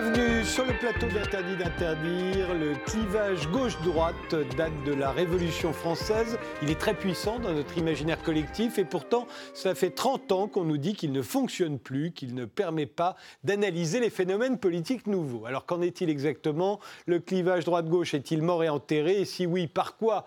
Bienvenue 0.00 0.44
sur 0.44 0.64
le 0.64 0.74
plateau 0.74 1.08
d'Interdit 1.08 1.56
d'interdire. 1.56 2.54
Le 2.54 2.76
clivage 2.86 3.48
gauche-droite 3.48 4.36
date 4.56 4.84
de 4.86 4.94
la 4.94 5.10
Révolution 5.10 5.72
française. 5.72 6.38
Il 6.62 6.70
est 6.70 6.78
très 6.78 6.94
puissant 6.94 7.40
dans 7.40 7.52
notre 7.52 7.76
imaginaire 7.76 8.22
collectif 8.22 8.78
et 8.78 8.84
pourtant, 8.84 9.26
ça 9.54 9.74
fait 9.74 9.90
30 9.90 10.30
ans 10.30 10.46
qu'on 10.46 10.62
nous 10.62 10.78
dit 10.78 10.94
qu'il 10.94 11.10
ne 11.10 11.20
fonctionne 11.20 11.80
plus, 11.80 12.12
qu'il 12.12 12.36
ne 12.36 12.44
permet 12.44 12.86
pas 12.86 13.16
d'analyser 13.42 13.98
les 13.98 14.10
phénomènes 14.10 14.60
politiques 14.60 15.08
nouveaux. 15.08 15.46
Alors 15.46 15.66
qu'en 15.66 15.82
est-il 15.82 16.10
exactement? 16.10 16.78
Le 17.06 17.18
clivage 17.18 17.64
droite-gauche 17.64 18.14
est-il 18.14 18.40
mort 18.40 18.62
et 18.62 18.68
enterré? 18.68 19.22
Et 19.22 19.24
si 19.24 19.46
oui, 19.46 19.66
par 19.66 19.96
quoi? 19.96 20.26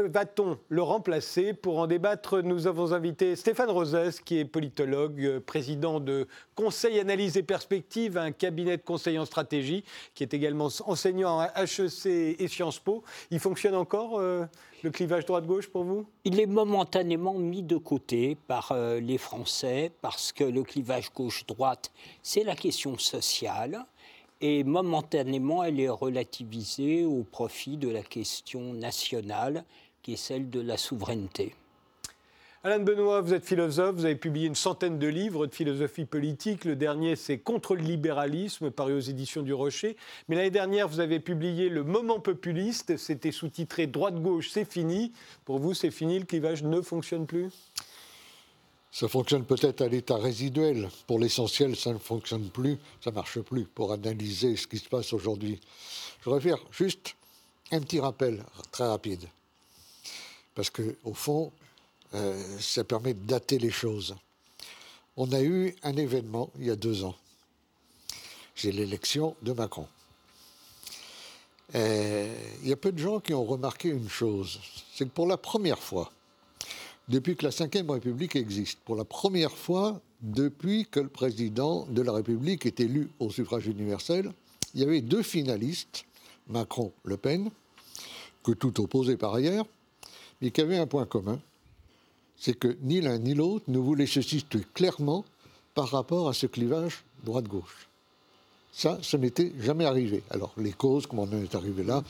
Va-t-on 0.00 0.58
le 0.70 0.82
remplacer 0.82 1.52
Pour 1.52 1.78
en 1.78 1.86
débattre, 1.86 2.40
nous 2.40 2.66
avons 2.66 2.94
invité 2.94 3.36
Stéphane 3.36 3.68
Rosès, 3.68 4.20
qui 4.20 4.38
est 4.38 4.46
politologue, 4.46 5.20
euh, 5.20 5.38
président 5.38 6.00
de 6.00 6.26
Conseil 6.54 6.98
Analyse 6.98 7.36
et 7.36 7.42
Perspective, 7.42 8.16
un 8.16 8.32
cabinet 8.32 8.78
de 8.78 8.82
conseil 8.82 9.18
en 9.18 9.26
stratégie, 9.26 9.84
qui 10.14 10.22
est 10.22 10.32
également 10.32 10.70
enseignant 10.86 11.40
à 11.40 11.62
HEC 11.62 12.06
et 12.06 12.48
Sciences 12.48 12.78
Po. 12.78 13.04
Il 13.30 13.38
fonctionne 13.38 13.74
encore 13.74 14.18
euh, 14.18 14.46
le 14.82 14.90
clivage 14.90 15.26
droite-gauche 15.26 15.68
pour 15.68 15.84
vous? 15.84 16.06
Il 16.24 16.40
est 16.40 16.46
momentanément 16.46 17.34
mis 17.34 17.62
de 17.62 17.76
côté 17.76 18.38
par 18.48 18.74
les 19.00 19.18
Français 19.18 19.92
parce 20.00 20.32
que 20.32 20.44
le 20.44 20.62
clivage 20.62 21.12
gauche-droite, 21.14 21.92
c'est 22.22 22.44
la 22.44 22.56
question 22.56 22.96
sociale 22.98 23.84
et 24.42 24.64
momentanément, 24.64 25.62
elle 25.62 25.78
est 25.80 25.88
relativisée 25.88 27.04
au 27.04 27.22
profit 27.22 27.76
de 27.76 27.88
la 27.88 28.02
question 28.02 28.74
nationale, 28.74 29.64
qui 30.02 30.14
est 30.14 30.16
celle 30.16 30.50
de 30.50 30.60
la 30.60 30.76
souveraineté. 30.76 31.54
Alain 32.64 32.80
Benoît, 32.80 33.20
vous 33.20 33.34
êtes 33.34 33.44
philosophe, 33.44 33.96
vous 33.96 34.04
avez 34.04 34.16
publié 34.16 34.46
une 34.46 34.54
centaine 34.54 34.98
de 34.98 35.06
livres 35.06 35.46
de 35.46 35.54
philosophie 35.54 36.04
politique. 36.04 36.64
Le 36.64 36.76
dernier, 36.76 37.16
c'est 37.16 37.38
Contre 37.38 37.74
le 37.74 37.82
libéralisme, 37.82 38.70
paru 38.70 38.94
aux 38.94 39.00
éditions 39.00 39.42
du 39.42 39.52
Rocher. 39.52 39.96
Mais 40.28 40.36
l'année 40.36 40.50
dernière, 40.50 40.86
vous 40.86 41.00
avez 41.00 41.18
publié 41.18 41.68
Le 41.68 41.82
moment 41.82 42.20
populiste, 42.20 42.96
c'était 42.96 43.32
sous-titré 43.32 43.88
Droite-gauche, 43.88 44.50
c'est 44.50 44.64
fini. 44.64 45.12
Pour 45.44 45.58
vous, 45.58 45.74
c'est 45.74 45.90
fini, 45.90 46.20
le 46.20 46.24
clivage 46.24 46.62
ne 46.62 46.80
fonctionne 46.80 47.26
plus? 47.26 47.50
Ça 48.92 49.08
fonctionne 49.08 49.46
peut-être 49.46 49.80
à 49.80 49.88
l'état 49.88 50.18
résiduel. 50.18 50.90
Pour 51.06 51.18
l'essentiel, 51.18 51.74
ça 51.76 51.94
ne 51.94 51.98
fonctionne 51.98 52.50
plus, 52.50 52.78
ça 53.02 53.10
ne 53.10 53.14
marche 53.14 53.40
plus 53.40 53.64
pour 53.64 53.90
analyser 53.90 54.54
ce 54.54 54.66
qui 54.66 54.78
se 54.78 54.88
passe 54.88 55.14
aujourd'hui. 55.14 55.58
Je 56.20 56.24
voudrais 56.26 56.42
faire 56.42 56.58
juste 56.70 57.14
un 57.70 57.80
petit 57.80 58.00
rappel 58.00 58.44
très 58.70 58.86
rapide. 58.86 59.26
Parce 60.54 60.68
qu'au 60.68 61.14
fond, 61.14 61.50
euh, 62.12 62.58
ça 62.60 62.84
permet 62.84 63.14
de 63.14 63.26
dater 63.26 63.58
les 63.58 63.70
choses. 63.70 64.14
On 65.16 65.32
a 65.32 65.40
eu 65.40 65.74
un 65.82 65.96
événement 65.96 66.50
il 66.58 66.66
y 66.66 66.70
a 66.70 66.76
deux 66.76 67.02
ans. 67.04 67.16
C'est 68.54 68.72
l'élection 68.72 69.34
de 69.40 69.52
Macron. 69.52 69.88
Euh, 71.74 72.34
il 72.62 72.68
y 72.68 72.72
a 72.72 72.76
peu 72.76 72.92
de 72.92 72.98
gens 72.98 73.20
qui 73.20 73.32
ont 73.32 73.44
remarqué 73.44 73.88
une 73.88 74.10
chose, 74.10 74.60
c'est 74.94 75.06
que 75.06 75.10
pour 75.10 75.26
la 75.26 75.38
première 75.38 75.78
fois, 75.78 76.12
depuis 77.08 77.36
que 77.36 77.44
la 77.44 77.50
Ve 77.50 77.90
République 77.90 78.36
existe. 78.36 78.78
Pour 78.84 78.96
la 78.96 79.04
première 79.04 79.52
fois 79.52 80.00
depuis 80.22 80.86
que 80.86 81.00
le 81.00 81.08
président 81.08 81.86
de 81.90 82.00
la 82.02 82.12
République 82.12 82.64
est 82.64 82.80
élu 82.80 83.10
au 83.18 83.30
suffrage 83.30 83.66
universel, 83.66 84.32
il 84.74 84.80
y 84.80 84.84
avait 84.84 85.00
deux 85.00 85.22
finalistes, 85.22 86.04
Macron-Le 86.48 87.16
Pen, 87.16 87.50
que 88.44 88.52
tout 88.52 88.80
opposait 88.80 89.16
par 89.16 89.34
ailleurs, 89.34 89.66
mais 90.40 90.50
qui 90.50 90.60
avaient 90.60 90.78
un 90.78 90.86
point 90.86 91.06
commun, 91.06 91.40
c'est 92.36 92.58
que 92.58 92.76
ni 92.82 93.00
l'un 93.00 93.18
ni 93.18 93.34
l'autre 93.34 93.64
ne 93.68 93.78
voulaient 93.78 94.06
se 94.06 94.22
situer 94.22 94.64
clairement 94.74 95.24
par 95.74 95.88
rapport 95.90 96.28
à 96.28 96.34
ce 96.34 96.46
clivage 96.46 97.04
droite-gauche. 97.24 97.88
Ça, 98.72 98.98
ce 99.02 99.16
n'était 99.16 99.52
jamais 99.60 99.84
arrivé. 99.84 100.22
Alors, 100.30 100.52
les 100.56 100.72
causes, 100.72 101.06
comment 101.06 101.22
on 101.22 101.36
en 101.36 101.42
est 101.42 101.54
arrivé 101.54 101.84
là, 101.84 102.02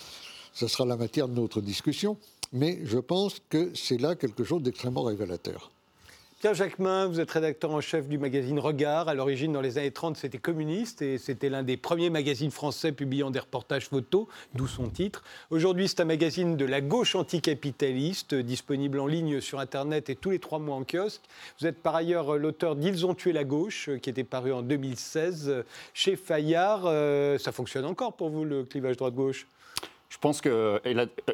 ce 0.55 0.69
sera 0.69 0.85
la 0.85 0.97
matière 0.97 1.29
de 1.29 1.35
notre 1.35 1.61
discussion 1.61 2.17
mais 2.53 2.81
je 2.85 2.99
pense 2.99 3.41
que 3.49 3.71
c'est 3.75 4.01
là 4.01 4.15
quelque 4.15 4.45
chose 4.45 4.63
d'extrêmement 4.63 5.03
révélateur. 5.03 5.71
Pierre 6.43 6.55
Jacquemin, 6.55 7.07
vous 7.07 7.21
êtes 7.21 7.31
rédacteur 7.31 7.71
en 7.71 7.81
chef 7.81 8.09
du 8.09 8.19
magazine 8.19 8.59
Regard. 8.59 9.09
À 9.09 9.15
l'origine, 9.15 9.53
dans 9.53 9.61
les 9.61 9.79
années 9.79 9.93
30, 9.93 10.17
c'était 10.17 10.39
communiste 10.39 11.01
et 11.01 11.17
c'était 11.17 11.49
l'un 11.49 11.63
des 11.63 11.77
premiers 11.77 12.11
magazines 12.11 12.51
français 12.51 12.91
publiant 12.91 13.31
des 13.31 13.39
reportages 13.39 13.89
photos, 13.89 14.27
d'où 14.53 14.67
son 14.67 14.89
titre. 14.89 15.23
Aujourd'hui, 15.51 15.87
c'est 15.87 16.01
un 16.01 16.05
magazine 16.05 16.57
de 16.57 16.65
la 16.65 16.81
gauche 16.81 17.15
anticapitaliste, 17.15 18.35
disponible 18.35 18.99
en 18.99 19.07
ligne 19.07 19.41
sur 19.41 19.61
Internet 19.61 20.11
et 20.11 20.17
tous 20.17 20.31
les 20.31 20.41
trois 20.41 20.59
mois 20.59 20.75
en 20.75 20.83
kiosque. 20.83 21.23
Vous 21.61 21.69
êtes 21.69 21.81
par 21.81 21.95
ailleurs 21.95 22.37
l'auteur 22.37 22.75
d'Ils 22.75 23.07
ont 23.07 23.15
tué 23.15 23.33
la 23.33 23.45
gauche, 23.45 23.89
qui 24.03 24.11
était 24.11 24.25
paru 24.25 24.53
en 24.53 24.63
2016 24.63 25.63
chez 25.95 26.17
Fayard. 26.17 26.87
Euh, 26.87 27.39
ça 27.39 27.53
fonctionne 27.53 27.85
encore 27.85 28.15
pour 28.15 28.31
vous, 28.31 28.45
le 28.45 28.65
clivage 28.65 28.97
droite-gauche? 28.97 29.47
Je 30.13 30.19
pense 30.19 30.43
que, 30.43 30.79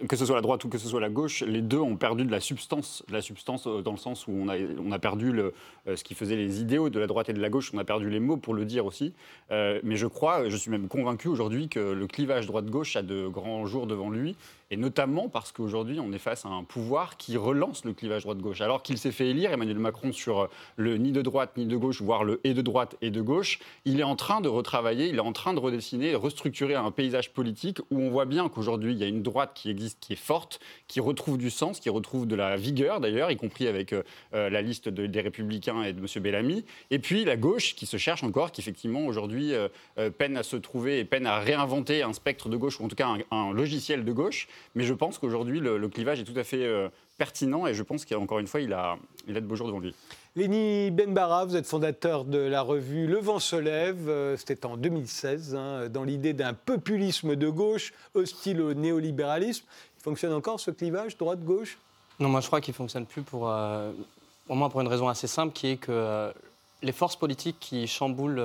que 0.06 0.14
ce 0.14 0.24
soit 0.24 0.36
la 0.36 0.40
droite 0.40 0.62
ou 0.62 0.68
que 0.68 0.78
ce 0.78 0.86
soit 0.86 1.00
la 1.00 1.08
gauche, 1.08 1.42
les 1.42 1.62
deux 1.62 1.80
ont 1.80 1.96
perdu 1.96 2.24
de 2.24 2.30
la 2.30 2.38
substance. 2.38 3.02
De 3.08 3.12
la 3.12 3.20
substance 3.20 3.66
euh, 3.66 3.82
dans 3.82 3.90
le 3.90 3.96
sens 3.96 4.28
où 4.28 4.32
on 4.32 4.48
a, 4.48 4.54
on 4.56 4.92
a 4.92 5.00
perdu 5.00 5.32
euh, 5.36 5.50
ce 5.96 6.04
qui 6.04 6.14
faisait 6.14 6.36
les 6.36 6.60
idéaux 6.60 6.88
de 6.88 7.00
la 7.00 7.08
droite 7.08 7.28
et 7.28 7.32
de 7.32 7.40
la 7.40 7.50
gauche, 7.50 7.72
on 7.74 7.78
a 7.78 7.84
perdu 7.84 8.08
les 8.08 8.20
mots 8.20 8.36
pour 8.36 8.54
le 8.54 8.64
dire 8.64 8.86
aussi. 8.86 9.14
Euh, 9.50 9.80
mais 9.82 9.96
je 9.96 10.06
crois, 10.06 10.48
je 10.48 10.56
suis 10.56 10.70
même 10.70 10.86
convaincu 10.86 11.26
aujourd'hui 11.26 11.68
que 11.68 11.80
le 11.80 12.06
clivage 12.06 12.46
droite-gauche 12.46 12.94
a 12.94 13.02
de 13.02 13.26
grands 13.26 13.66
jours 13.66 13.88
devant 13.88 14.10
lui 14.10 14.36
et 14.70 14.76
notamment 14.76 15.28
parce 15.28 15.52
qu'aujourd'hui, 15.52 15.98
on 16.00 16.12
est 16.12 16.18
face 16.18 16.44
à 16.44 16.48
un 16.48 16.64
pouvoir 16.64 17.16
qui 17.16 17.36
relance 17.36 17.84
le 17.84 17.92
clivage 17.92 18.22
droite-gauche. 18.22 18.60
Alors 18.60 18.82
qu'il 18.82 18.98
s'est 18.98 19.12
fait 19.12 19.28
élire, 19.28 19.52
Emmanuel 19.52 19.78
Macron, 19.78 20.12
sur 20.12 20.48
le 20.76 20.96
ni 20.98 21.12
de 21.12 21.22
droite 21.22 21.56
ni 21.56 21.66
de 21.66 21.76
gauche, 21.76 22.02
voire 22.02 22.24
le 22.24 22.40
et 22.44 22.54
de 22.54 22.62
droite 22.62 22.96
et 23.00 23.10
de 23.10 23.20
gauche, 23.20 23.60
il 23.84 24.00
est 24.00 24.04
en 24.04 24.16
train 24.16 24.40
de 24.40 24.48
retravailler, 24.48 25.08
il 25.08 25.16
est 25.16 25.20
en 25.20 25.32
train 25.32 25.54
de 25.54 25.58
redessiner, 25.58 26.14
restructurer 26.14 26.74
un 26.74 26.90
paysage 26.90 27.32
politique 27.32 27.80
où 27.90 28.00
on 28.00 28.10
voit 28.10 28.26
bien 28.26 28.48
qu'aujourd'hui, 28.48 28.92
il 28.92 28.98
y 28.98 29.04
a 29.04 29.06
une 29.06 29.22
droite 29.22 29.52
qui 29.54 29.70
existe, 29.70 29.98
qui 30.00 30.12
est 30.12 30.16
forte, 30.16 30.60
qui 30.86 31.00
retrouve 31.00 31.38
du 31.38 31.50
sens, 31.50 31.80
qui 31.80 31.88
retrouve 31.88 32.26
de 32.26 32.36
la 32.36 32.56
vigueur 32.56 33.00
d'ailleurs, 33.00 33.30
y 33.30 33.36
compris 33.36 33.66
avec 33.66 33.92
euh, 33.92 34.02
la 34.32 34.62
liste 34.62 34.88
des 34.88 35.20
Républicains 35.20 35.82
et 35.82 35.92
de 35.92 36.00
M. 36.00 36.22
Bellamy, 36.22 36.64
et 36.90 36.98
puis 36.98 37.24
la 37.24 37.36
gauche 37.36 37.74
qui 37.74 37.86
se 37.86 37.96
cherche 37.96 38.22
encore, 38.22 38.52
qui 38.52 38.60
effectivement 38.60 39.06
aujourd'hui 39.06 39.54
euh, 39.54 39.68
euh, 39.98 40.10
peine 40.10 40.36
à 40.36 40.42
se 40.42 40.56
trouver 40.56 40.98
et 40.98 41.04
peine 41.04 41.26
à 41.26 41.38
réinventer 41.38 42.02
un 42.02 42.12
spectre 42.12 42.48
de 42.48 42.56
gauche, 42.56 42.80
ou 42.80 42.84
en 42.84 42.88
tout 42.88 42.96
cas 42.96 43.08
un 43.30 43.52
logiciel 43.52 44.04
de 44.04 44.12
gauche. 44.12 44.48
Mais 44.74 44.84
je 44.84 44.94
pense 44.94 45.18
qu'aujourd'hui, 45.18 45.60
le, 45.60 45.88
clivage 45.88 46.20
est 46.20 46.24
tout 46.24 46.38
à 46.38 46.44
fait 46.44 46.64
euh, 46.64 46.88
pertinent 47.16 47.66
et 47.66 47.74
je 47.74 47.82
pense 47.82 48.04
qu'encore 48.04 48.38
une 48.38 48.46
fois, 48.46 48.60
il 48.60 48.72
a, 48.72 48.96
il 49.26 49.36
a 49.36 49.40
de 49.40 49.46
beaux 49.46 49.56
jours 49.56 49.66
devant 49.66 49.80
lui. 49.80 49.94
Léni 50.36 50.90
Benbara, 50.90 51.44
vous 51.44 51.56
êtes 51.56 51.66
fondateur 51.66 52.24
de 52.24 52.38
la 52.38 52.62
revue 52.62 53.06
Le 53.06 53.18
vent 53.18 53.38
se 53.38 53.56
lève, 53.56 54.08
euh, 54.08 54.36
c'était 54.36 54.66
en 54.66 54.76
2016, 54.76 55.54
hein, 55.54 55.88
dans 55.88 56.04
l'idée 56.04 56.32
d'un 56.32 56.54
populisme 56.54 57.34
de 57.34 57.48
gauche 57.48 57.92
hostile 58.14 58.60
au 58.60 58.74
néolibéralisme. 58.74 59.64
Il 59.98 60.02
fonctionne 60.02 60.32
encore 60.32 60.60
ce 60.60 60.70
clivage 60.70 61.16
droite-gauche? 61.16 61.78
Non, 62.20 62.28
moi 62.28 62.40
je 62.40 62.46
crois 62.46 62.60
qu'il 62.60 62.72
ne 62.72 62.76
fonctionne 62.76 63.06
plus 63.06 63.22
pour, 63.22 63.50
euh, 63.50 63.92
au 64.48 64.54
moins 64.54 64.68
pour 64.68 64.80
une 64.80 64.88
raison 64.88 65.08
assez 65.08 65.26
simple, 65.26 65.52
qui 65.52 65.68
est 65.68 65.76
que 65.76 66.32
les 66.82 66.92
forces 66.92 67.16
politiques 67.16 67.56
qui 67.58 67.86
chamboulent 67.86 68.40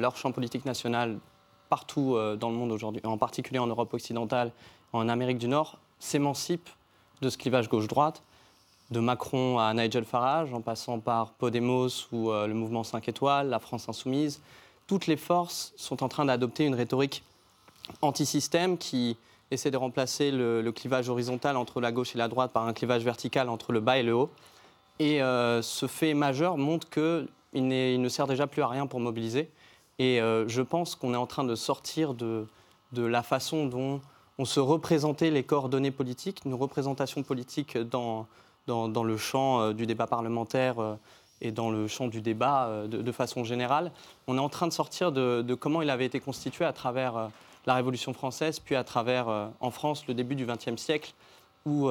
leur 0.00 0.16
champ 0.16 0.32
politique 0.32 0.64
national 0.64 1.18
partout 1.68 2.16
dans 2.38 2.50
le 2.50 2.56
monde 2.56 2.72
aujourd'hui, 2.72 3.00
en 3.04 3.18
particulier 3.18 3.58
en 3.58 3.66
Europe 3.66 3.92
occidentale 3.94 4.52
en 4.92 5.08
Amérique 5.08 5.38
du 5.38 5.48
Nord 5.48 5.78
s'émancipe 5.98 6.68
de 7.22 7.30
ce 7.30 7.38
clivage 7.38 7.68
gauche-droite, 7.68 8.22
de 8.90 9.00
Macron 9.00 9.58
à 9.58 9.72
Nigel 9.74 10.04
Farage, 10.04 10.52
en 10.52 10.60
passant 10.60 11.00
par 11.00 11.30
Podemos 11.32 11.88
ou 12.12 12.30
euh, 12.30 12.46
le 12.46 12.54
mouvement 12.54 12.84
5 12.84 13.08
étoiles, 13.08 13.48
la 13.48 13.58
France 13.58 13.88
insoumise. 13.88 14.40
Toutes 14.86 15.06
les 15.06 15.16
forces 15.16 15.72
sont 15.76 16.02
en 16.02 16.08
train 16.08 16.24
d'adopter 16.24 16.64
une 16.64 16.74
rhétorique 16.74 17.24
anti-système 18.02 18.78
qui 18.78 19.16
essaie 19.50 19.70
de 19.70 19.76
remplacer 19.76 20.30
le, 20.30 20.70
clivage 20.70 21.08
horizontal 21.08 21.56
entre 21.56 21.80
la 21.80 21.92
gauche 21.92 22.14
et 22.14 22.18
la 22.18 22.28
droite 22.28 22.52
par 22.52 22.66
un 22.66 22.72
clivage 22.72 23.02
vertical 23.02 23.48
entre 23.48 23.72
le 23.72 23.80
bas 23.80 23.98
et 23.98 24.02
le 24.02 24.14
haut. 24.14 24.30
Et 24.98 25.22
euh, 25.22 25.62
ce 25.62 25.86
fait 25.86 26.14
majeur 26.14 26.56
montre 26.56 26.88
qu'il 26.88 27.28
il 27.52 28.00
ne 28.00 28.08
sert 28.08 28.26
déjà 28.26 28.46
plus 28.46 28.62
à 28.62 28.68
rien 28.68 28.86
pour 28.86 29.00
mobiliser. 29.00 29.50
Et 29.98 30.20
euh, 30.20 30.46
je 30.48 30.62
pense 30.62 30.94
qu'on 30.94 31.14
est 31.14 31.18
en 31.18 31.26
train 31.26 31.44
de 31.44 31.54
sortir 31.54 32.14
de 32.14 32.46
la 32.92 33.22
façon 33.22 33.66
dont 33.66 34.00
on 34.38 34.44
se 34.44 34.60
représentait 34.60 35.30
les 35.30 35.42
coordonnées 35.42 35.90
politiques, 35.90 36.42
une 36.44 36.54
représentation 36.54 37.22
politique 37.22 37.78
dans, 37.78 38.26
le 38.66 39.16
champ 39.16 39.60
euh, 39.60 39.72
du 39.72 39.86
débat 39.86 40.06
parlementaire 40.06 40.78
euh, 40.78 40.94
et 41.40 41.52
dans 41.52 41.70
le 41.70 41.86
champ 41.86 42.08
du 42.08 42.20
débat 42.20 42.66
euh, 42.66 42.86
de, 42.86 43.12
façon 43.12 43.44
générale. 43.44 43.90
On 44.26 44.36
est 44.36 44.40
en 44.40 44.48
train 44.48 44.66
de 44.66 44.72
sortir 44.72 45.12
de, 45.12 45.54
comment 45.54 45.82
il 45.82 45.90
avait 45.90 46.06
été 46.06 46.20
constitué 46.20 46.64
à 46.64 46.72
travers 46.72 47.30
la 47.66 47.74
Révolution 47.74 48.12
française, 48.12 48.60
puis 48.60 48.76
à 48.76 48.84
travers, 48.84 49.26
en 49.60 49.70
France, 49.70 50.06
le 50.06 50.14
début 50.14 50.36
du 50.36 50.46
XXe 50.46 50.76
siècle, 50.76 51.12
où, 51.64 51.90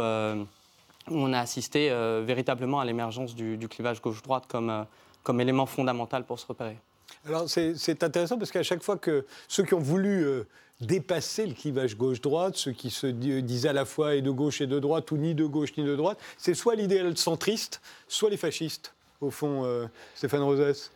on 1.11 1.33
a 1.33 1.39
assisté 1.39 1.89
véritablement 2.23 2.79
à 2.79 2.85
l'émergence 2.85 3.35
du, 3.35 3.67
clivage 3.69 4.01
gauche-droite 4.01 4.45
comme 4.47 5.41
élément 5.41 5.65
fondamental 5.65 6.23
pour 6.23 6.39
se 6.39 6.47
repérer. 6.47 6.77
Alors 7.25 7.49
c'est 7.49 8.03
intéressant 8.03 8.37
parce 8.37 8.51
qu'à 8.51 8.63
chaque 8.63 8.83
fois 8.83 8.97
que 8.97 9.25
ceux 9.47 9.63
qui 9.63 9.73
ont 9.73 9.79
voulu 9.79 10.45
dépasser 10.81 11.45
le 11.45 11.53
clivage 11.53 11.97
gauche-droite, 11.97 12.55
ceux 12.57 12.71
qui 12.71 12.89
se 12.89 13.07
disent 13.07 13.65
à 13.65 13.73
la 13.73 13.85
fois 13.85 14.15
et 14.15 14.21
de 14.21 14.31
gauche 14.31 14.61
et 14.61 14.67
de 14.67 14.79
droite, 14.79 15.11
ou 15.11 15.17
ni 15.17 15.35
de 15.35 15.45
gauche 15.45 15.75
ni 15.77 15.83
de 15.83 15.95
droite, 15.95 16.19
c'est 16.37 16.53
soit 16.53 16.75
l'idéal 16.75 17.17
centriste, 17.17 17.81
soit 18.07 18.29
les 18.29 18.37
fascistes, 18.37 18.93
au 19.21 19.31
fond, 19.31 19.63
euh, 19.65 19.85
Stéphane 20.15 20.43
Rosès. 20.43 20.91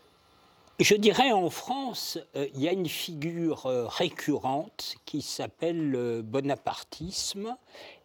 Je 0.79 0.95
dirais 0.95 1.33
en 1.33 1.49
France, 1.49 2.17
euh, 2.37 2.47
il 2.55 2.61
y 2.61 2.69
a 2.69 2.71
une 2.71 2.87
figure 2.87 3.65
euh, 3.65 3.85
récurrente 3.85 4.95
qui 5.03 5.21
s'appelle 5.21 5.89
le 5.89 6.21
bonapartisme. 6.21 7.57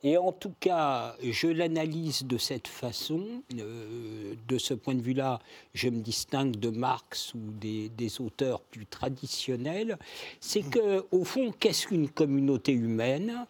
Et 0.03 0.19
en 0.19 0.33
tout 0.33 0.53
cas, 0.59 1.15
je 1.23 1.47
l'analyse 1.47 2.25
de 2.25 2.37
cette 2.37 2.67
façon. 2.67 3.45
Euh, 3.57 4.35
de 4.49 4.59
ce 4.59 4.75
point 4.75 4.97
de 4.97 5.03
vue-là, 5.03 5.39
je 5.73 5.89
me 5.89 6.01
distingue 6.01 6.57
de 6.57 6.69
Marx 6.69 7.33
ou 7.35 7.39
des, 7.61 7.91
des 7.91 8.21
auteurs 8.21 8.61
plus 8.61 8.87
traditionnels. 8.87 9.97
C'est 10.41 10.69
que, 10.69 11.07
au 11.13 11.23
fond, 11.23 11.53
qu'est-ce 11.53 11.87
qu'une 11.87 12.09
communauté 12.09 12.73
humaine? 12.73 13.47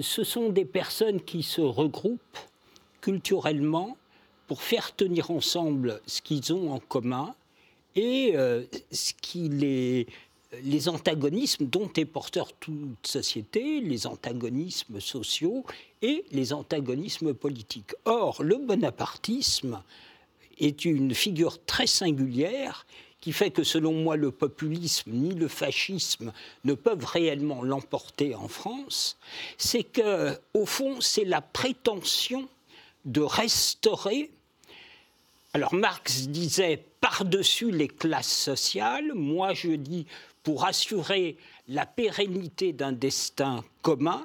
Ce 0.00 0.24
sont 0.24 0.48
des 0.48 0.64
personnes 0.64 1.20
qui 1.20 1.42
se 1.42 1.60
regroupent 1.60 2.38
culturellement 3.00 3.98
pour 4.46 4.62
faire 4.62 4.94
tenir 4.94 5.30
ensemble 5.30 6.00
ce 6.06 6.22
qu'ils 6.22 6.54
ont 6.54 6.72
en 6.72 6.78
commun 6.78 7.34
et 7.96 8.32
euh, 8.34 8.64
ce 8.90 9.12
qui 9.20 9.48
les, 9.48 10.06
les 10.62 10.88
antagonismes 10.88 11.66
dont 11.66 11.90
est 11.96 12.04
porteur 12.04 12.52
toute 12.54 13.06
société, 13.06 13.80
les 13.80 14.06
antagonismes 14.06 15.00
sociaux 15.00 15.64
et 16.02 16.24
les 16.32 16.52
antagonismes 16.52 17.34
politiques. 17.34 17.94
Or, 18.04 18.42
le 18.42 18.56
bonapartisme 18.56 19.82
est 20.58 20.84
une 20.84 21.14
figure 21.14 21.64
très 21.64 21.86
singulière 21.86 22.86
qui 23.20 23.32
fait 23.32 23.52
que 23.52 23.62
selon 23.62 23.92
moi 23.92 24.16
le 24.16 24.32
populisme 24.32 25.12
ni 25.12 25.34
le 25.34 25.46
fascisme 25.46 26.32
ne 26.64 26.74
peuvent 26.74 27.04
réellement 27.04 27.62
l'emporter 27.62 28.34
en 28.34 28.48
France, 28.48 29.16
c'est 29.56 29.84
que 29.84 30.36
au 30.54 30.66
fond 30.66 31.00
c'est 31.00 31.24
la 31.24 31.40
prétention 31.40 32.48
de 33.04 33.20
restaurer 33.20 34.30
alors 35.54 35.72
Marx 35.74 36.28
disait 36.28 36.84
par-dessus 37.02 37.72
les 37.72 37.88
classes 37.88 38.32
sociales, 38.32 39.12
moi 39.12 39.52
je 39.54 39.72
dis 39.72 40.06
pour 40.44 40.64
assurer 40.64 41.36
la 41.68 41.84
pérennité 41.84 42.72
d'un 42.72 42.92
destin 42.92 43.64
commun, 43.82 44.24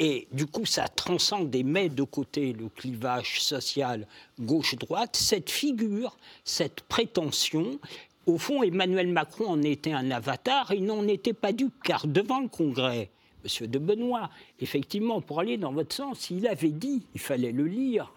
et 0.00 0.26
du 0.32 0.46
coup 0.46 0.66
ça 0.66 0.88
transcende 0.88 1.54
et 1.54 1.62
met 1.62 1.88
de 1.88 2.02
côté 2.02 2.52
le 2.52 2.68
clivage 2.68 3.40
social 3.40 4.06
gauche-droite, 4.40 5.14
cette 5.14 5.48
figure, 5.48 6.16
cette 6.44 6.80
prétention, 6.82 7.78
au 8.26 8.36
fond 8.36 8.64
Emmanuel 8.64 9.08
Macron 9.08 9.46
en 9.46 9.62
était 9.62 9.92
un 9.92 10.10
avatar, 10.10 10.74
il 10.74 10.84
n'en 10.86 11.06
était 11.06 11.32
pas 11.32 11.52
dupe, 11.52 11.82
car 11.84 12.08
devant 12.08 12.40
le 12.40 12.48
Congrès, 12.48 13.10
Monsieur 13.44 13.68
de 13.68 13.78
Benoît, 13.78 14.28
effectivement, 14.60 15.20
pour 15.20 15.38
aller 15.38 15.56
dans 15.56 15.72
votre 15.72 15.94
sens, 15.94 16.30
il 16.30 16.48
avait 16.48 16.70
dit, 16.70 17.02
il 17.14 17.20
fallait 17.20 17.52
le 17.52 17.66
lire, 17.66 18.12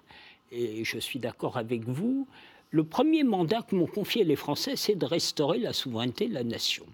et 0.51 0.83
je 0.83 0.98
suis 0.98 1.19
d'accord 1.19 1.57
avec 1.57 1.88
vous, 1.88 2.27
le 2.72 2.86
premier 2.86 3.24
mandat 3.24 3.62
que 3.62 3.76
m'ont 3.76 3.86
confié 3.86 4.24
les 4.24 4.38
Français, 4.38 4.76
c'est 4.76 4.96
de 4.96 5.06
restaurer 5.06 5.60
la 5.60 5.74
souveraineté 5.74 6.28
de 6.28 6.34
la 6.34 6.44
nation. 6.44 6.86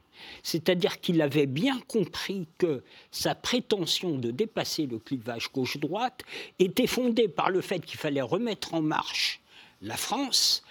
C'est-à-dire 0.42 1.00
qu'il 1.00 1.22
avait 1.22 1.46
bien 1.46 1.80
compris 1.88 2.48
que 2.58 2.84
sa 3.12 3.36
prétention 3.36 4.18
de 4.18 4.32
dépasser 4.32 4.88
le 4.88 4.98
clivage 4.98 5.52
gauche-droite 5.54 6.24
était 6.58 6.88
fondée 6.88 7.28
par 7.28 7.52
le 7.52 7.62
fait 7.62 7.80
qu'il 7.80 8.00
fallait 8.00 8.22
remettre 8.22 8.74
en 8.74 8.82
marche 8.82 9.40
la 9.84 9.96
France 9.96 10.64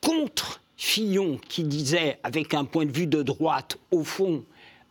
contre 0.00 0.60
Fillon 0.76 1.38
qui 1.48 1.62
disait, 1.62 2.18
avec 2.24 2.52
un 2.52 2.64
point 2.64 2.84
de 2.84 2.92
vue 2.92 3.06
de 3.06 3.22
droite, 3.22 3.78
au 3.92 4.02
fond, 4.02 4.44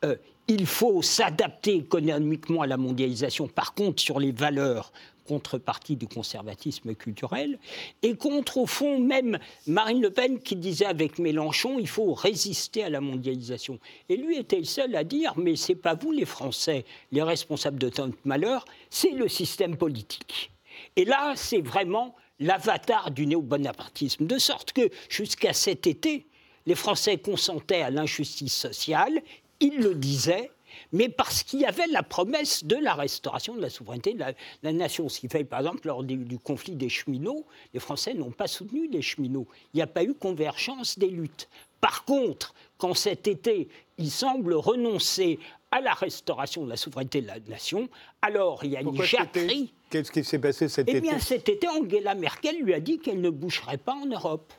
euh, 0.06 0.16
il 0.48 0.66
faut 0.66 1.02
s'adapter 1.02 1.76
économiquement 1.76 2.62
à 2.62 2.68
la 2.68 2.78
mondialisation. 2.78 3.48
Par 3.48 3.74
contre, 3.74 4.02
sur 4.02 4.20
les 4.20 4.32
valeurs, 4.32 4.94
contrepartie 5.28 5.96
du 5.96 6.08
conservatisme 6.08 6.96
culturel, 6.96 7.60
et 8.02 8.16
contre, 8.16 8.58
au 8.58 8.66
fond, 8.66 9.00
même 9.00 9.40
Marine 9.68 10.02
Le 10.02 10.12
Pen 10.12 10.40
qui 10.40 10.56
disait 10.56 10.86
avec 10.86 11.20
Mélenchon, 11.20 11.78
il 11.80 11.88
faut 11.88 12.14
résister 12.14 12.84
à 12.84 12.90
la 12.90 13.02
mondialisation. 13.02 13.80
Et 14.10 14.18
lui 14.18 14.38
était 14.38 14.60
le 14.60 14.66
seul 14.66 14.96
à 14.96 15.04
dire, 15.04 15.34
mais 15.38 15.56
c'est 15.56 15.76
pas 15.76 15.96
vous 15.96 16.12
les 16.12 16.26
Français, 16.26 16.86
les 17.12 17.24
responsables 17.24 17.80
de 17.80 17.90
tant 17.90 18.08
de 18.08 18.16
malheur, 18.24 18.66
c'est 18.90 19.12
le 19.12 19.28
système 19.28 19.78
politique. 19.78 20.52
Et 20.96 21.06
là, 21.06 21.34
c'est 21.36 21.62
vraiment 21.62 22.16
l'avatar 22.40 23.12
du 23.12 23.28
néo-bonapartisme, 23.28 24.28
de 24.28 24.38
sorte 24.38 24.74
que 24.74 24.90
jusqu'à 25.10 25.54
cet 25.54 25.88
été, 25.88 26.26
les 26.66 26.76
Français 26.76 27.18
consentaient 27.18 27.82
à 27.82 27.90
l'injustice 27.90 28.56
sociale, 28.56 29.22
ils 29.60 29.78
le 29.78 29.96
disaient, 29.96 30.52
mais 30.92 31.10
parce 31.10 31.44
qu'il 31.44 31.60
y 31.60 31.66
avait 31.66 31.88
la 31.88 32.04
promesse 32.04 32.64
de 32.64 32.76
la 32.76 32.94
restauration 32.94 33.56
de 33.56 33.62
la 33.62 33.70
souveraineté 33.70 34.14
de 34.14 34.24
la, 34.64 34.74
nation. 34.74 35.10
Ce 35.10 35.20
qui 35.20 35.28
fait, 35.28 35.44
par 35.44 35.60
exemple, 35.60 35.88
lors 35.88 36.04
du, 36.04 36.38
conflit 36.40 36.76
des 36.76 36.90
cheminots, 36.90 37.46
les 37.74 37.80
Français 37.80 38.14
n'ont 38.14 38.32
pas 38.32 38.48
soutenu 38.48 38.88
les 38.88 39.02
cheminots. 39.02 39.48
Il 39.74 39.78
n'y 39.78 39.84
a 39.84 39.88
pas 39.88 40.04
eu 40.04 40.14
convergence 40.14 40.98
des 41.00 41.10
luttes. 41.10 41.50
Par 41.82 42.06
contre, 42.06 42.54
quand 42.78 42.94
cet 42.94 43.28
été, 43.28 43.68
il 43.98 44.10
semble 44.10 44.54
renoncer 44.54 45.40
à 45.72 45.82
la 45.82 45.94
restauration 45.94 46.64
de 46.64 46.70
la 46.70 46.78
souveraineté 46.78 47.22
de 47.22 47.28
la 47.28 47.40
nation, 47.40 47.90
alors 48.22 48.64
il 48.64 48.72
y 48.72 48.78
a 48.78 48.82
une 48.82 49.02
jacquerie. 49.02 49.74
Qu'est-ce 49.90 50.12
qui 50.12 50.24
s'est 50.24 50.40
passé 50.40 50.68
cet 50.68 50.88
été? 50.88 50.98
Eh 50.98 51.02
bien, 51.02 51.20
cet 51.20 51.50
été, 51.50 51.68
Angela 51.68 52.16
Merkel 52.16 52.62
lui 52.62 52.74
a 52.74 52.80
dit 52.80 53.00
qu'elle 53.00 53.22
ne 53.22 53.30
bougerait 53.30 53.78
pas 53.78 53.94
en 53.94 54.06
Europe. 54.06 54.54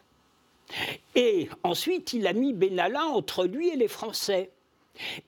Et 1.14 1.48
ensuite, 1.62 2.12
il 2.12 2.26
a 2.26 2.32
mis 2.32 2.52
Benalla 2.52 3.04
entre 3.04 3.44
lui 3.44 3.68
et 3.68 3.76
les 3.76 3.88
Français. 3.88 4.50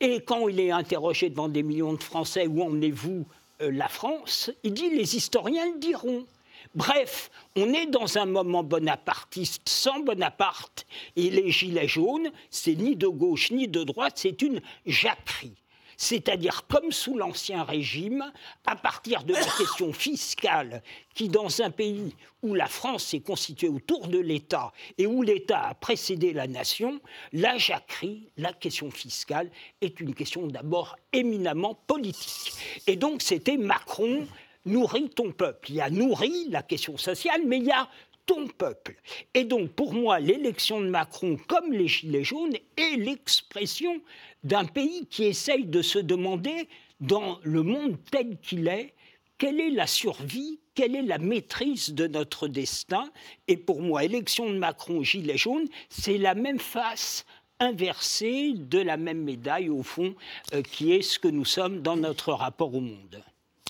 Et 0.00 0.20
quand 0.20 0.49
il 0.49 0.61
est 0.61 0.70
interrogé 0.70 1.31
devant 1.31 1.49
des 1.49 1.62
millions 1.62 1.94
de 1.94 2.03
Français, 2.03 2.47
où 2.47 2.62
emmenez-vous 2.62 3.26
euh, 3.62 3.70
la 3.70 3.88
France 3.88 4.50
Il 4.62 4.75
dit 4.75 4.91
les 4.91 5.17
historiens 5.17 5.67
le 5.73 5.79
diront. 5.79 6.26
Bref, 6.75 7.31
on 7.56 7.73
est 7.73 7.87
dans 7.87 8.19
un 8.19 8.26
moment 8.26 8.62
bonapartiste 8.62 9.69
sans 9.69 10.00
Bonaparte. 10.00 10.87
Et 11.17 11.31
les 11.31 11.50
Gilets 11.50 11.88
jaunes, 11.88 12.31
c'est 12.50 12.75
ni 12.75 12.97
de 12.97 13.06
gauche 13.06 13.50
ni 13.50 13.69
de 13.69 13.85
droite, 13.85 14.15
c'est 14.17 14.43
une 14.43 14.61
jacquerie 14.87 15.56
c'est-à-dire 15.99 16.67
comme 16.69 16.93
sous 16.93 17.19
l'Ancien 17.19 17.65
Régime, 17.65 18.33
à 18.65 18.77
partir 18.77 19.25
de 19.25 19.35
la 19.35 19.45
question 19.59 19.93
fiscale, 19.93 20.83
qui 21.15 21.29
dans 21.29 21.61
un 21.61 21.71
pays 21.71 22.15
où 22.43 22.55
la 22.55 22.69
France 22.69 23.05
s'est 23.05 23.21
constituée 23.21 23.69
autour 23.69 24.06
de 24.06 24.19
l'État 24.19 24.73
et 24.97 25.07
où 25.07 25.23
l'État 25.23 25.67
a 25.67 25.75
précédé 25.75 26.33
la 26.33 26.47
nation, 26.47 27.00
la 27.33 27.59
jacquerie, 27.59 28.31
la 28.37 28.52
question 28.52 28.93
fiscale, 28.93 29.50
est 29.81 30.00
une 30.00 30.14
question 30.14 30.47
d'abord 30.47 30.97
éminemment 31.12 31.75
politique. 31.75 32.52
Et 32.87 32.95
donc 32.95 33.21
c'était 33.21 33.57
Macron 33.57 34.25
nourrit 34.67 35.11
ton 35.11 35.33
peuple. 35.33 35.71
Il 35.71 35.76
y 35.76 35.81
a 35.81 35.90
nourri 35.90 36.47
la 36.49 36.62
question 36.62 36.97
sociale, 36.97 37.43
mais 37.45 37.59
il 37.59 37.64
y 37.64 37.73
a 37.73 37.88
ton 38.28 38.47
peuple. 38.47 38.94
Et 39.35 39.42
donc, 39.42 39.73
pour 39.73 39.94
moi, 39.94 40.20
l'élection 40.20 40.80
de 40.80 40.88
Macron, 40.88 41.37
comme 41.49 41.73
les 41.73 41.88
Gilets 41.88 42.23
jaunes, 42.23 42.54
est 42.76 42.97
l'expression 42.97 44.00
d'un 44.44 44.66
pays 44.66 45.06
qui 45.06 45.25
essaye 45.25 45.64
de 45.64 45.82
se 45.82 45.99
demander, 45.99 46.68
dans 47.00 47.38
le 47.42 47.62
monde 47.62 47.97
tel 48.11 48.38
qu'il 48.38 48.68
est, 48.68 48.94
quelle 49.38 49.61
est 49.61 49.70
la 49.70 49.87
survie, 49.87 50.58
quelle 50.75 50.97
est 50.97 51.02
la 51.02 51.18
maîtrise 51.18 51.94
de 51.94 52.06
notre 52.06 52.49
destin. 52.49 53.08
Et 53.47 53.56
pour 53.56 53.80
moi, 53.80 54.04
élection 54.04 54.50
de 54.50 54.58
Macron, 54.58 55.02
Gilets 55.02 55.38
jaunes, 55.38 55.68
c'est 55.88 56.18
la 56.18 56.35
même 56.35 56.58
face 56.58 57.25
inversée 57.61 58.52
de 58.54 58.78
la 58.78 58.97
même 58.97 59.23
médaille, 59.23 59.68
au 59.68 59.82
fond, 59.82 60.14
euh, 60.54 60.62
qui 60.62 60.92
est 60.92 61.02
ce 61.02 61.18
que 61.18 61.28
nous 61.28 61.44
sommes 61.44 61.82
dans 61.82 61.97
notre 61.97 62.32
rapport 62.32 62.75
au 62.75 62.80
monde. 62.80 63.23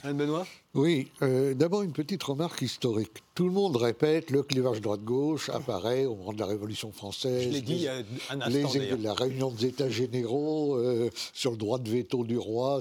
Anne 0.04 0.16
Benoît 0.16 0.46
Oui, 0.74 1.08
euh, 1.22 1.54
d'abord 1.54 1.82
une 1.82 1.92
petite 1.92 2.22
remarque 2.22 2.62
historique. 2.62 3.22
Tout 3.34 3.46
le 3.46 3.50
monde 3.50 3.76
répète 3.76 4.30
le 4.30 4.42
clivage 4.42 4.80
droite-gauche 4.80 5.48
apparaît 5.48 6.04
au 6.04 6.14
moment 6.14 6.32
de 6.32 6.38
la 6.38 6.46
Révolution 6.46 6.92
française. 6.92 7.44
Je 7.44 7.48
l'ai 7.48 7.60
dit 7.60 7.88
un 7.88 8.40
instant. 8.40 8.78
Les, 8.78 8.96
la 8.96 9.14
réunion 9.14 9.50
des 9.50 9.66
États 9.66 9.90
généraux 9.90 10.76
euh, 10.76 11.10
sur 11.32 11.50
le 11.50 11.56
droit 11.56 11.78
de 11.78 11.90
veto 11.90 12.24
du 12.24 12.38
roi. 12.38 12.80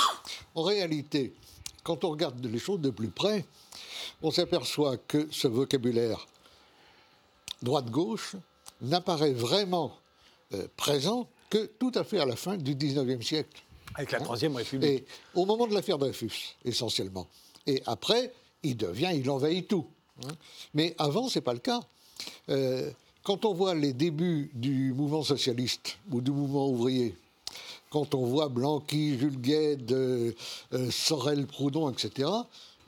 en 0.54 0.62
réalité, 0.62 1.34
quand 1.84 2.04
on 2.04 2.10
regarde 2.10 2.44
les 2.44 2.58
choses 2.58 2.80
de 2.80 2.90
plus 2.90 3.08
près, 3.08 3.44
on 4.22 4.30
s'aperçoit 4.30 4.96
que 4.96 5.28
ce 5.30 5.46
vocabulaire 5.46 6.26
droite-gauche 7.62 8.34
n'apparaît 8.80 9.32
vraiment 9.32 9.96
euh, 10.54 10.66
présent 10.76 11.28
que 11.48 11.66
tout 11.78 11.92
à 11.94 12.02
fait 12.02 12.18
à 12.18 12.26
la 12.26 12.36
fin 12.36 12.56
du 12.56 12.74
19e 12.74 13.22
siècle. 13.22 13.62
Avec 13.94 14.12
la 14.12 14.20
Troisième 14.20 14.56
République. 14.56 14.90
Et 14.90 15.04
au 15.34 15.46
moment 15.46 15.66
de 15.66 15.74
l'affaire 15.74 15.98
Dreyfus, 15.98 16.56
essentiellement. 16.64 17.26
Et 17.66 17.82
après, 17.86 18.32
il 18.62 18.76
devient, 18.76 19.12
il 19.14 19.30
envahit 19.30 19.66
tout. 19.66 19.86
Hein? 20.24 20.32
Mais 20.74 20.94
avant, 20.98 21.28
ce 21.28 21.38
n'est 21.38 21.42
pas 21.42 21.52
le 21.52 21.60
cas. 21.60 21.80
Euh, 22.48 22.90
quand 23.22 23.44
on 23.44 23.54
voit 23.54 23.74
les 23.74 23.92
débuts 23.92 24.50
du 24.54 24.92
mouvement 24.92 25.22
socialiste 25.22 25.98
ou 26.10 26.20
du 26.20 26.30
mouvement 26.30 26.68
ouvrier, 26.68 27.14
quand 27.90 28.14
on 28.14 28.24
voit 28.24 28.48
Blanqui, 28.48 29.18
Jules 29.18 29.40
Gued, 29.40 29.90
euh, 29.92 30.32
euh, 30.72 30.90
Sorel, 30.90 31.46
Proudhon, 31.46 31.90
etc., 31.90 32.28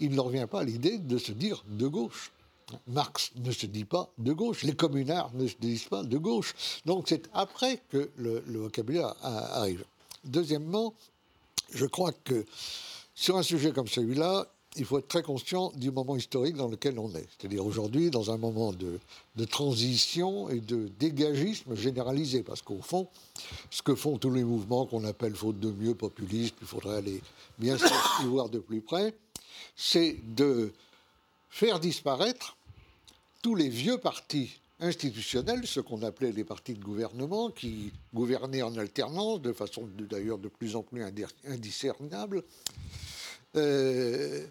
il 0.00 0.10
ne 0.10 0.16
leur 0.16 0.28
vient 0.28 0.46
pas 0.46 0.62
l'idée 0.62 0.98
de 0.98 1.18
se 1.18 1.32
dire 1.32 1.64
de 1.68 1.86
gauche. 1.88 2.30
Marx 2.86 3.32
ne 3.36 3.50
se 3.50 3.66
dit 3.66 3.84
pas 3.84 4.10
de 4.18 4.32
gauche, 4.32 4.62
les 4.62 4.74
communards 4.74 5.30
ne 5.34 5.46
se 5.48 5.56
disent 5.58 5.84
pas 5.84 6.04
de 6.04 6.18
gauche. 6.18 6.54
Donc 6.84 7.06
c'est 7.08 7.28
après 7.32 7.80
que 7.88 8.10
le, 8.16 8.44
le 8.46 8.58
vocabulaire 8.58 9.14
arrive. 9.22 9.84
Deuxièmement, 10.24 10.94
je 11.72 11.86
crois 11.86 12.12
que 12.12 12.44
sur 13.14 13.36
un 13.36 13.42
sujet 13.42 13.72
comme 13.72 13.88
celui-là, 13.88 14.46
il 14.76 14.84
faut 14.84 14.98
être 14.98 15.08
très 15.08 15.22
conscient 15.22 15.72
du 15.74 15.90
moment 15.90 16.16
historique 16.16 16.54
dans 16.54 16.68
lequel 16.68 16.98
on 16.98 17.10
est. 17.14 17.26
C'est-à-dire 17.36 17.64
aujourd'hui, 17.64 18.10
dans 18.10 18.30
un 18.30 18.36
moment 18.36 18.72
de, 18.72 19.00
transition 19.46 20.48
et 20.48 20.60
de 20.60 20.88
dégagisme 20.98 21.74
généralisé. 21.74 22.42
Parce 22.42 22.62
qu'au 22.62 22.80
fond, 22.80 23.08
ce 23.70 23.82
que 23.82 23.94
font 23.94 24.18
tous 24.18 24.30
les 24.30 24.44
mouvements 24.44 24.86
qu'on 24.86 25.04
appelle 25.04 25.34
faute 25.34 25.58
de 25.58 25.70
mieux 25.70 25.94
populistes, 25.94 26.54
il 26.60 26.66
faudrait 26.66 26.98
aller 26.98 27.20
bien 27.58 27.76
sûr 27.76 28.20
y 28.22 28.26
voir 28.26 28.48
de 28.48 28.58
plus 28.58 28.80
près, 28.80 29.14
c'est 29.74 30.16
de 30.34 30.72
faire 31.50 31.80
disparaître 31.80 32.56
tous 33.42 33.54
les 33.54 33.68
vieux 33.68 33.98
partis 33.98 34.60
institutionnels, 34.80 35.66
ce 35.66 35.80
qu'on 35.80 36.02
appelait 36.02 36.32
les 36.32 36.44
partis 36.44 36.74
de 36.74 36.82
gouvernement, 36.82 37.50
qui 37.50 37.92
gouvernaient 38.14 38.62
en 38.62 38.76
alternance, 38.76 39.40
de 39.42 39.52
façon 39.52 39.88
d'ailleurs 39.98 40.38
de 40.38 40.48
plus 40.48 40.76
en 40.76 40.82
plus 40.82 41.02
indiscernable, 41.46 42.42
euh, 43.56 44.46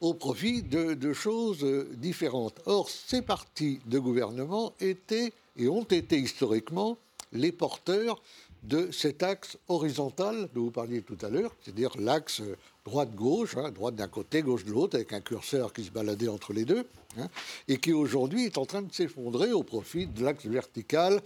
au 0.00 0.12
profit 0.12 0.62
de, 0.62 1.12
choses 1.12 1.64
différentes. 1.96 2.60
Or, 2.66 2.90
ces 2.90 3.22
partis 3.22 3.80
de 3.86 3.98
gouvernement 3.98 4.74
étaient 4.80 5.32
et 5.56 5.68
ont 5.68 5.84
été 5.84 6.18
historiquement 6.18 6.98
les 7.32 7.52
porteurs 7.52 8.20
de 8.64 8.90
cet 8.90 9.22
axe 9.22 9.56
horizontal 9.68 10.48
dont 10.54 10.64
vous 10.64 10.70
parliez 10.70 11.02
tout 11.02 11.18
à 11.22 11.30
l'heure, 11.30 11.54
c'est-à-dire 11.62 11.90
l'axe 11.98 12.42
droite-gauche, 12.84 13.56
hein, 13.56 13.70
droite 13.70 13.94
d'un 13.94 14.08
côté, 14.08 14.42
gauche 14.42 14.64
de 14.64 14.70
l'autre, 14.70 14.96
avec 14.96 15.12
un 15.12 15.20
curseur 15.20 15.72
qui 15.72 15.84
se 15.84 15.90
baladait 15.90 16.28
entre 16.28 16.52
les 16.52 16.64
deux, 16.64 16.86
hein, 17.18 17.28
et 17.66 17.78
qui 17.78 17.92
aujourd'hui 17.92 18.44
est 18.44 18.58
en 18.58 18.66
train 18.66 18.82
de 18.82 18.92
s'effondrer 18.92 19.52
au 19.52 19.62
profit 19.62 20.06
de 20.06 20.22
l'axe 20.22 20.46
vertical 20.46 21.20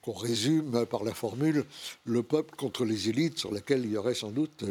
qu'on 0.00 0.12
résume 0.12 0.84
par 0.86 1.04
la 1.04 1.14
formule 1.14 1.64
le 2.04 2.22
peuple 2.22 2.56
contre 2.56 2.84
les 2.84 3.08
élites, 3.08 3.38
sur 3.38 3.52
laquelle 3.52 3.84
il 3.84 3.92
y 3.92 3.96
aurait 3.96 4.14
sans 4.14 4.30
doute 4.30 4.64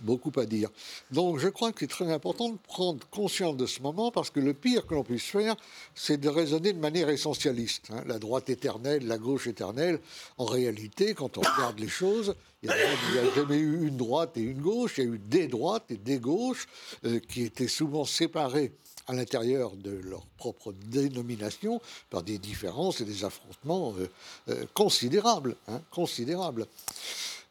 beaucoup 0.00 0.32
à 0.36 0.46
dire. 0.46 0.70
Donc 1.10 1.38
je 1.38 1.48
crois 1.48 1.72
que 1.72 1.80
c'est 1.80 1.86
très 1.86 2.10
important 2.12 2.50
de 2.50 2.58
prendre 2.58 3.06
conscience 3.10 3.56
de 3.56 3.66
ce 3.66 3.80
moment 3.80 4.10
parce 4.10 4.30
que 4.30 4.40
le 4.40 4.54
pire 4.54 4.86
que 4.86 4.94
l'on 4.94 5.04
puisse 5.04 5.24
faire, 5.24 5.56
c'est 5.94 6.18
de 6.18 6.28
raisonner 6.28 6.72
de 6.72 6.78
manière 6.78 7.08
essentialiste. 7.08 7.88
Hein. 7.90 8.02
La 8.06 8.18
droite 8.18 8.50
éternelle, 8.50 9.06
la 9.06 9.18
gauche 9.18 9.46
éternelle. 9.46 10.00
En 10.36 10.44
réalité, 10.44 11.14
quand 11.14 11.38
on 11.38 11.40
regarde 11.40 11.78
les 11.78 11.88
choses, 11.88 12.34
il 12.62 12.70
n'y 12.70 12.74
a, 12.74 13.34
jamais 13.34 13.58
eu 13.58 13.86
une 13.86 13.96
droite 13.96 14.36
et 14.36 14.40
une 14.40 14.60
gauche, 14.60 14.94
il 14.98 15.04
y 15.04 15.06
a 15.06 15.10
eu 15.10 15.18
des 15.18 15.46
droites 15.46 15.84
et 15.90 15.96
des 15.96 16.18
gauches 16.18 16.66
euh, 17.04 17.20
qui 17.20 17.42
étaient 17.42 17.68
souvent 17.68 18.04
séparées 18.04 18.72
à 19.06 19.14
l'intérieur 19.14 19.74
de 19.76 19.90
leur 19.90 20.26
propre 20.36 20.72
dénomination 20.72 21.80
par 22.10 22.22
des 22.22 22.38
différences 22.38 23.00
et 23.00 23.04
des 23.04 23.24
affrontements 23.24 23.94
euh, 23.98 24.08
euh, 24.50 24.64
considérables. 24.74 25.56
Hein, 25.68 25.80
considérables. 25.90 26.66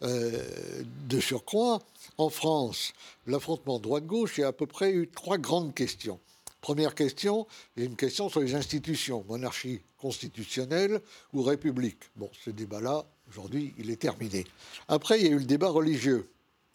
De 0.01 1.20
surcroît, 1.20 1.82
en 2.18 2.30
France, 2.30 2.94
l'affrontement 3.25 3.80
droite-gauche, 3.80 4.38
il 4.38 4.42
y 4.42 4.44
a 4.44 4.48
à 4.48 4.54
peu 4.54 4.68
près 4.68 4.92
eu 4.92 5.08
trois 5.08 5.38
grandes 5.38 5.74
questions. 5.74 6.20
Première 6.62 6.96
question, 6.96 7.48
il 7.75 7.84
y 7.84 7.86
a 7.86 7.89
une 7.89 7.96
question 7.96 8.30
sur 8.30 8.42
les 8.42 8.56
institutions, 8.56 9.24
monarchie 9.27 9.82
constitutionnelle 9.98 11.01
ou 11.34 11.42
république. 11.42 12.00
Bon, 12.16 12.30
ce 12.44 12.50
débat-là, 12.50 13.06
aujourd'hui, 13.30 13.74
il 13.77 13.89
est 13.89 14.01
terminé. 14.01 14.46
Après, 14.88 15.20
il 15.20 15.25
y 15.25 15.30
a 15.30 15.32
eu 15.32 15.39
le 15.39 15.46
débat 15.46 15.70
religieux, 15.70 16.30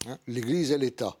hein, 0.07 0.17
l'Église 0.27 0.71
et 0.71 0.77
l'État. 0.77 1.17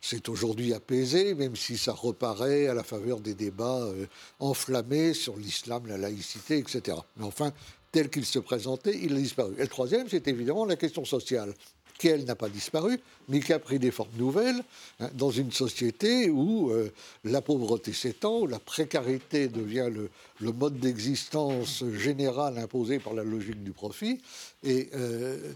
C'est 0.00 0.28
aujourd'hui 0.28 0.72
apaisé, 0.74 1.34
même 1.34 1.56
si 1.56 1.76
ça 1.76 1.92
reparaît 1.92 2.68
à 2.68 2.74
la 2.74 2.84
faveur 2.84 3.20
des 3.20 3.34
débats 3.34 3.82
euh, 3.82 4.06
enflammés 4.38 5.12
sur 5.12 5.36
l'islam, 5.36 5.86
la 5.86 5.98
laïcité, 5.98 6.58
etc. 6.58 6.96
Mais 7.16 7.24
enfin, 7.24 7.52
tel 7.92 8.10
qu'il 8.10 8.24
se 8.24 8.38
présentait, 8.38 8.98
il 9.02 9.14
a 9.14 9.18
disparu. 9.18 9.54
Et 9.58 9.62
le 9.62 9.68
troisième, 9.68 10.08
c'est 10.08 10.26
évidemment 10.28 10.64
la 10.64 10.76
question 10.76 11.04
sociale 11.04 11.54
qui, 11.98 12.08
elle, 12.08 12.24
n'a 12.24 12.36
pas 12.36 12.48
disparu, 12.48 12.98
mais 13.28 13.40
qui 13.40 13.52
a 13.52 13.58
pris 13.58 13.78
des 13.78 13.90
formes 13.90 14.16
nouvelles 14.16 14.62
hein, 15.00 15.10
dans 15.14 15.30
une 15.30 15.50
société 15.50 16.30
où 16.30 16.70
euh, 16.70 16.92
la 17.24 17.42
pauvreté 17.42 17.92
s'étend, 17.92 18.38
où 18.40 18.46
la 18.46 18.60
précarité 18.60 19.48
devient 19.48 19.90
le, 19.92 20.52
mode 20.52 20.78
d'existence 20.78 21.84
général 21.94 22.56
imposé 22.58 23.00
par 23.00 23.14
la 23.14 23.24
logique 23.24 23.62
du 23.64 23.72
profit. 23.72 24.20
Et 24.62 24.88
euh, 24.94 25.52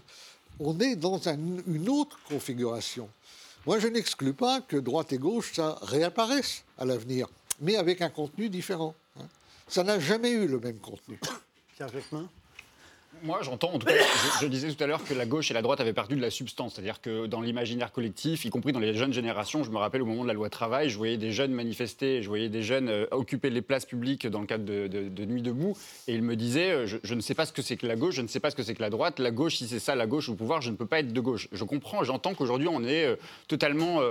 on 0.59 0.77
est 0.79 0.97
dans 0.97 1.19
une 1.19 1.89
autre 1.89 2.19
configuration. 2.27 3.09
Moi, 3.65 3.79
je 3.79 3.87
n'exclus 3.87 4.33
pas 4.33 4.59
que 4.59 4.75
droite 4.75 5.13
et 5.13 5.17
gauche, 5.17 5.53
ça 5.53 5.79
réapparaisse 5.81 6.63
à 6.77 6.83
l'avenir, 6.83 7.27
mais 7.61 7.77
avec 7.77 8.01
un 8.01 8.09
contenu 8.09 8.49
différent. 8.49 8.93
Hein. 9.17 9.25
Ça 9.69 9.83
n'a 9.83 9.99
jamais 9.99 10.31
eu 10.31 10.47
le 10.47 10.59
même 10.59 10.79
contenu. 10.79 11.17
Pierre 11.83 12.01
Jacquemin 12.01 12.29
moi, 13.23 13.39
j'entends, 13.41 13.73
en 13.73 13.79
tout 13.79 13.87
cas, 13.87 13.93
je, 14.41 14.47
disais 14.47 14.71
tout 14.71 14.83
à 14.83 14.87
l'heure 14.87 15.03
que 15.03 15.13
la 15.13 15.25
gauche 15.25 15.49
et 15.49 15.53
la 15.53 15.61
droite 15.61 15.79
avaient 15.79 15.93
perdu 15.93 16.15
de 16.15 16.21
la 16.21 16.29
substance. 16.29 16.73
C'est-à-dire 16.73 16.99
que 17.01 17.25
dans 17.25 17.41
l'imaginaire 17.41 17.91
collectif, 17.91 18.43
y 18.43 18.49
compris 18.49 18.73
dans 18.73 18.79
les 18.79 18.93
jeunes 18.93 19.13
générations, 19.13 19.63
je 19.63 19.71
me 19.71 19.77
rappelle 19.77 20.01
au 20.01 20.05
moment 20.05 20.23
de 20.23 20.27
la 20.27 20.33
loi 20.33 20.49
travail, 20.49 20.89
je 20.89 20.97
voyais 20.97 21.17
des 21.17 21.31
jeunes 21.31 21.51
manifester, 21.51 22.21
je 22.21 22.27
voyais 22.27 22.49
des 22.49 22.63
jeunes 22.63 22.89
euh, 22.89 23.05
occuper 23.11 23.49
les 23.49 23.61
places 23.61 23.85
publiques 23.85 24.27
dans 24.27 24.41
le 24.41 24.45
cadre 24.45 24.65
de, 24.65 25.23
Nuit 25.23 25.41
debout, 25.41 25.77
et 26.07 26.13
ils 26.13 26.21
me 26.21 26.35
disaient 26.35 26.71
euh, 26.71 26.85
je, 26.85 27.13
ne 27.13 27.21
sais 27.21 27.33
pas 27.33 27.45
ce 27.45 27.53
que 27.53 27.61
c'est 27.61 27.77
que 27.77 27.87
la 27.87 27.95
gauche, 27.95 28.15
je 28.15 28.21
ne 28.21 28.27
sais 28.27 28.41
pas 28.41 28.49
ce 28.49 28.55
que 28.55 28.63
c'est 28.63 28.75
que 28.75 28.81
la 28.81 28.89
droite. 28.89 29.19
La 29.19 29.31
gauche, 29.31 29.55
si 29.55 29.67
c'est 29.67 29.79
ça, 29.79 29.95
la 29.95 30.05
gauche 30.05 30.27
au 30.27 30.35
pouvoir, 30.35 30.61
je 30.61 30.69
ne 30.69 30.75
peux 30.75 30.85
pas 30.85 30.99
être 30.99 31.13
de 31.13 31.21
gauche. 31.21 31.47
Je 31.53 31.63
comprends, 31.63 32.03
j'entends 32.03 32.33
qu'aujourd'hui, 32.33 32.67
on 32.67 32.83
est 32.83 33.05
euh, 33.05 33.15
totalement 33.47 34.01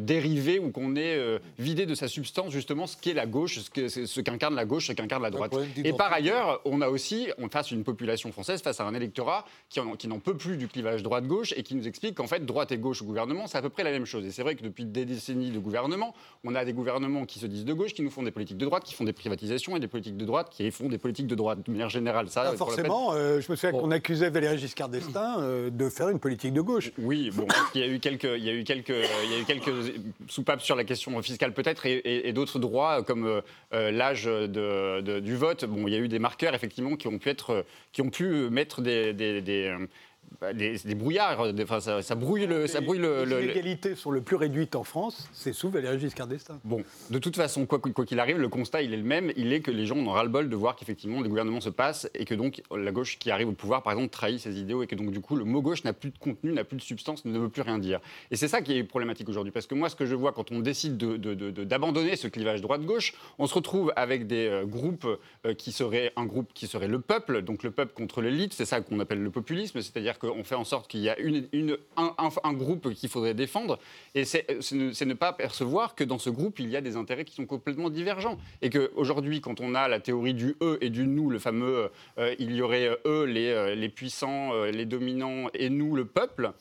dérivé 0.00 0.60
ou 0.60 0.70
qu'on 0.70 0.94
est 0.94 1.18
vidé 1.58 1.86
de 1.86 1.94
sa 1.94 2.06
substance, 2.06 2.52
justement, 2.52 2.86
ce 2.86 2.96
qu'est 2.96 3.14
la 3.14 3.26
gauche, 3.26 3.58
ce 3.58 4.20
qu'incarne 4.20 4.54
la 4.54 4.64
gauche, 4.64 4.88
ce 4.88 4.92
qu'incarne 4.92 5.22
la 5.22 5.30
droite. 5.30 5.52
Et 5.82 5.92
par 5.92 6.12
ailleurs, 6.12 6.60
on 6.64 6.80
a 6.80 6.88
aussi, 6.88 7.28
on 7.38 7.48
face 7.48 7.70
une 7.70 7.82
population 7.82 8.25
française 8.32 8.62
face 8.62 8.80
à 8.80 8.84
un 8.84 8.94
électorat 8.94 9.44
qui, 9.68 9.80
n'en 9.80 10.18
peut 10.18 10.36
plus 10.36 10.56
du 10.56 10.68
clivage 10.68 11.02
droite-gauche 11.02 11.52
et 11.56 11.62
qui 11.62 11.74
nous 11.74 11.86
explique 11.86 12.16
qu'en 12.16 12.26
fait, 12.26 12.44
droite 12.44 12.72
et 12.72 12.78
gauche 12.78 13.02
au 13.02 13.04
gouvernement, 13.04 13.46
c'est 13.46 13.58
à 13.58 13.62
peu 13.62 13.68
près 13.68 13.84
la 13.84 13.90
même 13.90 14.06
chose. 14.06 14.24
Et 14.26 14.30
c'est 14.30 14.42
vrai 14.42 14.54
que 14.54 14.62
depuis 14.62 14.84
des 14.84 15.04
décennies 15.04 15.50
de 15.50 15.58
gouvernement, 15.58 16.14
on 16.44 16.54
a 16.54 16.64
des 16.64 16.72
gouvernements 16.72 17.26
qui 17.26 17.38
se 17.38 17.46
disent 17.46 17.64
de 17.64 17.72
gauche, 17.72 17.94
qui 17.94 18.02
nous 18.02 18.10
font 18.10 18.22
des 18.22 18.30
politiques 18.30 18.58
de 18.58 18.64
droite, 18.64 18.84
qui 18.84 18.94
font 18.94 19.04
des 19.04 19.12
privatisations 19.12 19.76
et 19.76 19.80
des 19.80 19.88
politiques 19.88 20.16
de 20.16 20.24
droite, 20.24 20.48
qui 20.50 20.70
font 20.70 20.88
des 20.88 20.98
politiques 20.98 21.26
de 21.26 21.34
droite 21.34 21.60
de 21.64 21.70
manière 21.70 21.90
générale. 21.90 22.28
Ça, 22.28 22.52
forcément, 22.56 23.12
euh, 23.12 23.40
je 23.40 23.50
me 23.50 23.56
souviens 23.56 23.72
qu'on 23.78 23.90
accusait 23.90 24.30
Valéry 24.30 24.58
Giscard 24.58 24.88
d'Estaing 24.88 25.40
euh, 25.40 25.70
de 25.70 25.88
faire 25.88 26.08
une 26.08 26.18
politique 26.18 26.52
de 26.52 26.60
gauche. 26.60 26.92
Oui, 26.98 27.30
bon, 27.34 27.46
il 27.74 27.80
y 27.80 27.84
a 27.84 27.88
eu 27.88 27.98
quelques, 27.98 28.24
il 28.24 28.44
y 28.44 28.50
a 28.50 28.52
eu 28.52 28.64
quelques, 28.64 28.88
il 29.24 29.30
y 29.30 29.34
a 29.34 29.38
eu 29.38 29.44
quelques 29.44 29.72
soupapes 30.28 30.62
sur 30.62 30.76
la 30.76 30.84
question 30.84 31.20
fiscale 31.22 31.52
peut-être 31.52 31.86
et, 31.86 32.32
d'autres 32.32 32.58
droits 32.58 33.02
comme 33.02 33.40
euh, 33.72 33.90
l'âge 33.90 34.24
de, 34.24 35.20
du 35.20 35.36
vote. 35.36 35.64
Bon, 35.64 35.86
il 35.86 35.94
y 35.94 35.96
a 35.96 36.00
eu 36.00 36.08
des 36.08 36.18
marqueurs 36.18 36.54
effectivement 36.54 36.96
qui 36.96 37.08
ont 37.08 37.18
pu 37.18 37.28
être, 37.28 37.64
qui 37.92 38.02
ont 38.02 38.05
pu 38.10 38.50
mettre 38.50 38.82
des, 38.82 39.12
des, 39.12 39.42
des, 39.42 39.74
bah, 40.40 40.52
des, 40.52 40.78
brouillards, 40.94 41.40
enfin, 41.62 41.80
ça, 41.80 42.02
ça, 42.02 42.14
brouille 42.14 42.46
le. 42.46 42.66
Ça 42.66 42.80
brouille 42.80 42.98
le, 42.98 43.24
les 43.24 43.44
inégalités 43.44 43.94
sont 43.94 44.10
le 44.10 44.20
plus 44.20 44.36
réduites 44.36 44.76
en 44.76 44.84
France, 44.84 45.28
c'est 45.32 45.52
sous 45.52 45.70
Valéry 45.70 45.98
Giscard 45.98 46.26
d'Estaing. 46.26 46.60
Bon, 46.64 46.82
de 47.10 47.18
toute 47.18 47.36
façon, 47.36 47.64
quoi 47.66 47.80
qu'il 48.04 48.20
arrive, 48.20 48.38
le 48.38 48.48
constat 48.48 48.82
il 48.82 48.92
est 48.92 48.98
le 48.98 49.02
même, 49.02 49.32
il 49.36 49.52
est 49.52 49.60
que 49.60 49.70
les 49.70 49.86
gens 49.86 49.96
ont 49.96 50.10
ras-le-bol 50.10 50.48
de 50.48 50.56
voir 50.56 50.76
qu'effectivement 50.76 51.20
les 51.22 51.28
gouvernements 51.28 51.60
se 51.60 51.70
passent 51.70 52.08
et 52.14 52.24
que 52.24 52.34
donc 52.34 52.62
la 52.74 52.92
gauche 52.92 53.18
qui 53.18 53.30
arrive 53.30 53.48
au 53.48 53.52
pouvoir, 53.52 53.82
par 53.82 53.92
exemple, 53.94 54.10
trahit 54.10 54.38
ses 54.38 54.58
idéaux 54.58 54.82
et 54.82 54.86
que 54.86 54.94
donc 54.94 55.10
du 55.10 55.20
coup 55.20 55.36
le 55.36 55.44
mot 55.44 55.62
gauche 55.62 55.84
n'a 55.84 55.92
plus 55.92 56.10
de 56.10 56.18
contenu, 56.18 56.52
n'a 56.52 56.64
plus 56.64 56.76
de 56.76 56.82
substance, 56.82 57.24
ne 57.24 57.38
veut 57.38 57.48
plus 57.48 57.62
rien 57.62 57.78
dire. 57.78 58.00
Et 58.30 58.36
c'est 58.36 58.48
ça 58.48 58.60
qui 58.62 58.76
est 58.76 58.84
problématique 58.84 59.28
aujourd'hui, 59.28 59.52
parce 59.52 59.66
que 59.66 59.74
moi 59.74 59.88
ce 59.88 59.96
que 59.96 60.06
je 60.06 60.14
vois 60.14 60.32
quand 60.32 60.52
on 60.52 60.60
décide 60.60 60.96
d'abandonner 60.96 62.10
de, 62.10 62.14
de, 62.14 62.20
ce 62.20 62.28
clivage 62.28 62.60
droite-gauche, 62.60 63.14
on 63.38 63.46
se 63.46 63.54
retrouve 63.54 63.92
avec 63.96 64.26
des 64.26 64.46
euh, 64.48 64.64
groupes 64.64 65.06
euh, 65.46 65.54
qui 65.54 65.72
seraient 65.72 66.12
un 66.16 66.26
groupe 66.26 66.52
qui 66.52 66.66
serait 66.66 66.88
le 66.88 67.00
peuple, 67.00 67.42
donc 67.42 67.62
le 67.62 67.70
peuple 67.70 67.94
contre 67.94 68.20
l'élite, 68.20 68.52
c'est 68.52 68.64
ça 68.64 68.80
qu'on 68.80 69.00
appelle 69.00 69.22
le 69.22 69.30
populisme, 69.30 69.80
c'est-à-dire 69.80 70.15
qu'on 70.18 70.44
fait 70.44 70.54
en 70.54 70.64
sorte 70.64 70.88
qu'il 70.88 71.00
y 71.00 71.08
a 71.08 71.18
une, 71.18 71.46
un, 71.96 72.52
groupe 72.52 72.92
qu'il 72.94 73.08
faudrait 73.08 73.34
défendre, 73.34 73.78
et 74.14 74.24
c'est 74.24 74.46
ne, 74.72 75.14
pas 75.14 75.32
percevoir 75.32 75.94
que 75.94 76.04
dans 76.04 76.18
ce 76.18 76.30
groupe, 76.30 76.58
il 76.58 76.68
y 76.68 76.76
a 76.76 76.80
des 76.80 76.96
intérêts 76.96 77.24
qui 77.24 77.34
sont 77.34 77.46
complètement 77.46 77.90
divergents. 77.90 78.38
Et 78.62 78.70
qu'aujourd'hui, 78.70 79.40
quand 79.40 79.60
on 79.60 79.74
a 79.74 79.88
la 79.88 80.00
théorie 80.00 80.34
du 80.34 80.56
eux 80.62 80.78
et 80.80 80.90
du 80.90 81.06
nous, 81.06 81.30
le 81.30 81.38
fameux 81.38 81.90
euh, 82.18 82.34
il 82.38 82.54
y 82.54 82.62
aurait 82.62 82.88
euh, 82.88 82.96
eux, 83.06 83.24
les, 83.24 83.48
euh, 83.48 83.74
les 83.74 83.88
puissants, 83.88 84.64
les 84.64 84.84
dominants, 84.84 85.48
et 85.54 85.70
nous, 85.70 85.94
le 85.94 86.04
peuple, 86.04 86.52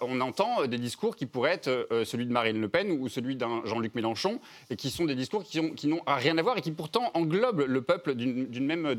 on 0.00 0.20
entend 0.20 0.66
des 0.66 0.78
discours 0.78 1.16
qui 1.16 1.26
pourraient 1.26 1.52
être 1.52 1.88
celui 2.04 2.26
de 2.26 2.32
Marine 2.32 2.60
Le 2.60 2.68
Pen 2.68 2.90
ou 2.90 3.08
celui 3.08 3.36
d'un 3.36 3.62
Jean-Luc 3.64 3.94
Mélenchon, 3.94 4.40
et 4.70 4.76
qui 4.76 4.90
sont 4.90 5.04
des 5.04 5.14
discours 5.14 5.44
qui 5.44 5.60
n'ont 5.60 5.70
qui 5.70 5.90
rien 6.06 6.36
à 6.38 6.42
voir 6.42 6.58
et 6.58 6.60
qui 6.60 6.72
pourtant 6.72 7.10
englobent 7.14 7.64
le 7.66 7.82
peuple 7.82 8.14
d'un 8.14 8.60
même, 8.60 8.94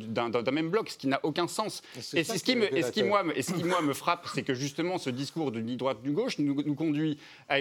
même 0.51 0.69
bloc, 0.69 0.89
ce 0.89 0.97
qui 0.97 1.07
n'a 1.07 1.19
aucun 1.23 1.47
sens. 1.47 1.81
Et, 2.13 2.23
ce 2.23 2.43
qui, 2.43 2.55
me, 2.55 2.75
et 2.75 2.81
ce 2.81 2.91
qui, 2.91 3.03
moi, 3.03 3.23
et 3.35 3.41
ce 3.41 3.53
qui, 3.53 3.63
moi, 3.63 3.81
me 3.81 3.92
frappe, 3.93 4.27
c'est 4.33 4.43
que 4.43 4.53
justement, 4.53 4.97
ce 4.97 5.09
discours 5.09 5.51
de 5.51 5.59
ni 5.59 5.77
droite 5.77 5.97
ni 6.05 6.13
gauche 6.13 6.39
nous, 6.39 6.75
conduit 6.75 7.17
à, 7.49 7.57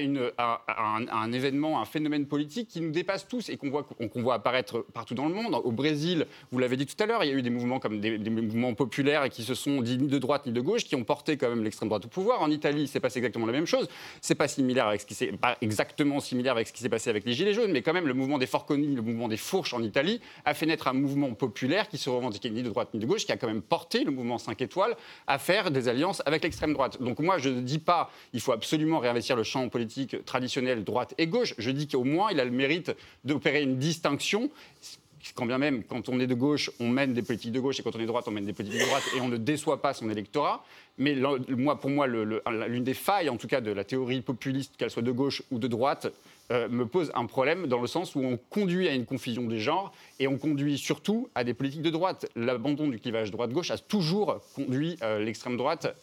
un, 0.68 1.32
événement, 1.32 1.80
un 1.80 1.84
phénomène 1.84 2.26
politique 2.26 2.68
qui 2.68 2.80
nous 2.80 2.90
dépasse 2.90 3.28
tous 3.28 3.48
et 3.48 3.56
qu'on 3.56 3.70
voit, 3.70 4.34
apparaître 4.34 4.84
partout 4.92 5.14
dans 5.14 5.28
le 5.28 5.34
monde. 5.34 5.54
Au 5.54 5.72
Brésil, 5.72 6.26
vous 6.50 6.58
l'avez 6.58 6.76
dit 6.76 6.86
tout 6.86 7.02
à 7.02 7.06
l'heure, 7.06 7.24
il 7.24 7.30
y 7.30 7.32
a 7.32 7.36
eu 7.36 7.42
des 7.42 7.50
mouvements 7.50 7.78
comme 7.78 8.00
des, 8.00 8.18
mouvements 8.18 8.74
populaires 8.74 9.24
et 9.24 9.30
qui 9.30 9.42
se 9.42 9.54
sont 9.54 9.80
dit 9.82 9.98
ni 9.98 10.08
de 10.08 10.18
droite 10.18 10.46
ni 10.46 10.52
de 10.52 10.60
gauche, 10.60 10.84
qui 10.84 10.96
ont 10.96 11.04
porté 11.04 11.36
quand 11.36 11.48
même 11.48 11.62
l'extrême 11.62 11.88
droite 11.88 12.04
au 12.04 12.08
pouvoir. 12.08 12.42
En 12.42 12.50
Italie, 12.50 12.88
c'est 12.88 13.00
passé 13.00 13.18
exactement 13.18 13.46
la 13.46 13.52
même 13.52 13.66
chose. 13.66 13.88
C'est 14.20 14.34
pas 14.34 14.48
ce 14.48 14.56
qui 14.56 15.26
pas 15.40 15.56
exactement 15.60 16.20
similaire 16.20 16.54
avec 16.54 16.68
ce 16.68 16.72
qui 16.72 16.80
s'est 16.80 16.88
passé 16.88 17.10
avec 17.10 17.24
les 17.24 17.32
Gilets 17.32 17.54
jaunes, 17.54 17.72
mais 17.72 17.82
quand 17.82 17.92
même 17.92 18.06
le 18.06 18.14
mouvement 18.14 18.38
des 18.38 18.46
Forconi, 18.46 18.94
le 18.94 19.02
mouvement 19.02 19.28
des 19.28 19.36
Fourches 19.36 19.74
en 19.74 19.82
Italie, 19.82 20.20
a 20.44 20.54
fait 20.54 20.66
naître 20.66 20.88
un 20.88 20.92
mouvement 20.92 21.32
populaire 21.34 21.88
qui 21.88 21.98
se 21.98 22.10
revendiquait 22.10 22.50
ni 22.50 22.62
de 22.62 22.68
droite 22.68 22.88
ni 22.94 23.00
de 23.00 23.06
gauche, 23.06 23.26
qui 23.26 23.32
a 23.32 23.36
quand 23.36 23.46
même 23.46 23.62
porté 23.62 24.04
le 24.04 24.10
mouvement 24.10 24.38
5 24.38 24.60
étoiles 24.62 24.96
à 25.26 25.38
faire 25.38 25.70
des 25.70 25.88
alliances 25.88 26.21
avec 26.26 26.42
l'extrême 26.42 26.72
droite. 26.72 27.02
Donc 27.02 27.18
moi, 27.18 27.38
je 27.38 27.48
ne 27.48 27.60
dis 27.60 27.78
pas 27.78 28.10
il 28.32 28.40
faut 28.40 28.52
absolument 28.52 28.98
réinvestir 28.98 29.36
le 29.36 29.42
champ 29.42 29.68
politique 29.68 30.24
traditionnel 30.24 30.84
droite 30.84 31.14
et 31.18 31.26
gauche. 31.26 31.54
Je 31.58 31.70
dis 31.70 31.88
qu'au 31.88 32.04
moins, 32.04 32.30
il 32.32 32.40
a 32.40 32.44
le 32.44 32.50
mérite 32.50 32.92
d'opérer 33.24 33.62
une 33.62 33.78
distinction 33.78 34.50
quand 35.34 35.46
bien 35.46 35.58
même, 35.58 35.84
quand 35.84 36.08
on 36.08 36.18
est 36.18 36.26
de 36.26 36.34
gauche, 36.34 36.70
on 36.80 36.88
mène 36.88 37.14
des 37.14 37.22
politiques 37.22 37.52
de 37.52 37.60
gauche, 37.60 37.78
et 37.78 37.82
quand 37.82 37.94
on 37.94 37.98
est 37.98 38.02
de 38.02 38.08
droite, 38.08 38.24
on 38.26 38.32
mène 38.32 38.44
des 38.44 38.52
politiques 38.52 38.80
de 38.80 38.86
droite, 38.86 39.04
et 39.16 39.20
on 39.20 39.28
ne 39.28 39.36
déçoit 39.36 39.80
pas 39.80 39.94
son 39.94 40.10
électorat. 40.10 40.64
Mais 40.98 41.16
moi, 41.48 41.78
pour 41.80 41.90
moi, 41.90 42.06
l'une 42.06 42.84
des 42.84 42.94
failles, 42.94 43.28
en 43.28 43.36
tout 43.36 43.46
cas, 43.46 43.60
de 43.60 43.70
la 43.70 43.84
théorie 43.84 44.20
populiste, 44.20 44.76
qu'elle 44.76 44.90
soit 44.90 45.02
de 45.02 45.12
gauche 45.12 45.42
ou 45.50 45.58
de 45.58 45.68
droite, 45.68 46.12
euh, 46.52 46.68
me 46.68 46.86
pose 46.86 47.10
un 47.14 47.26
problème 47.26 47.66
dans 47.66 47.80
le 47.80 47.86
sens 47.86 48.14
où 48.14 48.20
on 48.20 48.36
conduit 48.36 48.88
à 48.88 48.94
une 48.94 49.06
confusion 49.06 49.42
des 49.44 49.58
genres 49.58 49.92
et 50.20 50.28
on 50.28 50.38
conduit 50.38 50.78
surtout 50.78 51.28
à 51.34 51.44
des 51.44 51.54
politiques 51.54 51.82
de 51.82 51.90
droite. 51.90 52.26
L'abandon 52.36 52.88
du 52.88 53.00
clivage 53.00 53.30
droite-gauche 53.30 53.70
a 53.70 53.78
toujours 53.78 54.40
conduit 54.54 54.98
euh, 55.02 55.18
l'extrême 55.18 55.56
droite 55.56 55.96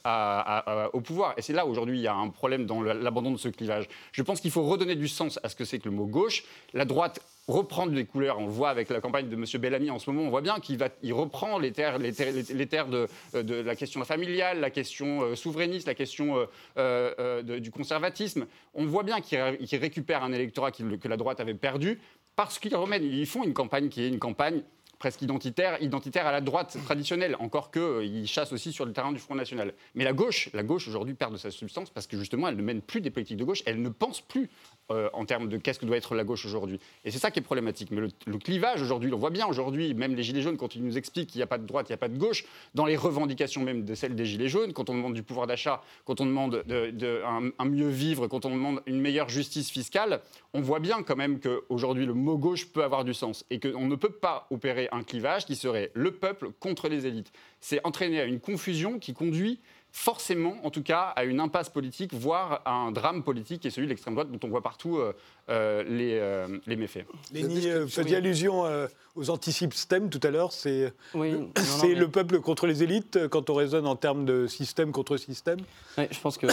au 0.94 1.02
pouvoir. 1.02 1.36
Et 1.38 1.42
c'est 1.42 1.54
là 1.54 1.66
aujourd'hui 1.66 2.00
il 2.00 2.02
y 2.02 2.08
a 2.08 2.16
un 2.16 2.30
problème 2.30 2.66
dans 2.66 2.82
l'abandon 2.82 3.32
de 3.32 3.38
ce 3.38 3.50
clivage. 3.50 3.88
Je 4.12 4.24
pense 4.24 4.42
qu'il 4.42 4.52
faut 4.52 4.64
redonner 4.64 4.96
du 4.96 5.08
sens 5.08 5.40
à 5.44 5.50
ce 5.50 5.56
que 5.56 5.66
c'est 5.66 5.80
que 5.80 5.88
le 5.88 5.96
mot 5.96 6.06
gauche. 6.06 6.44
La 6.74 6.86
droite 6.86 7.22
reprendre 7.50 7.94
des 7.94 8.06
couleurs. 8.06 8.40
On 8.40 8.46
le 8.46 8.52
voit 8.52 8.70
avec 8.70 8.90
la 8.90 9.02
campagne 9.02 9.30
de 9.30 9.36
M. 9.36 9.46
Bellamy 9.60 9.90
en 9.90 10.00
ce 10.00 10.10
moment, 10.10 10.26
on 10.26 10.30
voit 10.30 10.42
bien 10.42 10.60
qu'il 10.60 10.78
va, 10.78 10.90
reprend 11.12 11.60
les 11.60 11.72
terres, 11.72 11.98
les 11.98 12.14
terres, 12.14 12.88
de, 12.88 13.08
de, 13.34 13.56
la 13.56 13.76
question 13.76 14.04
familiale, 14.04 14.60
la 14.60 14.70
question 14.70 15.22
euh, 15.22 15.36
souverainiste, 15.36 15.88
la 15.88 15.96
question 15.96 16.48
du 16.76 17.72
conservatisme. 17.72 18.46
On 18.74 18.86
voit 18.86 19.04
bien 19.04 19.22
qu'il 19.22 19.40
récupère 19.80 20.24
un 20.24 20.32
électorat 20.32 20.72
que 20.72 21.08
la 21.08 21.18
droite 21.18 21.40
avait 21.40 21.54
perdu 21.54 22.00
parce 22.36 22.60
qu'ils 22.60 22.76
remettent, 22.76 23.04
ils 23.04 23.26
font 23.26 23.44
une 23.44 23.54
campagne 23.54 23.90
qui 23.90 24.04
est 24.04 24.08
une 24.08 24.20
campagne 24.20 24.64
presque 25.00 25.22
identitaire, 25.22 25.82
identitaire 25.82 26.28
à 26.28 26.32
la 26.32 26.42
droite 26.42 26.78
traditionnelle, 26.84 27.36
encore 27.40 27.72
qu'ils 27.72 27.82
euh, 27.82 28.26
chassent 28.26 28.52
aussi 28.52 28.72
sur 28.72 28.86
le 28.86 28.92
terrain 28.92 29.12
du 29.12 29.20
Front 29.20 29.36
National. 29.36 29.74
Mais 29.96 30.04
la 30.04 30.14
gauche, 30.14 30.50
la 30.54 30.62
gauche 30.62 30.88
aujourd'hui 30.88 31.16
perd 31.16 31.32
de 31.32 31.38
sa 31.38 31.50
substance 31.50 31.90
parce 31.90 32.06
que 32.06 32.18
justement, 32.18 32.50
elle 32.50 32.58
ne 32.58 32.62
mène 32.62 32.82
plus 32.82 33.02
des 33.02 33.10
politiques 33.10 33.38
de 33.38 33.46
gauche, 33.46 33.64
elle 33.66 33.82
ne 33.82 33.90
pense 33.90 34.22
plus 34.22 34.50
euh, 34.92 35.10
en 35.14 35.26
termes 35.26 35.50
de 35.50 35.58
qu'est-ce 35.58 35.80
que 35.80 35.86
doit 35.86 35.98
être 35.98 36.16
la 36.16 36.24
gauche 36.24 36.46
aujourd'hui. 36.46 36.80
Et 37.06 37.12
c'est 37.12 37.20
ça 37.20 37.30
qui 37.30 37.40
est 37.40 37.44
problématique. 37.44 37.92
Mais 37.92 38.02
le, 38.02 38.38
clivage 38.38 38.82
aujourd'hui, 38.82 39.14
on 39.14 39.18
voit 39.18 39.30
bien 39.30 39.46
aujourd'hui, 39.46 39.94
même 39.94 40.16
les 40.16 40.24
Gilets 40.24 40.42
jaunes, 40.42 40.58
quand 40.58 40.76
ils 40.76 40.84
nous 40.84 40.98
expliquent 40.98 41.30
qu'il 41.30 41.40
n'y 41.40 41.44
a 41.44 41.48
pas 41.48 41.58
de 41.58 41.66
droite, 41.66 41.88
il 41.90 41.92
n'y 41.92 41.96
a 41.96 41.98
pas 41.98 42.08
de 42.08 42.18
gauche, 42.18 42.46
dans 42.74 42.86
les 42.86 42.96
revendications 42.96 43.62
même 43.62 43.86
de 43.86 43.94
celles 43.94 44.16
des 44.16 44.26
Gilets 44.26 44.48
jaunes, 44.48 44.74
quand 44.74 44.90
on 44.90 44.96
demande 44.96 45.14
du 45.14 45.24
pouvoir 45.24 45.48
d'achat, 45.48 45.84
quand 46.06 46.22
on 46.22 46.26
demande 46.26 46.64
de, 46.66 47.22
un, 47.24 47.66
mieux 47.66 47.90
vivre, 47.90 48.28
quand 48.28 48.46
on 48.46 48.50
demande 48.50 48.82
une 48.86 49.00
meilleure 49.00 49.30
justice 49.30 49.70
fiscale, 49.70 50.22
on 50.54 50.62
voit 50.62 50.80
bien 50.80 51.04
quand 51.04 51.16
même 51.16 51.40
qu'aujourd'hui 51.40 52.06
le 52.06 52.14
mot 52.14 52.38
gauche 52.38 52.68
peut 52.68 52.84
avoir 52.84 53.04
du 53.04 53.14
sens 53.14 53.46
et 53.52 53.60
qu'on 53.60 53.86
ne 53.86 53.96
peut 53.96 54.10
pas 54.10 54.48
opérer 54.50 54.90
un 54.92 55.04
clivage 55.04 55.46
qui 55.46 55.56
serait 55.56 55.92
le 55.94 56.12
peuple 56.12 56.50
contre 56.60 56.90
les 56.90 57.06
élites. 57.06 57.32
C'est 57.60 57.86
entraîner 57.86 58.22
à 58.22 58.26
une 58.26 58.40
confusion 58.40 58.98
qui 58.98 59.14
conduit 59.14 59.60
forcément, 59.92 60.56
en 60.64 60.70
tout 60.70 60.84
cas, 60.84 61.14
à 61.16 61.24
une 61.24 61.40
impasse 61.40 61.70
politique, 61.70 62.14
voire 62.14 62.62
à 62.66 62.72
un 62.72 62.92
drame 62.92 63.24
politique, 63.24 63.62
qui 63.62 63.68
est 63.68 63.72
celui 63.72 63.88
de 63.88 63.90
l'extrême 63.90 64.14
droite, 64.14 64.32
dont 64.32 64.40
on 64.44 64.50
voit 64.50 64.62
partout 64.62 64.98
euh, 64.98 65.14
euh, 65.50 65.84
les, 65.84 66.60
les, 66.68 66.76
méfaits. 66.76 67.06
Léni, 67.34 67.70
vous 67.72 67.88
faisiez 67.88 68.18
allusion 68.18 68.66
euh, 68.66 68.88
aux 69.16 69.30
anti-systèmes 69.30 70.10
tout 70.10 70.20
à 70.24 70.30
l'heure. 70.30 70.54
C'est 70.54 70.94
le 71.14 72.06
peuple 72.08 72.40
contre 72.40 72.68
les 72.68 72.84
élites 72.84 73.28
quand 73.30 73.50
on 73.50 73.56
raisonne 73.56 73.88
en 73.88 73.96
termes 73.96 74.26
de 74.26 74.48
système 74.48 74.92
contre 74.92 75.18
système? 75.18 75.60
Oui, 75.98 76.06
Je 76.12 76.20
pense 76.20 76.38
que 76.38 76.48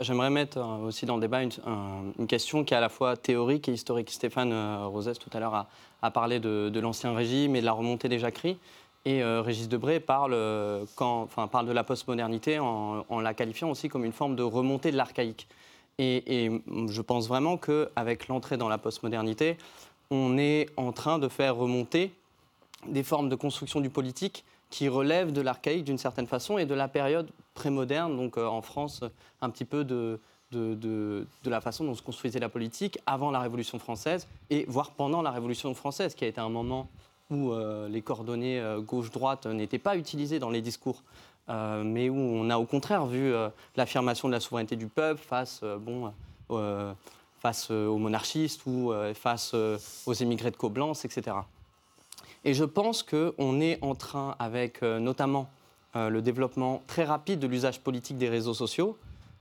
j'aimerais 0.00 0.30
mettre 0.30 0.58
aussi 0.84 1.06
dans 1.06 1.16
le 1.16 1.22
débat 1.22 1.42
une, 1.42 1.52
une, 2.18 2.26
question 2.26 2.64
qui 2.64 2.74
est 2.74 2.76
à 2.76 2.80
la 2.80 2.90
fois 2.90 3.16
théorique 3.16 3.68
et 3.68 3.72
historique. 3.72 4.10
Stéphane 4.10 4.52
Rosès, 4.84 5.18
tout 5.18 5.30
à 5.32 5.40
l'heure, 5.40 5.54
a, 5.54 5.68
a, 6.02 6.10
parlé 6.10 6.40
de, 6.40 6.68
de 6.68 6.80
l'ancien 6.80 7.14
régime 7.14 7.56
et 7.56 7.60
de 7.60 7.66
la 7.66 7.72
remontée 7.72 8.08
des 8.08 8.18
jacqueries. 8.18 8.58
Et 9.06 9.22
euh, 9.22 9.40
Régis 9.40 9.68
Debray 9.68 10.00
parle, 10.00 10.34
euh, 10.34 10.84
quand, 10.96 11.22
enfin, 11.22 11.46
parle 11.46 11.66
de 11.66 11.72
la 11.72 11.84
postmodernité 11.84 12.58
en, 12.58 13.20
la 13.20 13.34
qualifiant 13.34 13.70
aussi 13.70 13.88
comme 13.88 14.04
une 14.04 14.12
forme 14.12 14.34
de 14.34 14.42
remontée 14.42 14.90
de 14.90 14.96
l'archaïque. 14.96 15.46
Et, 15.98 16.50
je 16.88 17.00
pense 17.00 17.28
vraiment 17.28 17.56
qu'avec 17.56 18.26
l'entrée 18.26 18.56
dans 18.56 18.68
la 18.68 18.78
postmodernité, 18.78 19.56
on 20.10 20.36
est 20.36 20.66
en 20.76 20.90
train 20.90 21.20
de 21.20 21.28
faire 21.28 21.54
remonter 21.54 22.12
des 22.88 23.04
formes 23.04 23.28
de 23.28 23.36
construction 23.36 23.80
du 23.80 23.90
politique 23.90 24.44
qui 24.70 24.88
relèvent 24.88 25.32
de 25.32 25.40
l'archaïque 25.40 25.84
d'une 25.84 25.98
certaine 25.98 26.26
façon 26.26 26.58
et 26.58 26.66
de 26.66 26.74
la 26.74 26.88
période 26.88 27.30
prémoderne, 27.54 28.16
donc 28.16 28.36
euh, 28.36 28.46
en 28.46 28.60
France, 28.60 29.04
un 29.40 29.50
petit 29.50 29.64
peu 29.64 29.84
de, 29.84 30.18
de, 30.50 31.26
la 31.44 31.60
façon 31.60 31.84
dont 31.84 31.94
se 31.94 32.02
construisait 32.02 32.40
la 32.40 32.48
politique 32.48 32.98
avant 33.06 33.30
la 33.30 33.38
Révolution 33.38 33.78
française 33.78 34.26
et 34.50 34.64
voire 34.66 34.90
pendant 34.90 35.22
la 35.22 35.30
Révolution 35.30 35.72
française, 35.74 36.16
qui 36.16 36.24
a 36.24 36.28
été 36.28 36.40
un 36.40 36.48
moment 36.48 36.88
où 37.30 37.50
euh, 37.50 37.88
les 37.88 38.02
coordonnées 38.02 38.60
euh, 38.60 38.80
gauche-droite 38.80 39.46
n'étaient 39.46 39.78
pas 39.78 39.96
utilisées 39.96 40.38
dans 40.38 40.50
les 40.50 40.62
discours, 40.62 41.02
euh, 41.48 41.82
mais 41.84 42.08
où 42.08 42.16
on 42.16 42.50
a 42.50 42.58
au 42.58 42.64
contraire 42.64 43.06
vu 43.06 43.32
l'affirmation 43.76 44.28
de 44.28 44.32
la 44.32 44.40
souveraineté 44.40 44.76
du 44.76 44.86
peuple 44.86 45.22
face, 45.22 45.62
bon, 45.80 46.12
face 47.38 47.70
aux 47.70 47.98
monarchistes 47.98 48.66
ou 48.66 48.92
face 49.14 49.54
aux 50.06 50.12
émigrés 50.12 50.50
de 50.50 50.56
Coblence, 50.56 51.04
etc. 51.04 51.36
Et 52.44 52.54
je 52.54 52.64
pense 52.64 53.02
qu'on 53.02 53.60
est 53.60 53.78
en 53.82 53.94
train, 53.94 54.34
avec 54.38 54.82
notamment 54.82 55.48
le 55.94 56.20
développement 56.20 56.82
très 56.86 57.04
rapide 57.04 57.38
de 57.38 57.46
l'usage 57.46 57.80
politique 57.80 58.18
des 58.18 58.28
réseaux 58.28 58.54
sociaux, 58.54 58.96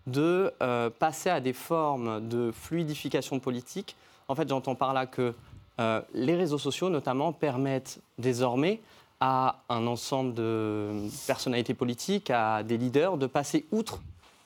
de 0.05 0.53
passer 0.99 1.29
à 1.29 1.39
des 1.39 1.53
formes 1.53 2.27
de 2.27 2.51
fluidification 2.51 3.39
politique. 3.39 3.95
En 4.27 4.35
fait, 4.35 4.47
j'entends 4.47 4.75
par 4.75 4.93
là 4.93 5.05
que 5.07 5.33
euh, 5.79 6.01
les 6.13 6.35
réseaux 6.35 6.57
sociaux, 6.57 6.89
notamment, 6.89 7.33
permettent 7.33 7.99
désormais 8.17 8.81
à 9.19 9.61
un 9.69 9.87
ensemble 9.87 10.33
de 10.33 11.07
personnalités 11.27 11.73
politiques, 11.73 12.29
à 12.29 12.63
des 12.63 12.77
leaders, 12.77 13.17
de 13.17 13.27
passer 13.27 13.65
outre 13.71 14.01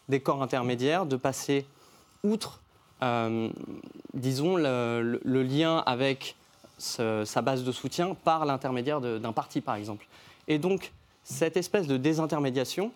des 0.07 0.19
corps 0.19 0.41
intermédiaires, 0.41 1.05
de 1.05 1.15
passer 1.15 1.65
outre, 2.23 2.61
euh, 3.03 3.49
disons, 4.13 4.55
le, 4.57 5.43
lien 5.43 5.83
avec 5.85 6.35
sa 6.77 7.41
base 7.41 7.63
de 7.63 7.71
soutien 7.71 8.15
par 8.15 8.45
l'intermédiaire 8.45 9.01
d'un 9.01 9.33
parti, 9.33 9.61
par 9.61 9.75
exemple. 9.75 10.07
Et 10.47 10.57
donc, 10.57 10.91
cette 11.23 11.57
espèce 11.57 11.87
de 11.87 11.97
désintermédiation 11.97 12.91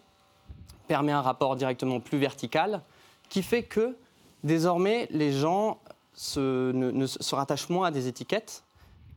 permet 0.87 1.11
un 1.11 1.21
rapport 1.21 1.55
directement 1.55 1.99
plus 1.99 2.17
vertical 2.17 2.81
qui 3.29 3.43
fait 3.43 3.63
que 3.63 3.95
désormais 4.43 5.07
les 5.11 5.31
gens 5.31 5.79
se, 6.13 7.36
rattachent 7.36 7.69
moins 7.69 7.88
à 7.88 7.91
des 7.91 8.08
étiquettes 8.08 8.63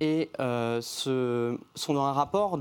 et 0.00 0.30
euh, 0.40 0.80
sont 0.80 1.94
dans 1.94 2.04
un 2.04 2.12
rapport 2.12 2.58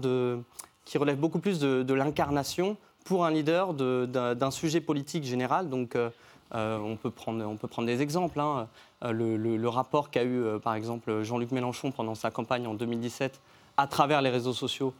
qui 0.85 0.97
relève 0.97 1.17
beaucoup 1.17 1.39
plus 1.39 1.59
de, 1.59 1.93
l'incarnation 1.93 2.77
pour 3.03 3.25
un 3.25 3.31
leader 3.31 3.73
d'un 3.73 4.51
sujet 4.51 4.81
politique 4.81 5.23
général. 5.23 5.69
Donc, 5.69 5.95
euh, 5.95 6.09
euh, 6.53 6.77
on, 6.77 6.95
peut 6.95 7.09
prendre, 7.09 7.43
on 7.45 7.57
peut 7.57 7.67
prendre 7.67 7.87
des 7.87 8.01
exemples. 8.01 8.39
Hein. 8.39 8.67
Le, 9.01 9.67
rapport 9.67 10.09
qu'a 10.09 10.23
eu, 10.23 10.59
par 10.63 10.75
exemple, 10.75 11.23
Jean-Luc 11.23 11.51
Mélenchon 11.51 11.91
pendant 11.91 12.15
sa 12.15 12.31
campagne 12.31 12.67
en 12.67 12.73
2017 12.73 13.39
à 13.77 13.87
travers 13.87 14.21
les 14.21 14.29
réseaux 14.29 14.53
sociaux 14.53 14.93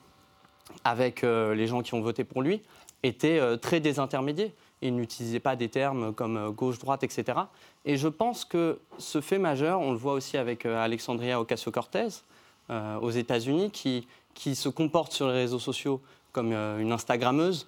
avec 0.83 1.21
les 1.21 1.67
gens 1.67 1.81
qui 1.81 1.93
ont 1.93 2.01
voté 2.01 2.23
pour 2.23 2.41
lui 2.41 2.61
était 3.03 3.39
très 3.59 3.79
désintermédié 3.79 4.53
il 4.81 4.95
n'utilisait 4.95 5.39
pas 5.39 5.55
des 5.55 5.69
termes 5.69 6.13
comme 6.13 6.37
euh, 6.37 6.51
gauche-droite, 6.51 7.03
etc. 7.03 7.39
Et 7.85 7.97
je 7.97 8.07
pense 8.07 8.45
que 8.45 8.79
ce 8.97 9.21
fait 9.21 9.39
majeur, 9.39 9.79
on 9.79 9.91
le 9.91 9.97
voit 9.97 10.13
aussi 10.13 10.37
avec 10.37 10.65
euh, 10.65 10.83
Alexandria 10.83 11.39
Ocasio-Cortez 11.41 12.07
euh, 12.69 12.99
aux 12.99 13.11
États-Unis, 13.11 13.71
qui, 13.71 14.07
qui 14.33 14.55
se 14.55 14.69
comporte 14.69 15.11
sur 15.11 15.27
les 15.27 15.33
réseaux 15.33 15.59
sociaux 15.59 16.01
comme 16.31 16.51
une 16.51 16.91
Instagrammeuse, 16.91 17.65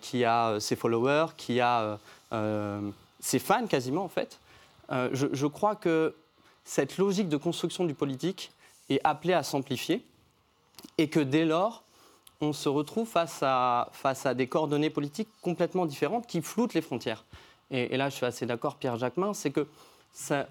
qui 0.00 0.24
a 0.24 0.58
ses 0.58 0.74
followers, 0.74 1.26
qui 1.36 1.60
a 1.60 1.96
ses 3.20 3.38
fans 3.38 3.68
quasiment 3.68 4.02
en 4.02 4.08
fait. 4.08 4.40
Je, 4.90 5.28
je, 5.32 5.46
crois 5.46 5.76
que 5.76 6.16
cette 6.64 6.98
logique 6.98 7.28
de 7.28 7.36
construction 7.36 7.84
du 7.84 7.94
politique 7.94 8.50
est 8.88 8.98
appelée 9.04 9.32
à 9.32 9.44
s'amplifier 9.44 10.04
et 10.98 11.08
que 11.08 11.20
dès 11.20 11.44
lors, 11.44 11.84
on 12.40 12.52
se 12.52 12.68
retrouve 12.68 13.06
face 13.06 13.42
à, 13.42 14.34
des 14.34 14.46
coordonnées 14.46 14.90
politiques 14.90 15.28
complètement 15.42 15.86
différentes 15.86 16.26
qui 16.26 16.40
floutent 16.40 16.74
les 16.74 16.80
frontières. 16.80 17.24
Et, 17.70 17.96
là, 17.96 18.08
je 18.08 18.16
suis 18.16 18.26
assez 18.26 18.46
d'accord, 18.46 18.76
Pierre 18.76 18.96
Jacquemin, 18.96 19.34
c'est 19.34 19.50
que 19.50 19.66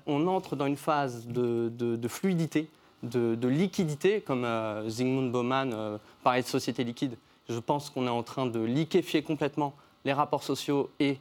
on 0.05 0.27
entre 0.27 0.55
dans 0.55 0.67
une 0.67 0.77
phase 0.77 1.27
de, 1.27 2.07
fluidité, 2.07 2.69
de, 3.03 3.47
liquidité, 3.47 4.21
comme 4.21 4.45
euh, 4.45 4.87
Zygmunt 4.87 5.29
Bauman 5.29 5.73
euh, 5.73 5.97
parlait 6.23 6.43
de 6.43 6.47
société 6.47 6.83
liquide. 6.83 7.17
Je 7.49 7.59
pense 7.59 7.89
qu'on 7.89 8.05
est 8.05 8.11
en 8.11 8.23
train 8.23 8.45
de 8.45 8.59
liquéfier 8.59 9.21
complètement 9.21 9.73
les 10.05 10.13
rapports 10.13 10.43
sociaux 10.43 10.89
et, 10.99 11.17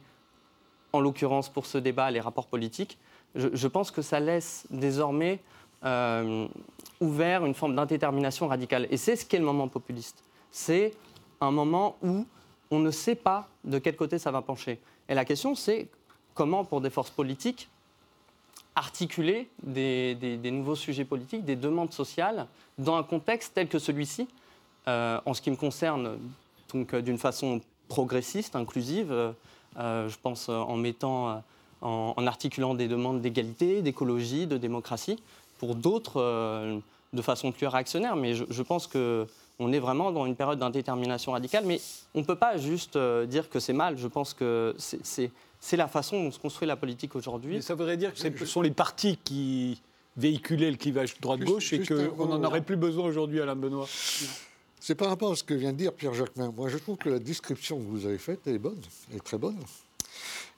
en 0.93 1.01
l'occurrence 1.01 1.49
pour 1.49 1.65
ce 1.65 1.77
débat, 1.77 2.11
les 2.11 2.21
rapports 2.21 2.47
politiques. 2.47 2.97
Je, 3.35 3.67
pense 3.67 3.91
que 3.91 4.01
ça 4.01 4.19
laisse 4.19 4.65
désormais 4.71 5.39
euh, 5.83 6.47
ouvert 7.01 7.45
une 7.45 7.53
forme 7.53 7.75
d'indétermination 7.75 8.47
radicale. 8.47 8.87
Et 8.89 8.97
c'est 8.97 9.15
ce 9.15 9.25
qu'est 9.25 9.37
le 9.37 9.45
moment 9.45 9.67
populiste 9.67 10.23
c'est 10.51 10.93
un 11.41 11.51
moment 11.51 11.97
où 12.01 12.25
on 12.71 12.79
ne 12.79 12.91
sait 12.91 13.15
pas 13.15 13.47
de 13.63 13.79
quel 13.79 13.95
côté 13.95 14.19
ça 14.19 14.31
va 14.31 14.41
pencher. 14.41 14.79
Et 15.07 15.15
la 15.15 15.25
question, 15.25 15.55
c'est 15.55 15.87
comment, 16.33 16.63
pour 16.63 16.81
des 16.81 16.89
forces 16.89 17.09
politiques, 17.09 17.69
articuler 18.75 19.49
des, 19.63 20.39
nouveaux 20.51 20.75
sujets 20.75 21.05
politiques, 21.05 21.43
des 21.43 21.55
demandes 21.55 21.91
sociales, 21.91 22.47
dans 22.77 22.95
un 22.95 23.03
contexte 23.03 23.53
tel 23.55 23.67
que 23.67 23.79
celui-ci, 23.79 24.27
euh, 24.87 25.19
en 25.25 25.33
ce 25.33 25.41
qui 25.41 25.51
me 25.51 25.55
concerne, 25.55 26.17
donc 26.73 26.93
euh, 26.93 27.01
d'une 27.01 27.17
façon 27.17 27.61
progressiste, 27.87 28.55
inclusive. 28.55 29.33
je 29.75 30.15
pense 30.21 30.47
en 30.49 30.77
mettant, 30.77 31.43
en, 31.81 32.27
articulant 32.27 32.75
des 32.75 32.87
demandes 32.87 33.21
d'égalité, 33.21 33.81
d'écologie, 33.81 34.45
de 34.45 34.57
démocratie. 34.57 35.21
Pour 35.57 35.73
d'autres, 35.75 36.21
de 37.13 37.21
façon 37.21 37.51
plus 37.51 37.65
réactionnaire. 37.65 38.15
Mais 38.15 38.35
je 38.35 38.61
pense 38.61 38.85
que 38.85 39.27
on 39.59 39.71
est 39.73 39.79
vraiment 39.79 40.11
dans 40.11 40.25
une 40.25 40.35
période 40.35 40.59
d'indétermination 40.59 41.33
radicale. 41.33 41.65
Mais 41.65 41.79
on 42.15 42.19
ne 42.19 42.25
peut 42.25 42.35
pas 42.35 42.57
juste 42.57 42.97
dire 42.97 43.49
que 43.49 43.59
c'est 43.59 43.73
mal. 43.73 43.97
Je 43.97 44.07
pense 44.07 44.33
que 44.33 44.75
c'est 44.77 45.77
la 45.77 45.87
façon 45.87 46.23
dont 46.23 46.31
se 46.31 46.39
construit 46.39 46.67
la 46.67 46.77
politique 46.77 47.15
aujourd'hui. 47.15 47.61
Ça 47.61 47.75
voudrait 47.75 47.97
dire 47.97 48.13
que 48.13 48.19
ce 48.19 48.45
sont 48.45 48.61
les 48.61 48.71
partis 48.71 49.17
qui 49.23 49.81
véhiculaient 50.17 50.71
le 50.71 50.77
clivage 50.77 51.19
droite-gauche 51.19 51.73
et 51.73 51.85
qu'on 51.85 52.25
n'en 52.25 52.43
aurait 52.43 52.61
plus 52.61 52.75
besoin 52.75 53.05
aujourd'hui, 53.05 53.41
Alain 53.41 53.55
Benoît 53.55 53.87
C'est 54.79 54.95
par 54.95 55.09
rapport 55.09 55.31
à 55.31 55.35
ce 55.35 55.43
que 55.43 55.53
vient 55.53 55.71
de 55.71 55.77
dire 55.77 55.93
Pierre 55.93 56.13
Jacquemin. 56.13 56.51
Moi, 56.55 56.69
je 56.69 56.77
trouve 56.77 56.97
que 56.97 57.09
la 57.09 57.19
description 57.19 57.77
que 57.77 57.85
vous 57.85 58.05
avez 58.05 58.17
faite 58.17 58.45
est 58.47 58.57
bonne, 58.57 58.81
est 59.13 59.23
très 59.23 59.37
bonne. 59.37 59.57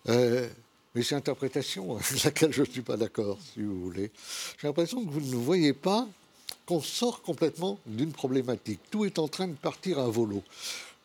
Euh, 0.10 0.48
mais 0.96 1.04
c'est 1.04 1.16
interprétation 1.16 1.96
avec 1.96 2.24
laquelle 2.24 2.52
je 2.52 2.62
ne 2.62 2.66
suis 2.66 2.82
pas 2.82 2.98
d'accord, 2.98 3.38
si 3.54 3.62
vous 3.62 3.80
voulez. 3.80 4.12
J'ai 4.60 4.68
l'impression 4.68 5.06
que 5.06 5.10
vous 5.10 5.22
ne 5.22 5.36
voyez 5.36 5.74
pas 5.74 6.08
qu'on 6.72 6.80
sort 6.80 7.22
complètement 7.22 7.80
d'une 7.86 8.14
problématique. 8.14 8.80
Tout 8.90 9.04
est 9.04 9.20
en 9.20 9.28
train 9.28 9.50
de 9.50 9.56
partir 9.56 10.00
à 10.00 10.08
volo. 10.08 10.42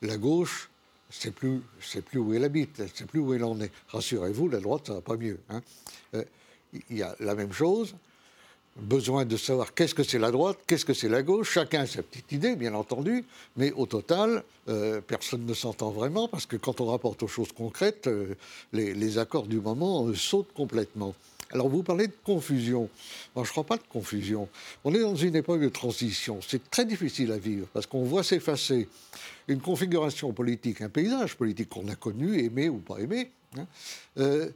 La 0.01 0.17
gauche 0.17 0.71
c'est 1.11 1.33
plus, 1.33 1.61
c'est 1.81 2.05
plus 2.05 2.21
où 2.21 2.35
elle 2.35 2.45
habite, 2.45 2.83
c'est 2.95 3.07
plus 3.07 3.19
où 3.19 3.35
elle 3.35 3.43
en 3.43 3.61
est. 3.61 3.73
Rassurez-vous, 3.89 4.49
la 4.49 4.61
droite, 4.61 4.87
ça 4.87 4.95
va 4.95 5.01
pas 5.01 5.17
mieux. 5.17 5.41
Hein. 5.49 5.63
Euh, 6.15 6.23
il 6.91 6.99
y 6.99 7.03
a 7.03 7.17
la 7.19 7.35
même 7.35 7.53
chose, 7.53 7.97
besoin 8.77 9.25
de 9.25 9.37
savoir 9.37 9.75
qu'est-ce 9.75 9.95
que 9.95 10.05
c'est 10.05 10.19
la 10.21 10.31
droite, 10.31 10.59
qu'est-ce 10.69 10.85
que 10.85 10.95
c'est 10.95 11.09
la 11.09 11.23
gauche. 11.23 11.53
Chacun 11.53 11.81
a 11.81 11.87
sa 11.87 12.03
petite 12.03 12.31
idée, 12.31 12.55
bien 12.55 12.75
entendu, 12.75 13.25
mais 13.57 13.73
au 13.73 13.87
total, 13.87 14.45
euh, 14.69 15.01
personne 15.01 15.47
ne 15.47 15.55
s'entend 15.55 15.91
vraiment 15.91 16.29
parce 16.29 16.47
que 16.47 16.57
quand 16.57 16.81
on 16.81 16.87
rapporte 16.87 17.25
aux 17.25 17.29
choses 17.29 17.53
concrètes, 17.53 18.07
euh, 18.07 18.37
les, 18.73 19.19
accords 19.19 19.47
du 19.47 19.61
moment 19.61 20.13
sautent 20.15 20.53
complètement. 20.55 21.15
Alors 21.53 21.69
vous 21.69 21.83
parlez 21.83 22.09
de 22.09 22.17
confusion. 22.25 22.89
Moi, 23.35 23.45
je 23.45 23.51
ne 23.51 23.53
crois 23.53 23.65
pas 23.65 23.77
de 23.77 23.87
confusion. 23.89 24.49
On 24.85 24.93
est 24.95 25.01
dans 25.01 25.15
une 25.15 25.37
époque 25.37 25.61
de 25.61 25.69
transition. 25.69 26.41
C'est 26.47 26.71
très 26.71 26.85
difficile 26.85 27.31
à 27.33 27.39
vivre 27.39 27.69
parce 27.73 27.87
qu'on 27.87 28.05
voit 28.05 28.25
s'effacer 28.25 28.89
une 29.49 29.61
configuration 29.61 30.33
politique, 30.33 30.81
un 30.81 30.89
paysage 30.89 31.37
politique 31.37 31.69
qu'on 31.69 31.89
a 31.89 31.95
connu, 31.95 32.43
aimé 32.43 32.69
ou 32.69 32.79
pas 32.79 32.99
aimé, 32.99 33.31
hein, 33.57 33.67
euh, 34.19 34.51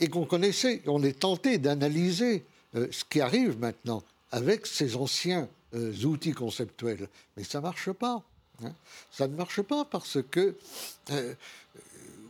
et 0.00 0.08
qu'on 0.08 0.24
connaissait. 0.24 0.82
On 0.86 1.02
est 1.04 1.20
tenté 1.20 1.58
d'analyser 1.58 2.44
euh, 2.74 2.88
ce 2.90 3.04
qui 3.04 3.20
arrive 3.20 3.58
maintenant 3.58 4.02
avec 4.32 4.66
ces 4.66 4.96
anciens 4.96 5.48
euh, 5.74 5.94
outils 6.04 6.32
conceptuels. 6.32 7.08
Mais 7.36 7.44
ça 7.44 7.58
ne 7.58 7.62
marche 7.62 7.92
pas. 7.92 8.24
Hein. 8.64 8.72
Ça 9.12 9.28
ne 9.28 9.36
marche 9.36 9.62
pas 9.62 9.84
parce 9.84 10.18
que 10.28 10.56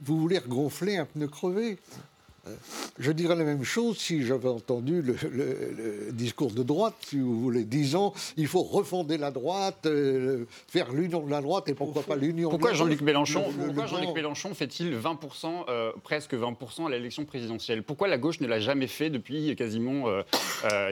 vous 0.02 0.20
voulez 0.20 0.38
regonfler 0.38 0.98
un 0.98 1.06
pneu 1.06 1.28
crevé. 1.28 1.78
Je 2.98 3.12
dirais 3.12 3.36
la 3.36 3.44
même 3.44 3.62
chose 3.62 3.98
si 3.98 4.24
j'avais 4.24 4.48
entendu 4.48 5.02
le, 5.02 6.12
discours 6.12 6.50
de 6.50 6.62
droite, 6.62 6.94
si 7.00 7.18
vous 7.18 7.40
voulez, 7.40 7.64
disant 7.64 8.12
il 8.36 8.46
faut 8.46 8.62
refonder 8.62 9.18
la 9.18 9.30
droite, 9.30 9.86
euh, 9.86 10.46
faire 10.66 10.92
l'union 10.92 11.24
de 11.24 11.30
la 11.30 11.40
droite 11.40 11.68
et 11.68 11.74
pourquoi 11.74 12.02
pas 12.02 12.16
l'union. 12.16 12.50
Pourquoi 12.50 12.72
Jean-Luc 12.72 13.00
Mélenchon, 13.00 13.44
pourquoi 13.64 13.86
Jean-Luc 13.86 14.14
Mélenchon 14.14 14.54
fait-il 14.54 14.96
20%, 14.96 15.64
euh, 15.68 15.92
presque 16.02 16.34
20% 16.34 16.86
à 16.86 16.90
l'élection 16.90 17.24
présidentielle? 17.24 17.82
Pourquoi 17.82 18.08
la 18.08 18.18
gauche 18.18 18.40
ne 18.40 18.46
l'a 18.46 18.58
jamais 18.58 18.88
fait 18.88 19.10
depuis 19.10 19.54
quasiment 19.54 20.06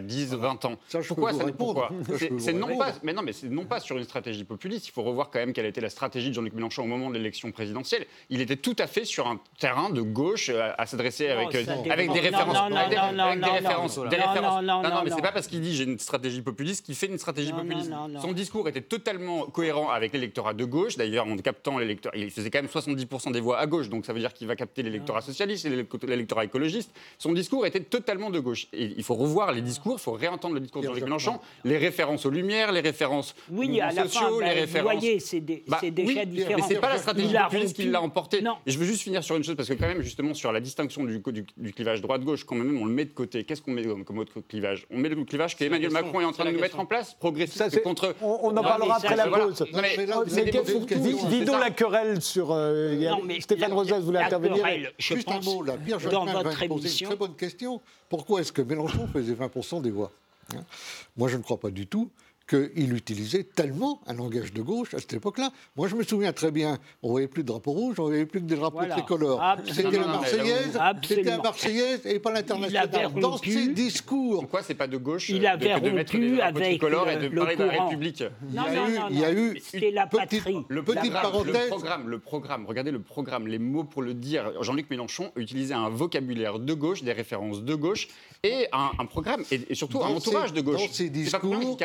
10, 0.01 0.33
euh, 0.33 0.37
20 0.37 0.65
ans? 0.65 0.77
Ça, 0.89 1.01
je 1.01 1.09
Pourquoi 1.09 1.33
ça 1.33 1.45
pourquoi 1.57 1.91
C'est 2.39 2.53
non 2.53 2.77
pas, 2.79 2.93
mais 3.03 3.13
non, 3.13 3.23
mais 3.23 3.33
c'est 3.33 3.49
non 3.49 3.65
pas 3.65 3.81
sur 3.81 3.97
une 3.99 4.05
stratégie 4.05 4.45
populiste. 4.45 4.87
Il 4.89 4.93
faut 4.93 5.03
revoir 5.03 5.31
quand 5.31 5.41
même 5.41 5.53
quelle 5.53 5.67
était 5.67 5.81
la 5.81 5.91
stratégie 5.91 6.29
de 6.29 6.35
Jean-Luc 6.35 6.55
Mélenchon 6.55 6.85
au 6.85 6.87
moment 6.87 7.11
de 7.11 7.15
l'élection 7.15 7.51
présidentielle. 7.51 8.07
Il 8.31 8.41
était 8.41 8.57
tout 8.57 8.77
à 8.79 8.87
fait 8.87 9.05
sur 9.05 9.27
un 9.27 9.41
terrain 9.59 9.91
de 9.91 10.03
gauche 10.03 10.51
à 10.51 10.87
s'adresser 10.87 11.29
avec 11.29 11.46
avec, 11.91 12.13
des 12.13 12.21
références. 12.21 12.57
Avec 12.57 13.41
des 13.41 13.51
références. 13.51 13.97
Non, 13.99 14.83
non, 14.83 15.03
mais 15.05 15.11
c'est 15.11 15.23
pas 15.23 15.33
parce 15.33 15.47
qu'il 15.47 15.61
dit 15.61 15.75
j'ai 15.75 15.85
une 15.85 15.99
stratégie 15.99 16.43
populiste 16.43 16.85
qu'il 16.85 16.95
fait 16.95 17.07
une 17.07 17.19
stratégie 17.19 17.53
populiste. 17.53 17.91
Son 18.21 18.33
discours 18.33 18.69
était 18.69 18.81
totalement 18.81 19.47
cohérent 19.47 19.91
avec 19.91 20.13
l'électorat 20.13 20.55
de 20.55 20.65
gauche. 20.65 20.97
D'ailleurs, 20.97 21.27
en 21.27 21.37
captant 21.37 21.79
l'électorat, 21.79 22.17
il 22.17 22.31
faisait 22.31 22.51
quand 22.51 22.63
même 22.63 22.71
70% 22.71 23.33
des 23.33 23.41
voix 23.41 23.59
à 23.59 23.67
gauche, 23.67 23.89
donc 23.89 24.07
ça 24.07 24.13
veut 24.13 24.21
dire 24.21 24.33
qu'il 24.33 24.47
va 24.47 24.57
capter 24.57 24.83
l'électorat 24.83 25.21
socialiste 25.21 25.67
et 25.67 25.87
l'électorat 26.07 26.45
écologiste. 26.45 26.91
Son 27.19 27.33
discours 27.33 27.67
était 27.67 27.81
totalement 27.81 28.31
de 28.31 28.41
gauche. 28.41 28.69
Et 28.73 28.93
il 28.97 29.03
faut 29.03 29.15
revoir 29.15 29.53
les 29.53 29.63
discours, 29.63 29.97
il 29.99 30.03
faut 30.03 30.13
réentendre 30.13 30.55
le 30.55 30.61
discours 30.61 30.83
de 30.83 30.87
Jean-Luc 30.87 31.05
Mélenchon, 31.05 31.41
les 31.65 31.79
références 31.79 32.27
aux 32.27 32.31
Lumières, 32.31 32.73
les 32.73 32.81
références 32.81 33.35
oui, 33.51 33.81
à 33.81 33.93
la 33.93 34.05
sociaux, 34.05 34.41
fin, 34.41 34.47
les 34.47 34.61
références. 34.61 34.93
Vous 34.93 35.01
voyez, 35.01 35.21
c'est 35.21 35.41
bah, 35.41 35.81
déjà 35.83 36.25
différent. 36.25 36.57
Mais 36.57 36.63
c'est 36.69 36.81
pas 36.81 36.91
la 36.91 36.99
stratégie 36.99 37.35
populiste 37.35 37.77
qui 37.77 37.85
l'a 37.85 38.03
emporté. 38.03 38.43
Et 38.67 38.71
je 38.71 38.79
veux 38.79 38.87
juste 38.87 39.03
finir 39.03 39.23
sur 39.23 39.37
une 39.37 39.45
chose 39.45 39.57
parce 39.57 39.69
que 39.69 39.75
quand 39.75 39.89
même 39.89 40.03
justement 40.03 40.35
sur 40.35 40.53
la 40.53 40.61
distinction 40.61 41.05
du, 41.05 41.21
du 41.31 41.73
clivage 41.73 42.01
droite-gauche, 42.01 42.45
quand 42.45 42.57
même, 42.57 42.81
on 42.81 42.85
le 42.85 42.93
met 42.93 43.05
de 43.05 43.11
côté. 43.11 43.45
Qu'est-ce 43.45 43.63
qu'on 43.63 43.73
met 43.73 43.85
comme 44.05 44.19
autre 44.19 44.41
clivage? 44.41 44.87
On 44.91 44.99
met 44.99 45.09
le 45.09 45.25
clivage 45.25 45.57
qu'Emmanuel 45.57 45.91
Macron 45.91 46.21
est 46.21 46.25
en 46.25 46.33
train 46.33 46.45
de 46.45 46.51
nous 46.51 46.61
mettre 46.61 46.79
en 46.79 46.87
place, 46.87 47.15
progressiste 47.15 47.83
contre. 47.83 48.15
On, 48.21 48.57
en 48.57 48.63
parlera 48.63 48.97
après 48.97 49.17
la 49.17 49.29
pause. 49.29 49.65
Vidons 51.29 51.59
la 51.59 51.71
querelle 51.71 52.21
sur. 52.23 52.49
Euh, 52.51 52.97
Stéphane 53.41 53.73
Rosas 53.73 54.01
voulait 54.01 54.23
intervenir. 54.23 54.65
Juste 54.99 55.29
un 55.31 55.41
mot, 55.41 55.63
là. 55.63 55.77
Pierre 55.77 55.99
dans 56.11 56.25
votre 56.27 56.63
émission. 56.63 57.11
une 57.11 57.17
très 57.17 57.27
bonne 57.27 57.37
question. 57.37 57.81
Pourquoi 58.09 58.41
est-ce 58.41 58.53
que 58.53 58.63
Mélenchon 58.63 59.07
faisait 59.13 59.35
20% 59.35 59.83
des 59.83 59.91
voix 59.91 60.13
hein? 60.55 60.61
Moi, 61.17 61.29
je 61.29 61.37
ne 61.37 61.43
crois 61.43 61.59
pas 61.59 61.71
du 61.71 61.87
tout 61.87 62.11
qu'il 62.47 62.95
utilisait 62.95 63.45
tellement 63.45 64.01
un 64.07 64.15
langage 64.15 64.53
de 64.53 64.63
gauche 64.63 64.95
à 64.95 64.99
cette 64.99 65.15
époque-là. 65.15 65.51
Moi, 65.77 65.89
je 65.89 65.97
me 65.97 66.05
souviens 66.05 66.33
très 66.33 66.51
bien, 66.51 66.79
on 67.03 67.09
ne 67.09 67.13
voyait 67.13 67.29
plus 67.29 67.43
de 67.43 67.49
drapeaux 67.49 67.73
rouges, 67.73 67.99
on 67.99 68.05
ne 68.05 68.09
voyait 68.09 68.27
plus 68.27 68.41
que 68.41 68.47
des 68.47 68.57
drapeaux 68.57 68.85
tricolores. 68.85 69.43
C'était 69.67 69.99
la 69.99 70.07
Marseillaise, 70.07 70.79
c'était 71.03 71.23
la 71.23 71.39
Marseillaise 71.39 72.07
et 72.07 72.19
pas 72.19 72.33
l'international. 72.33 72.91
Dans 73.21 73.37
ses 73.39 73.69
discours. 73.69 74.41
Pourquoi 74.41 74.63
c'est 74.63 74.75
pas 74.75 74.87
de 74.87 74.97
gauche 74.97 75.29
il 75.29 75.47
avait 75.47 75.81
de, 75.81 75.89
de 75.89 75.91
mettre 75.91 76.17
des 76.17 76.37
drapeaux 76.37 76.61
tricolores 76.61 77.09
et 77.11 77.17
de 77.17 77.29
parler 77.29 77.57
de 77.57 77.65
la 77.65 77.85
République 77.85 78.23
non, 78.53 78.63
Il 79.11 79.19
y 79.19 79.25
a 79.25 79.33
eu, 79.33 79.61
il 79.75 79.81
y 79.81 79.87
a 79.87 79.91
eu 79.91 79.93
la 79.93 80.07
patrie. 80.07 80.65
Le, 80.69 80.83
petite 80.83 81.13
parenthèse. 81.13 81.55
Le 81.55 81.69
programme, 81.69 82.09
le 82.09 82.19
programme, 82.19 82.67
regardez 82.67 82.91
le 82.91 83.01
programme, 83.01 83.47
les 83.49 83.59
mots 83.59 83.85
pour 83.85 84.03
le 84.03 84.15
dire. 84.15 84.63
Jean-Luc 84.63 84.89
Mélenchon 84.91 85.33
utilisait 85.37 85.75
un 85.75 85.89
vocabulaire 85.89 86.59
de 86.59 86.75
gauche, 86.75 87.03
des 87.03 87.13
références 87.13 87.63
de 87.63 87.75
gauche 87.75 88.09
et 88.43 88.69
un, 88.73 89.07
programme 89.07 89.43
et, 89.51 89.75
surtout 89.75 90.03
un 90.03 90.09
entourage 90.09 90.53
de 90.53 90.61
gauche. 90.61 90.87
Dans 90.87 90.93
ses 90.93 91.11
discours, 91.11 91.77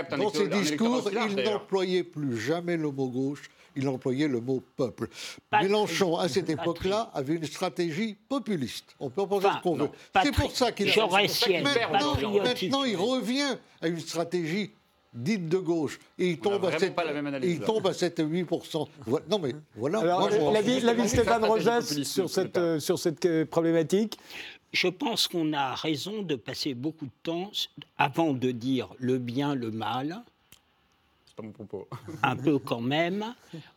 discours, 0.52 1.10
il 1.12 1.44
n'employait 1.44 2.04
plus 2.04 2.40
jamais 2.40 2.78
le 2.78 2.92
mot 2.92 3.08
gauche, 3.08 3.50
il 3.76 3.88
employait 3.88 4.28
le 4.28 4.40
mot 4.40 4.62
peuple. 4.76 5.08
Mélenchon, 5.52 6.18
à 6.18 6.28
cette 6.28 6.50
époque-là, 6.50 7.12
avait 7.14 7.36
une 7.36 7.46
stratégie 7.46 8.16
populiste. 8.28 8.96
On 9.00 9.10
peut 9.10 9.22
en 9.22 9.28
penser 9.28 9.48
ce 9.58 9.64
qu'on 9.64 9.76
veut. 9.76 9.90
C'est 10.24 10.36
pour 10.36 10.52
ça 10.52 10.72
qu'il 10.72 10.90
a... 10.90 11.08
Maintenant, 11.08 12.16
maintenant, 12.44 12.84
il 12.84 12.96
revient 12.96 13.58
à 13.82 13.88
une 13.88 14.00
stratégie 14.00 14.72
dite 15.14 15.50
de 15.50 15.58
gauche 15.58 16.00
et 16.18 16.30
il 16.30 16.40
tombe, 16.40 16.66
à 16.66 16.80
cette, 16.80 16.94
il 17.44 17.60
tombe 17.60 17.86
à 17.86 17.92
8%. 17.92 18.88
Non 19.30 19.40
mais 19.40 19.54
voilà. 19.76 20.00
Alors, 20.00 20.52
la 20.54 20.62
vie 20.62 20.80
de 20.80 21.08
Stéphane 21.08 21.44
Rosas 21.44 22.02
sur 22.04 22.30
cette, 22.30 22.58
euh, 22.58 22.80
sur 22.80 22.98
cette 22.98 23.26
euh, 23.26 23.46
problématique 23.46 24.18
je 24.74 24.88
pense 24.88 25.28
qu'on 25.28 25.54
a 25.54 25.76
raison 25.76 26.22
de 26.22 26.36
passer 26.36 26.74
beaucoup 26.74 27.06
de 27.06 27.12
temps 27.24 27.52
avant 27.98 28.34
de 28.34 28.52
dire 28.52 28.90
le 29.00 29.18
bien, 29.18 29.56
le 29.56 29.72
mal. 29.72 30.24
Un 32.24 32.36
peu 32.36 32.60
quand 32.60 32.82
même. 32.82 33.34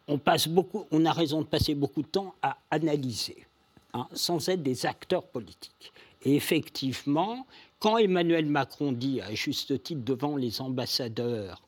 On, 0.08 0.18
passe 0.18 0.48
beaucoup, 0.48 0.86
on 0.90 1.04
a 1.04 1.12
raison 1.12 1.42
de 1.42 1.46
passer 1.46 1.74
beaucoup 1.74 2.02
de 2.02 2.08
temps 2.08 2.34
à 2.42 2.56
analyser, 2.70 3.46
hein, 3.92 4.06
sans 4.12 4.48
être 4.48 4.62
des 4.62 4.86
acteurs 4.86 5.24
politiques. 5.24 5.92
Et 6.24 6.36
effectivement, 6.36 7.46
quand 7.78 7.98
Emmanuel 7.98 8.46
Macron 8.46 8.92
dit, 8.92 9.20
à 9.20 9.34
juste 9.34 9.82
titre, 9.82 10.02
devant 10.04 10.36
les 10.36 10.60
ambassadeurs, 10.60 11.62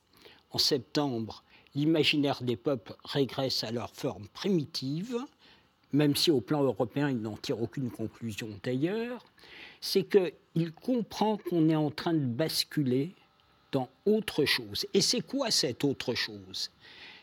en 0.50 0.58
septembre, 0.58 1.42
l'imaginaire 1.74 2.42
des 2.42 2.56
peuples 2.56 2.94
régresse 3.04 3.62
à 3.64 3.70
leur 3.70 3.90
forme 3.90 4.26
primitive, 4.28 5.18
même 5.92 6.16
si 6.16 6.30
au 6.30 6.40
plan 6.40 6.62
européen, 6.62 7.10
il 7.10 7.20
n'en 7.20 7.36
tire 7.36 7.60
aucune 7.60 7.90
conclusion 7.90 8.48
d'ailleurs, 8.62 9.24
c'est 9.80 10.04
qu'il 10.04 10.72
comprend 10.72 11.36
qu'on 11.36 11.68
est 11.68 11.76
en 11.76 11.90
train 11.90 12.14
de 12.14 12.24
basculer 12.24 13.14
autre 14.04 14.44
chose. 14.44 14.86
Et 14.94 15.00
c'est 15.00 15.20
quoi 15.20 15.50
cette 15.50 15.84
autre 15.84 16.14
chose? 16.14 16.70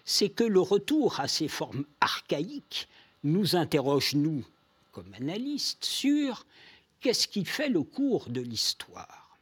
C'est 0.06 0.30
que 0.30 0.44
le 0.44 0.60
retour 0.60 1.20
à 1.20 1.28
ces 1.28 1.48
formes 1.48 1.86
archaïques 2.02 2.88
nous 3.24 3.56
interroge, 3.56 4.16
nous, 4.16 4.44
comme 4.92 5.14
analystes, 5.14 5.86
sur 5.86 6.46
qu'est-ce 7.00 7.28
qui 7.28 7.46
fait 7.46 7.70
le 7.70 7.84
cours 7.84 8.30
de 8.30 8.42
l'histoire. 8.42 9.38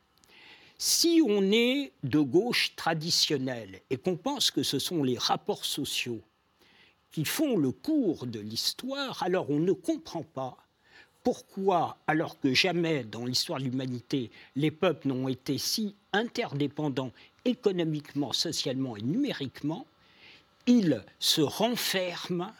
Si 0.77 1.21
on 1.25 1.51
est 1.51 1.91
de 2.03 2.19
gauche 2.19 2.75
traditionnelle 2.75 3.81
et 3.89 3.97
qu'on 3.97 4.17
pense 4.17 4.49
que 4.49 4.63
ce 4.63 4.79
sont 4.79 5.03
les 5.03 5.17
rapports 5.17 5.65
sociaux 5.65 6.21
qui 7.11 7.25
font 7.25 7.57
le 7.57 7.71
cours 7.71 8.25
de 8.25 8.39
l'histoire, 8.39 9.21
alors 9.21 9.49
on 9.49 9.59
ne 9.59 9.73
comprend 9.73 10.23
pas 10.23 10.57
pourquoi, 11.23 11.97
alors 12.07 12.39
que 12.39 12.53
jamais 12.53 13.03
dans 13.03 13.25
l'histoire 13.25 13.59
de 13.59 13.65
l'humanité, 13.65 14.31
les 14.55 14.71
peuples 14.71 15.07
n'ont 15.07 15.27
été 15.27 15.57
si 15.57 15.95
interdépendants 16.13 17.11
économiquement, 17.45 18.33
socialement 18.33 18.97
et 18.97 19.01
numériquement, 19.01 19.85
ils 20.67 21.03
se 21.19 21.41
renferment 21.41 22.53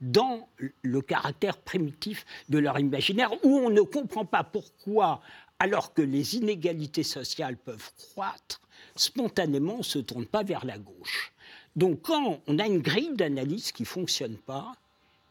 dans 0.00 0.48
le 0.82 1.00
caractère 1.00 1.56
primitif 1.56 2.26
de 2.48 2.58
leur 2.58 2.78
imaginaire, 2.78 3.32
où 3.44 3.58
on 3.58 3.70
ne 3.70 3.80
comprend 3.80 4.24
pas 4.24 4.44
pourquoi, 4.44 5.20
alors 5.58 5.94
que 5.94 6.02
les 6.02 6.36
inégalités 6.36 7.04
sociales 7.04 7.56
peuvent 7.56 7.92
croître, 7.96 8.60
spontanément 8.96 9.74
on 9.74 9.78
ne 9.78 9.82
se 9.82 9.98
tourne 9.98 10.26
pas 10.26 10.42
vers 10.42 10.64
la 10.64 10.78
gauche. 10.78 11.32
Donc 11.76 12.02
quand 12.02 12.40
on 12.46 12.58
a 12.58 12.66
une 12.66 12.80
grille 12.80 13.14
d'analyse 13.14 13.72
qui 13.72 13.82
ne 13.82 13.88
fonctionne 13.88 14.36
pas, 14.36 14.74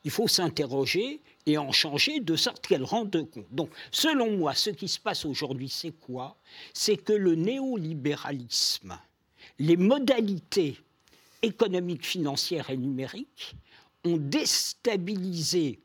il 0.03 0.11
faut 0.11 0.27
s'interroger 0.27 1.21
et 1.45 1.57
en 1.57 1.71
changer 1.71 2.19
de 2.19 2.35
sorte 2.35 2.65
qu'elle 2.67 2.83
rende 2.83 3.29
compte. 3.29 3.47
Donc, 3.51 3.69
selon 3.91 4.37
moi, 4.37 4.53
ce 4.53 4.69
qui 4.69 4.87
se 4.87 4.99
passe 4.99 5.25
aujourd'hui, 5.25 5.69
c'est 5.69 5.91
quoi? 5.91 6.37
C'est 6.73 6.97
que 6.97 7.13
le 7.13 7.35
néolibéralisme, 7.35 8.97
les 9.59 9.77
modalités 9.77 10.77
économiques, 11.41 12.05
financières 12.05 12.69
et 12.69 12.77
numériques 12.77 13.55
ont 14.05 14.17
déstabilisé 14.17 15.79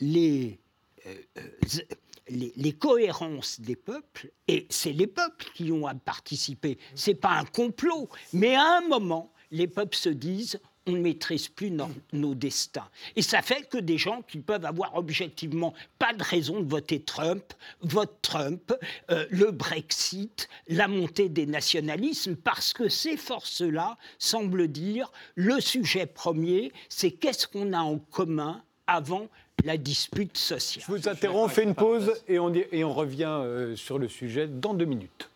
les, 0.00 0.58
euh, 1.06 1.14
euh, 1.38 1.82
les, 2.28 2.72
cohérences 2.72 3.60
des 3.60 3.76
peuples, 3.76 4.30
et 4.48 4.66
c'est 4.70 4.92
les 4.92 5.06
peuples 5.06 5.46
qui 5.54 5.70
ont 5.72 5.86
à 5.86 5.94
participer. 5.94 6.78
Ce 6.94 7.10
n'est 7.10 7.16
pas 7.16 7.32
un 7.32 7.44
complot, 7.44 8.08
mais 8.32 8.54
à 8.54 8.78
un 8.78 8.88
moment, 8.88 9.32
les 9.50 9.68
peuples 9.68 9.96
se 9.96 10.08
disent 10.08 10.60
on 10.86 10.92
ne 10.92 10.98
maîtrise 10.98 11.48
plus 11.48 11.70
nos, 11.70 12.34
destins. 12.34 12.88
Et 13.16 13.22
ça 13.22 13.42
fait 13.42 13.68
que 13.68 13.78
des 13.78 13.98
gens 13.98 14.22
qui 14.22 14.38
peuvent 14.38 14.64
avoir 14.64 14.96
objectivement 14.96 15.74
pas 15.98 16.12
de 16.12 16.22
raison 16.22 16.60
de 16.60 16.68
voter 16.68 17.00
Trump, 17.00 17.42
votent 17.80 18.18
Trump, 18.22 18.74
euh, 19.10 19.26
le 19.30 19.50
Brexit, 19.50 20.48
la 20.68 20.88
montée 20.88 21.28
des 21.28 21.46
nationalismes, 21.46 22.36
parce 22.36 22.72
que 22.72 22.88
ces 22.88 23.16
forces-là 23.16 23.96
semblent 24.18 24.68
dire 24.68 25.10
le 25.34 25.60
sujet 25.60 26.06
premier, 26.06 26.72
c'est 26.88 27.10
qu'est-ce 27.10 27.46
qu'on 27.46 27.72
a 27.72 27.80
en 27.80 27.98
commun 27.98 28.62
avant 28.86 29.28
la 29.64 29.76
dispute 29.76 30.36
sociale. 30.36 30.84
Je 30.86 30.92
vous 30.92 31.08
interromps, 31.08 31.50
on 31.50 31.54
fait 31.54 31.62
une 31.62 31.74
pause 31.74 32.12
et 32.28 32.38
on, 32.38 32.92
revient 32.92 33.24
euh, 33.24 33.76
sur 33.76 33.98
le 33.98 34.08
sujet 34.08 34.46
dans 34.46 34.74
deux 34.74 34.84
minutes. 34.84 35.30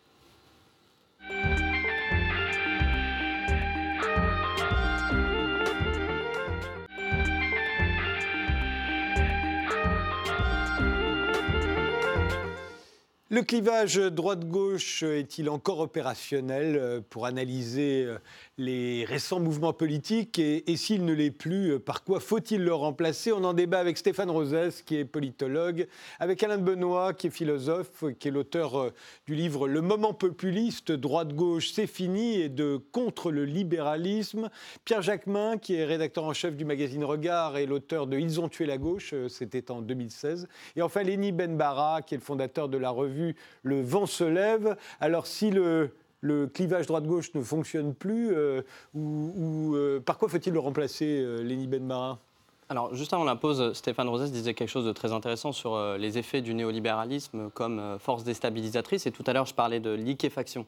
Le 13.31 13.43
clivage 13.43 13.97
droite-gauche 13.97 15.03
est-il 15.03 15.51
encore 15.51 15.81
opérationnel 15.81 16.75
euh, 16.75 16.99
pour 17.11 17.27
analyser 17.27 18.05
euh, 18.05 18.17
les 18.59 19.05
récents 19.05 19.39
mouvements 19.39 19.71
politiques 19.71 20.37
et, 20.37 20.75
s'il 20.75 21.05
ne 21.05 21.13
l'est 21.13 21.31
plus, 21.31 21.71
euh, 21.71 21.79
par 21.79 22.03
quoi 22.03 22.19
faut-il 22.19 22.61
le 22.61 22.73
remplacer? 22.73 23.31
On 23.31 23.45
en 23.45 23.53
débat 23.53 23.79
avec 23.79 23.97
Stéphane 23.97 24.29
Rosès, 24.29 24.81
qui 24.81 24.97
est 24.97 25.05
politologue, 25.05 25.87
avec 26.19 26.43
Alain 26.43 26.57
Benoît, 26.57 27.13
qui 27.13 27.27
est 27.27 27.29
philosophe, 27.29 28.03
qui 28.19 28.27
est 28.27 28.31
l'auteur 28.31 28.77
euh, 28.77 28.93
du 29.25 29.33
livre 29.33 29.69
Le 29.69 29.79
moment 29.79 30.13
populiste, 30.13 30.91
droite-gauche, 30.91 31.71
c'est 31.71 31.87
fini, 31.87 32.41
et 32.41 32.49
de 32.49 32.77
Contre 32.91 33.31
le 33.31 33.45
libéralisme. 33.45 34.49
Pierre 34.83 35.01
Jacquemin, 35.01 35.57
qui 35.57 35.75
est 35.75 35.85
rédacteur 35.85 36.25
en 36.25 36.33
chef 36.33 36.57
du 36.57 36.65
magazine 36.65 37.05
Regard 37.05 37.55
et 37.55 37.65
l'auteur 37.65 38.07
de 38.07 38.17
Ils 38.17 38.41
ont 38.41 38.49
tué 38.49 38.65
la 38.65 38.77
gauche, 38.77 39.11
euh, 39.13 39.29
c'était 39.29 39.71
en 39.71 39.81
2016. 39.81 40.49
Et 40.75 40.81
enfin, 40.81 41.03
Léni 41.03 41.31
Benbara, 41.31 42.01
qui 42.01 42.13
est 42.13 42.17
le 42.17 42.23
fondateur 42.23 42.67
de 42.67 42.77
la 42.77 42.89
revue 42.89 43.37
Le 43.63 43.81
vent 43.81 44.05
se 44.05 44.25
lève. 44.25 44.75
Alors, 44.99 45.27
si 45.27 45.49
le 45.49 45.91
le 46.21 46.47
clivage 46.47 46.87
droite-gauche 46.87 47.33
ne 47.33 47.41
fonctionne 47.41 47.93
plus 47.93 48.33
euh, 48.33 48.61
ou, 48.93 49.73
euh, 49.75 49.99
Par 49.99 50.17
quoi 50.17 50.29
faut-il 50.29 50.53
le 50.53 50.59
remplacer, 50.59 51.21
euh, 51.21 51.67
Benmarin? 51.67 52.19
Alors, 52.67 52.93
juste 52.93 53.13
avant 53.13 53.23
la 53.23 53.35
pause, 53.35 53.73
Stéphane 53.73 54.09
Rosès 54.09 54.31
disait 54.31 54.53
quelque 54.53 54.69
chose 54.69 54.85
de 54.85 54.91
très 54.91 55.11
intéressant 55.11 55.51
sur 55.51 55.75
les 55.97 56.19
effets 56.19 56.41
du 56.41 56.53
néolibéralisme 56.53 57.49
comme 57.49 57.97
force 57.99 58.23
déstabilisatrice. 58.23 59.07
Et 59.07 59.11
tout 59.11 59.23
à 59.25 59.33
l'heure, 59.33 59.47
je 59.47 59.55
parlais 59.55 59.79
de 59.79 59.89
liquéfaction. 59.89 60.67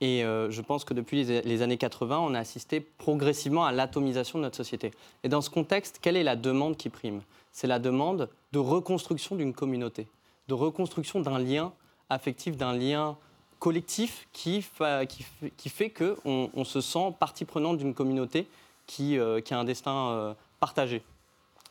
Et 0.00 0.22
je 0.22 0.60
pense 0.62 0.84
que 0.84 0.94
depuis 0.94 1.22
les 1.22 1.62
années 1.62 1.76
80, 1.76 2.18
on 2.18 2.34
a 2.34 2.40
assisté 2.40 2.80
progressivement 2.80 3.64
à 3.64 3.70
l'atomisation 3.70 4.40
de 4.40 4.42
notre 4.42 4.56
société. 4.56 4.90
Et 5.22 5.28
dans 5.28 5.40
ce 5.40 5.48
contexte, 5.48 6.00
quelle 6.02 6.16
est 6.16 6.24
la 6.24 6.34
demande 6.34 6.76
qui 6.76 6.88
prime? 6.88 7.22
C'est 7.52 7.68
la 7.68 7.78
demande 7.78 8.28
de 8.50 8.58
reconstruction 8.58 9.36
d'une 9.36 9.54
communauté, 9.54 10.08
de 10.48 10.54
reconstruction 10.54 11.20
d'un 11.20 11.38
lien 11.38 11.72
affectif, 12.10 12.56
d'un 12.56 12.72
lien 12.72 13.16
collectif 13.58 14.28
qui, 14.32 14.62
fait 14.62 15.90
qu'on 15.90 16.50
on 16.54 16.64
se 16.64 16.80
sent 16.80 17.14
partie 17.18 17.44
prenante 17.44 17.78
d'une 17.78 17.94
communauté 17.94 18.46
qui, 18.86 19.18
euh, 19.18 19.40
a 19.50 19.54
un 19.56 19.64
destin 19.64 20.08
euh, 20.10 20.34
partagé. 20.60 21.02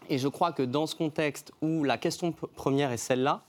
Et 0.10 0.18
je 0.18 0.28
crois 0.28 0.52
que 0.52 0.64
dans 0.64 0.88
ce 0.88 0.96
contexte 0.96 1.52
où 1.62 1.84
la 1.84 1.98
question 1.98 2.32
première 2.32 2.92
est 2.92 2.98
celle-là, 2.98 3.42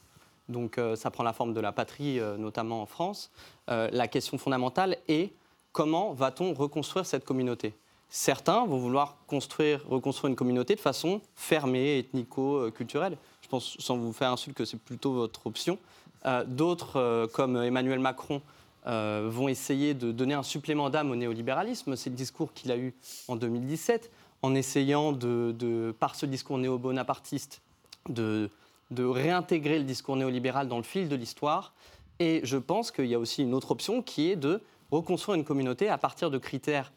donc 0.49 0.79
euh, 0.79 0.97
ça 0.97 1.11
prend 1.11 1.23
la 1.23 1.33
forme 1.33 1.53
de 1.53 1.61
la 1.61 1.73
patrie, 1.73 2.21
notamment 2.39 2.83
en 2.83 2.87
France, 2.87 3.31
la 3.69 4.09
question 4.09 4.39
fondamentale 4.39 4.97
est 5.09 5.31
comment 5.73 6.15
va-t-on 6.15 6.55
reconstruire 6.55 7.05
cette 7.05 7.25
communauté? 7.25 7.75
Certains 8.09 8.65
vont 8.65 8.79
vouloir 8.79 9.17
construire, 9.27 9.87
reconstruire 9.87 10.31
une 10.31 10.37
communauté 10.37 10.75
de 10.75 10.81
façon 10.81 11.21
fermée, 11.37 11.99
ethnico-culturelle. 11.99 13.19
Je 13.43 13.49
pense, 13.49 13.77
sans 13.79 13.99
vous 13.99 14.15
faire 14.15 14.33
insulte, 14.33 14.57
que 14.57 14.65
c'est 14.65 14.81
plutôt 14.81 15.13
votre 15.13 15.47
option. 15.47 15.79
Euh, 16.27 16.45
d'autres, 16.45 16.97
euh, 16.97 17.27
comme 17.27 17.57
Emmanuel 17.57 18.01
Macron, 18.01 18.43
euh, 18.87 19.29
vont 19.31 19.49
essayer 19.49 19.95
de 19.95 20.13
donner 20.13 20.35
un 20.35 20.43
supplément 20.43 20.91
d'âme 20.91 21.11
au 21.11 21.17
néolibéralisme. 21.17 21.97
C'est 21.97 22.11
le 22.11 22.17
discours 22.17 22.53
qu'il 22.53 22.73
a 22.73 22.77
eu 22.77 22.95
en 23.29 23.37
2017, 23.37 24.11
en 24.43 24.55
essayant, 24.55 25.13
de, 25.13 25.95
par 25.99 26.15
ce 26.15 26.27
discours 26.27 26.59
néo-bonapartiste, 26.59 27.61
de, 28.09 28.51
de, 28.91 29.05
réintégrer 29.05 29.79
le 29.79 29.85
discours 29.85 30.17
néolibéral 30.17 30.69
dans 30.69 30.79
le 30.79 30.83
fil 30.83 31.09
de 31.09 31.17
l'histoire. 31.17 31.75
Et 32.19 32.41
je 32.45 32.57
pense 32.57 32.91
qu'il 32.91 33.07
y 33.07 33.15
a 33.15 33.19
aussi 33.19 33.43
une 33.43 33.55
autre 33.55 33.71
option 33.71 34.03
qui 34.03 34.31
est 34.31 34.37
de 34.37 34.61
reconstruire 34.91 35.37
une 35.37 35.45
communauté 35.45 35.89
à 35.89 35.99
partir 35.99 36.31
de 36.31 36.39
critères 36.39 36.93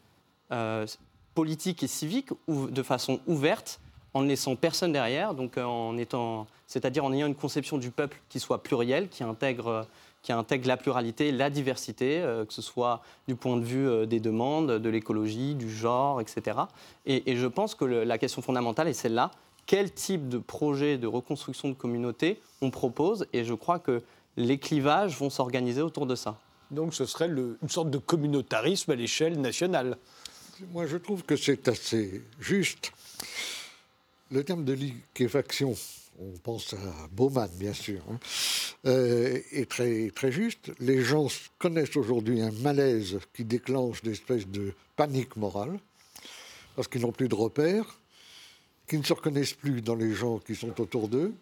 politiques 1.34 1.84
et 1.84 1.88
civiques 1.88 2.31
ou 2.47 2.67
de 2.67 2.84
façon 2.84 3.21
ouverte 3.25 3.79
en 4.13 4.21
ne 4.24 4.28
laissant 4.28 4.56
personne 4.56 4.91
derrière, 4.91 5.34
donc 5.34 5.58
euh, 5.58 5.63
en 5.63 5.97
étant, 5.97 6.47
c'est-à-dire 6.67 7.06
en 7.06 7.13
ayant 7.13 7.28
une 7.28 7.36
conception 7.36 7.78
du 7.78 7.91
peuple 7.91 8.19
qui 8.30 8.39
soit 8.39 8.62
plurielle, 8.62 9.08
qui 9.08 9.24
intègre, 9.24 9.88
qui 10.21 10.32
intègre 10.32 10.67
la 10.67 10.78
pluralité, 10.78 11.32
la 11.32 11.50
diversité, 11.50 12.19
euh, 12.19 12.45
que 12.45 12.54
ce 12.54 12.62
soit 12.62 13.02
du 13.28 13.36
point 13.36 13.58
de 13.58 13.63
vue 13.63 13.88
euh, 13.88 14.06
des 14.06 14.19
demandes, 14.19 14.71
de 14.71 14.89
l'écologie, 14.89 15.56
du 15.56 15.69
genre, 15.69 16.19
etc. 16.19 16.60
Et, 17.06 17.36
je 17.36 17.47
pense 17.47 17.76
que 17.76 17.86
la 17.86 18.17
question 18.17 18.41
fondamentale 18.41 18.88
est 18.88 18.93
celle-là 18.93 19.32
quel 19.67 19.93
type 19.93 20.28
de 20.28 20.38
projet 20.38 20.97
de 20.97 21.08
reconstruction 21.08 21.69
de 21.69 21.74
communauté 21.74 22.41
on 22.62 22.71
propose? 22.71 23.28
Et 23.32 23.45
je 23.45 23.54
crois 23.54 23.80
que 23.80 24.02
les 24.36 24.58
clivages 24.58 25.17
vont 25.17 25.30
s'organiser 25.30 25.82
autour 25.82 26.06
de 26.08 26.15
ça. 26.15 26.38
Donc 26.71 26.93
ce 26.93 27.06
serait 27.06 27.28
une 27.28 27.69
sorte 27.69 27.89
de 27.89 27.97
communautarisme 27.97 28.91
à 28.91 28.95
l'échelle 28.95 29.39
nationale. 29.39 29.97
Moi, 30.74 30.88
je 30.88 30.97
trouve 30.97 31.24
que 31.24 31.36
c'est 31.36 31.67
assez 31.67 32.21
juste. 32.39 32.91
Le 34.31 34.45
terme 34.45 34.63
de 34.63 34.71
liquéfaction, 34.71 35.75
on 36.17 36.31
pense 36.41 36.73
à 36.73 37.07
Bauman, 37.11 37.49
bien 37.55 37.73
sûr, 37.73 38.01
hein, 38.09 38.17
euh, 38.85 39.37
est 39.51 39.69
très, 39.69 40.31
juste. 40.31 40.71
Les 40.79 41.03
gens 41.03 41.27
connaissent 41.59 41.97
aujourd'hui 41.97 42.41
un 42.41 42.51
malaise 42.51 43.19
qui 43.33 43.43
déclenche 43.43 44.01
des 44.03 44.11
espèces 44.11 44.47
de 44.47 44.71
panique 44.95 45.35
morale, 45.35 45.77
parce 46.77 46.87
qu'ils 46.87 47.01
n'ont 47.01 47.11
plus 47.11 47.27
de 47.27 47.35
repères, 47.35 47.99
qu'ils 48.87 48.99
ne 48.99 49.03
se 49.03 49.11
reconnaissent 49.11 49.53
plus 49.53 49.81
dans 49.81 49.95
les 49.95 50.13
gens 50.13 50.39
qui 50.39 50.55
sont 50.55 50.79
autour 50.79 51.09
d'eux, 51.09 51.33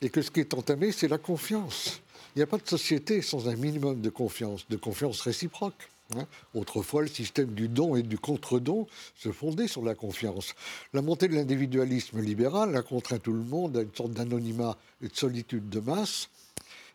et 0.00 0.10
que 0.10 0.22
ce 0.22 0.32
qui 0.32 0.40
est 0.40 0.54
entamé, 0.54 0.90
c'est 0.90 1.06
la 1.06 1.18
confiance. 1.18 2.02
Il 2.34 2.40
n'y 2.40 2.42
a 2.42 2.48
pas 2.48 2.58
de 2.58 2.66
société 2.66 3.22
sans 3.22 3.48
un 3.48 3.54
minimum 3.54 4.00
de 4.00 4.10
confiance, 4.10 4.66
de 4.68 4.76
confiance 4.76 5.20
réciproque. 5.20 5.88
Hein. 6.16 6.26
Autrefois, 6.54 7.02
le 7.02 7.08
système 7.08 7.52
du 7.54 7.68
don 7.68 7.96
et 7.96 8.02
du 8.02 8.18
contre-don 8.18 8.86
se 9.16 9.32
fondait 9.32 9.68
sur 9.68 9.82
la 9.82 9.94
confiance. 9.94 10.54
La 10.92 11.02
montée 11.02 11.28
de 11.28 11.34
l'individualisme 11.34 12.20
libéral 12.20 12.76
a 12.76 12.82
contraint 12.82 13.18
tout 13.18 13.32
le 13.32 13.42
monde 13.42 13.76
à 13.76 13.82
une 13.82 13.94
sorte 13.94 14.12
d'anonymat 14.12 14.76
et 15.02 15.08
de 15.08 15.16
solitude 15.16 15.68
de 15.68 15.80
masse 15.80 16.28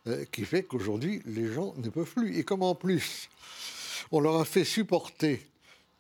euh, 0.08 0.26
qui 0.32 0.46
fait 0.46 0.64
qu'aujourd'hui, 0.64 1.22
les 1.26 1.52
gens 1.52 1.74
ne 1.78 1.90
peuvent 1.90 2.14
plus. 2.14 2.38
Et 2.38 2.44
comme 2.44 2.64
en 2.64 2.76
plus, 2.76 3.30
on 4.12 4.20
leur 4.20 4.38
a 4.38 4.46
fait 4.46 4.64
supporter 4.64 5.46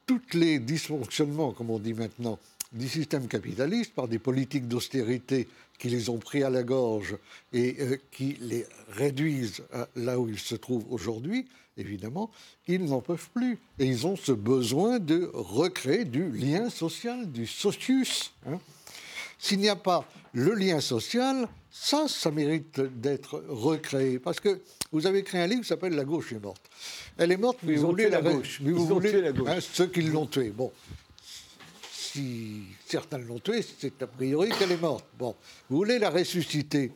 tous 0.05 0.21
les 0.33 0.59
dysfonctionnements, 0.59 1.51
comme 1.51 1.69
on 1.69 1.79
dit 1.79 1.93
maintenant, 1.93 2.39
du 2.71 2.87
système 2.87 3.27
capitaliste 3.27 3.93
par 3.93 4.07
des 4.07 4.19
politiques 4.19 4.67
d'austérité 4.67 5.47
qui 5.77 5.89
les 5.89 6.09
ont 6.09 6.17
pris 6.17 6.43
à 6.43 6.49
la 6.49 6.63
gorge 6.63 7.17
et 7.53 7.75
euh, 7.79 7.97
qui 8.11 8.37
les 8.41 8.65
réduisent 8.89 9.63
là 9.95 10.19
où 10.19 10.27
ils 10.27 10.39
se 10.39 10.55
trouvent 10.55 10.85
aujourd'hui, 10.89 11.47
évidemment, 11.77 12.31
ils 12.67 12.83
n'en 12.83 13.01
peuvent 13.01 13.29
plus. 13.33 13.57
Et 13.79 13.85
ils 13.85 14.05
ont 14.07 14.15
ce 14.15 14.31
besoin 14.31 14.99
de 14.99 15.29
recréer 15.33 16.05
du 16.05 16.29
lien 16.31 16.69
social, 16.69 17.31
du 17.31 17.47
socius. 17.47 18.33
Hein. 18.47 18.59
S'il 19.39 19.59
n'y 19.59 19.69
a 19.69 19.75
pas 19.75 20.07
le 20.33 20.53
lien 20.55 20.81
social, 20.81 21.47
ça, 21.69 22.07
ça 22.07 22.31
mérite 22.31 22.79
d'être 22.79 23.43
recréé. 23.47 24.19
Parce 24.19 24.39
que 24.39 24.59
vous 24.91 25.05
avez 25.05 25.23
créé 25.23 25.41
un 25.41 25.47
livre 25.47 25.61
qui 25.61 25.67
s'appelle 25.67 25.93
La 25.93 26.05
gauche 26.05 26.31
est 26.33 26.39
morte. 26.39 26.69
Elle 27.17 27.31
est 27.31 27.37
morte, 27.37 27.59
mais 27.63 27.73
ils, 27.73 27.85
ont 27.85 27.93
tué 27.93 28.09
la, 28.09 28.21
gauche. 28.21 28.61
vous 28.61 28.85
voulez, 28.85 29.21
la 29.21 29.31
gauche. 29.31 29.49
Hein, 29.49 29.59
ceux 29.59 29.87
qui 29.87 30.01
l'ont 30.01 30.25
tuée. 30.25 30.49
Bon, 30.49 30.71
si 31.91 32.63
certains 32.85 33.19
l'ont 33.19 33.39
tuée, 33.39 33.61
c'est 33.61 34.01
a 34.01 34.07
priori 34.07 34.49
qu'elle 34.57 34.71
est 34.71 34.81
morte. 34.81 35.05
Bon, 35.19 35.35
vous 35.69 35.77
voulez 35.77 35.99
la 35.99 36.09
ressusciter. 36.09 36.91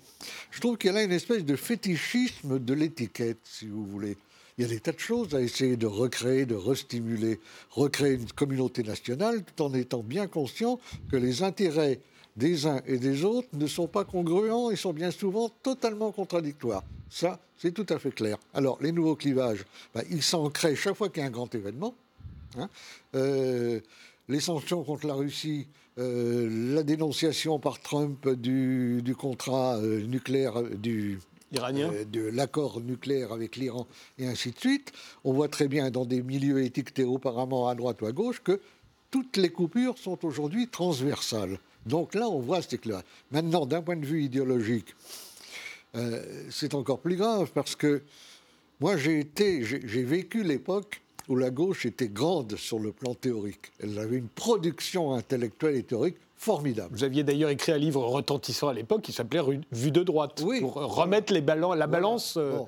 Je 0.49 0.59
trouve 0.59 0.77
qu'elle 0.77 0.97
a 0.97 1.03
une 1.03 1.11
espèce 1.11 1.45
de 1.45 1.55
fétichisme 1.55 2.59
de 2.59 2.73
l'étiquette, 2.73 3.39
si 3.43 3.67
vous 3.67 3.85
voulez. 3.85 4.17
Il 4.57 4.63
y 4.63 4.65
a 4.65 4.67
des 4.69 4.79
tas 4.79 4.91
de 4.91 4.99
choses 4.99 5.33
à 5.33 5.41
essayer 5.41 5.77
de 5.77 5.87
recréer, 5.87 6.45
de 6.45 6.55
restimuler, 6.55 7.39
recréer 7.69 8.13
une 8.13 8.31
communauté 8.31 8.83
nationale, 8.83 9.43
tout 9.43 9.63
en 9.63 9.73
étant 9.73 10.03
bien 10.03 10.27
conscient 10.27 10.79
que 11.09 11.17
les 11.17 11.43
intérêts 11.43 11.99
des 12.35 12.65
uns 12.65 12.81
et 12.85 12.97
des 12.97 13.23
autres 13.23 13.49
ne 13.53 13.67
sont 13.67 13.87
pas 13.87 14.05
congruents 14.05 14.71
et 14.71 14.75
sont 14.75 14.93
bien 14.93 15.11
souvent 15.11 15.49
totalement 15.63 16.11
contradictoires. 16.11 16.83
Ça, 17.09 17.39
c'est 17.57 17.73
tout 17.73 17.85
à 17.89 17.99
fait 17.99 18.11
clair. 18.11 18.37
Alors, 18.53 18.77
les 18.81 18.91
nouveaux 18.91 19.15
clivages, 19.15 19.65
ben, 19.93 20.03
ils 20.09 20.23
s'en 20.23 20.49
créent 20.49 20.75
chaque 20.75 20.95
fois 20.95 21.09
qu'il 21.09 21.21
y 21.21 21.25
a 21.25 21.27
un 21.27 21.31
grand 21.31 21.53
événement. 21.53 21.93
Hein. 22.57 22.69
Euh, 23.15 23.79
les 24.29 24.39
sanctions 24.39 24.83
contre 24.83 25.07
la 25.07 25.13
Russie, 25.13 25.67
euh, 25.97 26.73
la 26.73 26.83
dénonciation 26.83 27.59
par 27.59 27.81
Trump 27.81 28.27
du, 28.29 29.03
contrat 29.17 29.77
euh, 29.77 30.01
nucléaire, 30.03 30.63
du, 30.63 31.19
Iranien. 31.51 31.91
de 32.11 32.21
l'accord 32.21 32.81
nucléaire 32.81 33.31
avec 33.31 33.55
l'Iran, 33.55 33.87
et 34.17 34.27
ainsi 34.27 34.51
de 34.51 34.59
suite. 34.59 34.91
On 35.23 35.33
voit 35.33 35.49
très 35.49 35.67
bien 35.67 35.91
dans 35.91 36.05
des 36.05 36.21
milieux 36.21 36.63
étiquetés 36.63 37.03
auparavant 37.03 37.67
à 37.67 37.75
droite 37.75 38.01
ou 38.01 38.05
à 38.05 38.11
gauche 38.11 38.41
que 38.43 38.59
toutes 39.09 39.37
les 39.37 39.49
coupures 39.49 39.97
sont 39.97 40.23
aujourd'hui 40.25 40.67
transversales. 40.67 41.59
Donc 41.85 42.15
là, 42.15 42.29
on 42.29 42.39
voit 42.39 42.61
c'est 42.61 42.77
clair. 42.77 43.01
Maintenant, 43.31 43.65
d'un 43.65 43.81
point 43.81 43.97
de 43.97 44.05
vue 44.05 44.23
idéologique, 44.23 44.95
c'est 46.49 46.73
encore 46.73 46.99
plus 46.99 47.17
grave 47.17 47.51
parce 47.53 47.75
que 47.75 48.01
moi, 48.79 48.97
j'ai 48.97 49.19
été, 49.19 49.63
j'ai 49.63 50.03
vécu 50.03 50.43
l'époque 50.43 51.01
où 51.27 51.35
la 51.35 51.51
gauche 51.51 51.85
était 51.85 52.07
grande 52.07 52.55
sur 52.55 52.79
le 52.79 52.91
plan 52.91 53.13
théorique. 53.13 53.71
Elle 53.79 53.97
avait 53.99 54.17
une 54.17 54.27
production 54.27 55.13
intellectuelle 55.13 55.75
et 55.75 55.83
théorique 55.83 56.17
formidable. 56.41 56.95
Vous 56.95 57.03
aviez 57.03 57.23
d'ailleurs 57.23 57.51
écrit 57.51 57.71
un 57.71 57.77
livre 57.77 58.03
retentissant 58.03 58.67
à 58.69 58.73
l'époque 58.73 59.03
qui 59.03 59.13
s'appelait 59.13 59.41
Vue 59.71 59.91
de 59.91 60.01
droite, 60.01 60.43
pour 60.59 60.73
remettre 60.73 61.31
les 61.33 61.41
la 61.41 61.87
balance. 61.87 62.35
Euh, 62.37 62.59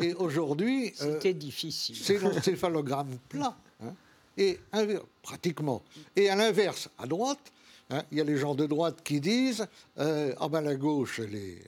et 0.00 0.14
aujourd'hui. 0.14 0.94
Euh, 1.00 1.14
C'était 1.14 1.34
difficile. 1.34 1.96
C'est 1.96 2.18
l'encéphalogramme 2.18 3.18
plat. 3.28 3.56
Hein, 3.82 3.94
et 4.36 4.58
pratiquement. 5.22 5.82
Et 6.16 6.28
à 6.28 6.36
l'inverse, 6.36 6.88
à 6.98 7.06
droite, 7.06 7.52
hein, 7.90 8.02
il 8.10 8.18
y 8.18 8.20
a 8.20 8.24
les 8.24 8.36
gens 8.36 8.54
de 8.54 8.66
droite 8.66 8.98
qui 9.02 9.20
disent 9.20 9.66
euh, 9.98 10.34
Ah 10.40 10.48
ben 10.48 10.60
la 10.60 10.74
gauche, 10.74 11.20
elle 11.20 11.34
est, 11.34 11.58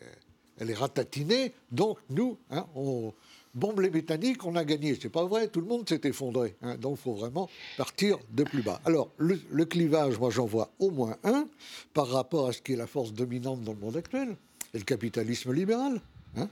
elle 0.59 0.71
est 0.71 0.75
ratatinée, 0.75 1.55
donc 1.71 1.99
nous, 2.11 2.37
hein, 2.51 2.67
on 2.75 3.13
bombe 3.55 3.81
les 3.81 3.91
Britanniques, 3.91 4.45
on 4.45 4.57
a 4.57 4.65
gagné. 4.65 4.97
C'est 5.01 5.09
pas 5.09 5.25
vrai, 5.25 5.49
tout 5.49 5.61
le 5.61 5.67
monde 5.67 5.89
s'est 5.89 6.01
effondré. 6.05 6.57
Hein. 6.63 6.77
donc 6.77 6.99
il 6.99 7.03
faut 7.03 7.15
vraiment 7.15 7.49
partir 7.77 8.19
de 8.31 8.45
plus 8.45 8.63
bas. 8.63 8.81
Alors, 8.85 9.11
le, 9.19 9.65
clivage, 9.65 10.19
moi 10.19 10.31
j'en 10.31 10.47
vois 10.47 10.71
au 10.79 10.91
moins 10.91 11.17
un 11.25 11.47
par 11.93 12.09
rapport 12.09 12.49
à 12.49 12.53
ce 12.53 12.63
qui 12.63 12.73
est 12.73 12.77
la 12.77 12.87
force 12.87 13.13
dominante 13.13 13.63
dans 13.63 13.73
le 13.73 13.79
monde 13.79 13.97
actuel, 13.97 14.37
et 14.75 14.79
le 14.79 14.85
capitalisme 14.85 15.53
libéral. 15.53 16.01
Hein. 16.37 16.49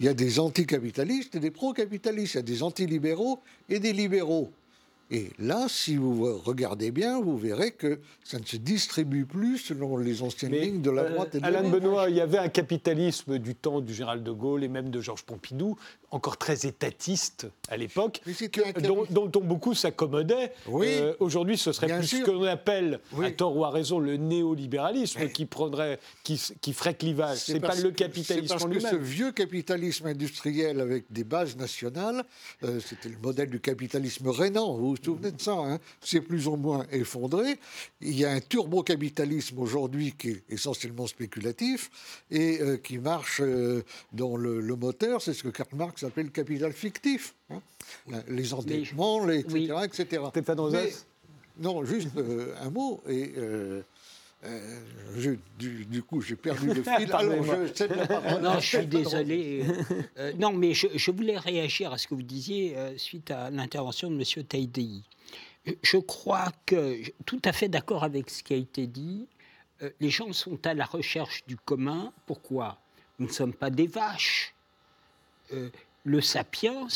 Il 0.00 0.06
y 0.06 0.08
a 0.08 0.14
des 0.14 0.40
anticapitalistes 0.40 1.34
et 1.34 1.40
des 1.40 1.50
pro-capitalistes, 1.50 2.34
il 2.34 2.38
y 2.38 2.40
a 2.40 2.42
des 2.42 2.62
antilibéraux 2.62 3.40
et 3.68 3.78
des 3.78 3.92
libéraux. 3.92 4.50
Et 5.12 5.30
là, 5.40 5.66
si 5.68 5.96
vous 5.96 6.38
regardez 6.38 6.92
bien, 6.92 7.20
vous 7.20 7.36
verrez 7.36 7.72
que 7.72 7.98
ça 8.22 8.38
ne 8.38 8.44
se 8.44 8.56
distribue 8.56 9.24
plus 9.24 9.58
selon 9.58 9.96
les 9.96 10.22
anciennes 10.22 10.52
lignes 10.52 10.82
de 10.82 10.90
la 10.90 11.02
euh, 11.02 11.10
droite 11.10 11.34
et 11.34 11.40
de 11.40 11.44
Alain 11.44 11.68
Benoît, 11.68 12.08
il 12.08 12.14
y 12.14 12.20
avait 12.20 12.38
un 12.38 12.48
capitalisme 12.48 13.38
du 13.38 13.56
temps 13.56 13.80
du 13.80 13.92
général 13.92 14.22
de 14.22 14.30
Gaulle 14.30 14.62
et 14.62 14.68
même 14.68 14.90
de 14.90 15.00
Georges 15.00 15.24
Pompidou, 15.24 15.76
encore 16.12 16.36
très 16.36 16.64
étatiste 16.64 17.48
à 17.68 17.76
l'époque, 17.76 18.20
dont, 19.10 19.28
beaucoup 19.42 19.74
s'accommodaient. 19.74 20.52
Euh, 20.68 21.14
aujourd'hui, 21.18 21.58
ce 21.58 21.72
serait 21.72 21.98
plus 21.98 22.06
ce 22.06 22.24
qu'on 22.24 22.44
appelle, 22.44 23.00
à 23.20 23.30
tort 23.32 23.56
ou 23.56 23.64
à 23.64 23.70
raison, 23.70 23.98
le 23.98 24.16
néolibéralisme 24.16 25.28
qui, 25.28 25.44
prendrait, 25.44 25.98
qui, 26.22 26.40
qui 26.60 26.72
ferait 26.72 26.94
clivage. 26.94 27.38
Ce 27.38 27.52
n'est 27.52 27.60
pas 27.60 27.74
le 27.74 27.90
capitalisme 27.90 28.46
parce 28.46 28.64
que 28.64 28.78
ce 28.78 28.96
vieux 28.96 29.32
capitalisme 29.32 30.06
industriel 30.06 30.80
avec 30.80 31.10
des 31.10 31.24
bases 31.24 31.56
nationales, 31.56 32.22
euh, 32.62 32.78
c'était 32.78 33.08
le 33.08 33.18
modèle 33.18 33.50
du 33.50 33.58
capitalisme 33.58 34.28
rénan, 34.28 34.76
vous 34.76 34.99
souvenez 35.04 35.32
de 35.32 35.40
ça, 35.40 35.52
hein 35.52 35.78
c'est 36.00 36.20
plus 36.20 36.46
ou 36.46 36.56
moins 36.56 36.86
effondré. 36.90 37.58
Il 38.00 38.18
y 38.18 38.24
a 38.24 38.32
un 38.32 38.40
turbocapitalisme 38.40 39.58
aujourd'hui 39.58 40.14
qui 40.16 40.30
est 40.30 40.42
essentiellement 40.48 41.06
spéculatif 41.06 41.90
et 42.30 42.60
euh, 42.60 42.76
qui 42.76 42.98
marche 42.98 43.40
euh, 43.40 43.82
dans 44.12 44.36
le, 44.36 44.60
moteur, 44.76 45.20
c'est 45.20 45.34
ce 45.34 45.42
que 45.42 45.48
Karl 45.48 45.68
Marx 45.74 46.02
appelle 46.04 46.26
le 46.26 46.30
capital 46.30 46.72
fictif. 46.72 47.34
Hein. 47.50 47.60
les 48.28 48.54
endettements, 48.54 49.26
les, 49.26 49.40
etc. 49.40 50.20
etc. 50.34 50.54
non, 51.58 51.84
juste 51.84 52.08
euh, 52.16 52.54
un 52.60 52.70
mot. 52.70 53.02
Et, 53.08 53.32
du, 55.18 56.02
coup, 56.02 56.20
j'ai 56.20 56.36
perdu 56.36 56.68
le 56.68 56.74
fil. 56.82 57.12
Alors, 57.12 57.42
je 57.42 58.38
Non, 58.40 58.58
je 58.58 58.66
suis 58.66 58.86
désolé. 58.86 59.64
Euh, 60.18 60.32
non, 60.38 60.52
mais 60.52 60.72
je, 60.72 61.10
voulais 61.10 61.38
réagir 61.38 61.92
à 61.92 61.98
ce 61.98 62.06
que 62.06 62.14
vous 62.14 62.22
disiez 62.22 62.76
euh, 62.76 62.96
suite 62.96 63.30
à 63.30 63.50
l'intervention 63.50 64.10
de 64.10 64.16
M. 64.16 64.44
Taïdei. 64.44 65.02
Je 65.82 65.98
crois 65.98 66.52
que, 66.64 67.00
tout 67.26 67.42
à 67.44 67.52
fait 67.52 67.68
d'accord 67.68 68.02
avec 68.02 68.30
ce 68.30 68.42
qui 68.42 68.54
a 68.54 68.56
été 68.56 68.86
dit, 68.86 69.26
euh, 69.82 69.90
les 70.00 70.10
gens 70.10 70.32
sont 70.32 70.66
à 70.66 70.72
la 70.72 70.86
recherche 70.86 71.44
du 71.46 71.56
commun. 71.56 72.12
Pourquoi? 72.26 72.78
Nous 73.18 73.26
ne 73.26 73.32
sommes 73.32 73.54
pas 73.54 73.70
des 73.70 73.86
vaches. 73.86 74.54
le 76.04 76.20
sapiens 76.22 76.86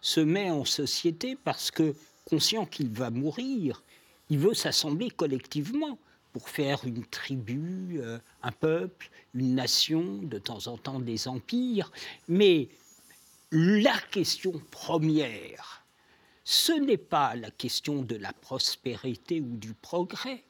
se 0.00 0.20
met 0.20 0.50
en 0.50 0.64
société 0.64 1.36
parce 1.44 1.70
que, 1.70 1.94
conscient 2.24 2.64
qu'il 2.64 2.88
va 2.88 3.10
mourir, 3.10 3.82
il 4.30 4.38
veut 4.38 4.54
s'assembler 4.54 5.10
collectivement 5.10 5.98
pour 6.32 6.48
faire 6.48 6.84
une 6.84 7.04
tribu, 7.04 8.00
euh, 8.00 8.18
un 8.42 8.52
peuple, 8.52 9.10
une 9.34 9.54
nation, 9.54 10.18
de 10.22 10.38
temps 10.38 10.66
en 10.66 10.76
temps 10.76 11.00
des 11.00 11.28
empires. 11.28 11.90
Mais 12.28 12.68
la 13.50 13.98
question 14.10 14.52
première, 14.70 15.84
ce 16.44 16.72
n'est 16.72 16.96
pas 16.96 17.34
la 17.34 17.50
question 17.50 18.02
de 18.02 18.16
la 18.16 18.32
prospérité 18.32 19.40
ou 19.40 19.56
du 19.56 19.74
progrès. 19.74 20.44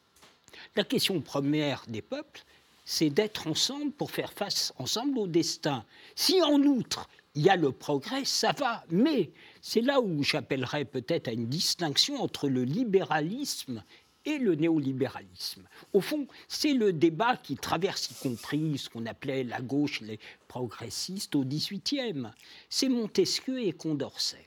La 0.76 0.84
question 0.84 1.20
première 1.20 1.84
des 1.88 2.02
peuples, 2.02 2.44
c'est 2.84 3.10
d'être 3.10 3.46
ensemble 3.46 3.92
pour 3.92 4.10
faire 4.10 4.32
face 4.32 4.72
ensemble 4.78 5.18
au 5.18 5.26
destin. 5.26 5.84
Si 6.14 6.40
en 6.42 6.60
outre, 6.62 7.08
il 7.34 7.42
y 7.42 7.50
a 7.50 7.56
le 7.56 7.70
progrès, 7.70 8.24
ça 8.24 8.52
va. 8.52 8.84
Mais 8.90 9.30
c'est 9.60 9.82
là 9.82 10.00
où 10.00 10.22
j'appellerais 10.22 10.84
peut-être 10.84 11.28
à 11.28 11.32
une 11.32 11.48
distinction 11.48 12.20
entre 12.20 12.48
le 12.48 12.64
libéralisme 12.64 13.84
et 14.28 14.38
le 14.38 14.54
néolibéralisme. 14.54 15.62
Au 15.92 16.00
fond, 16.00 16.26
c'est 16.48 16.74
le 16.74 16.92
débat 16.92 17.36
qui 17.36 17.56
traverse 17.56 18.10
y 18.10 18.14
compris 18.14 18.76
ce 18.76 18.90
qu'on 18.90 19.06
appelait 19.06 19.42
la 19.42 19.60
gauche, 19.60 20.02
les 20.02 20.20
progressistes 20.48 21.34
au 21.34 21.44
XVIIIe. 21.44 22.28
C'est 22.68 22.88
Montesquieu 22.88 23.62
et 23.62 23.72
Condorcet. 23.72 24.46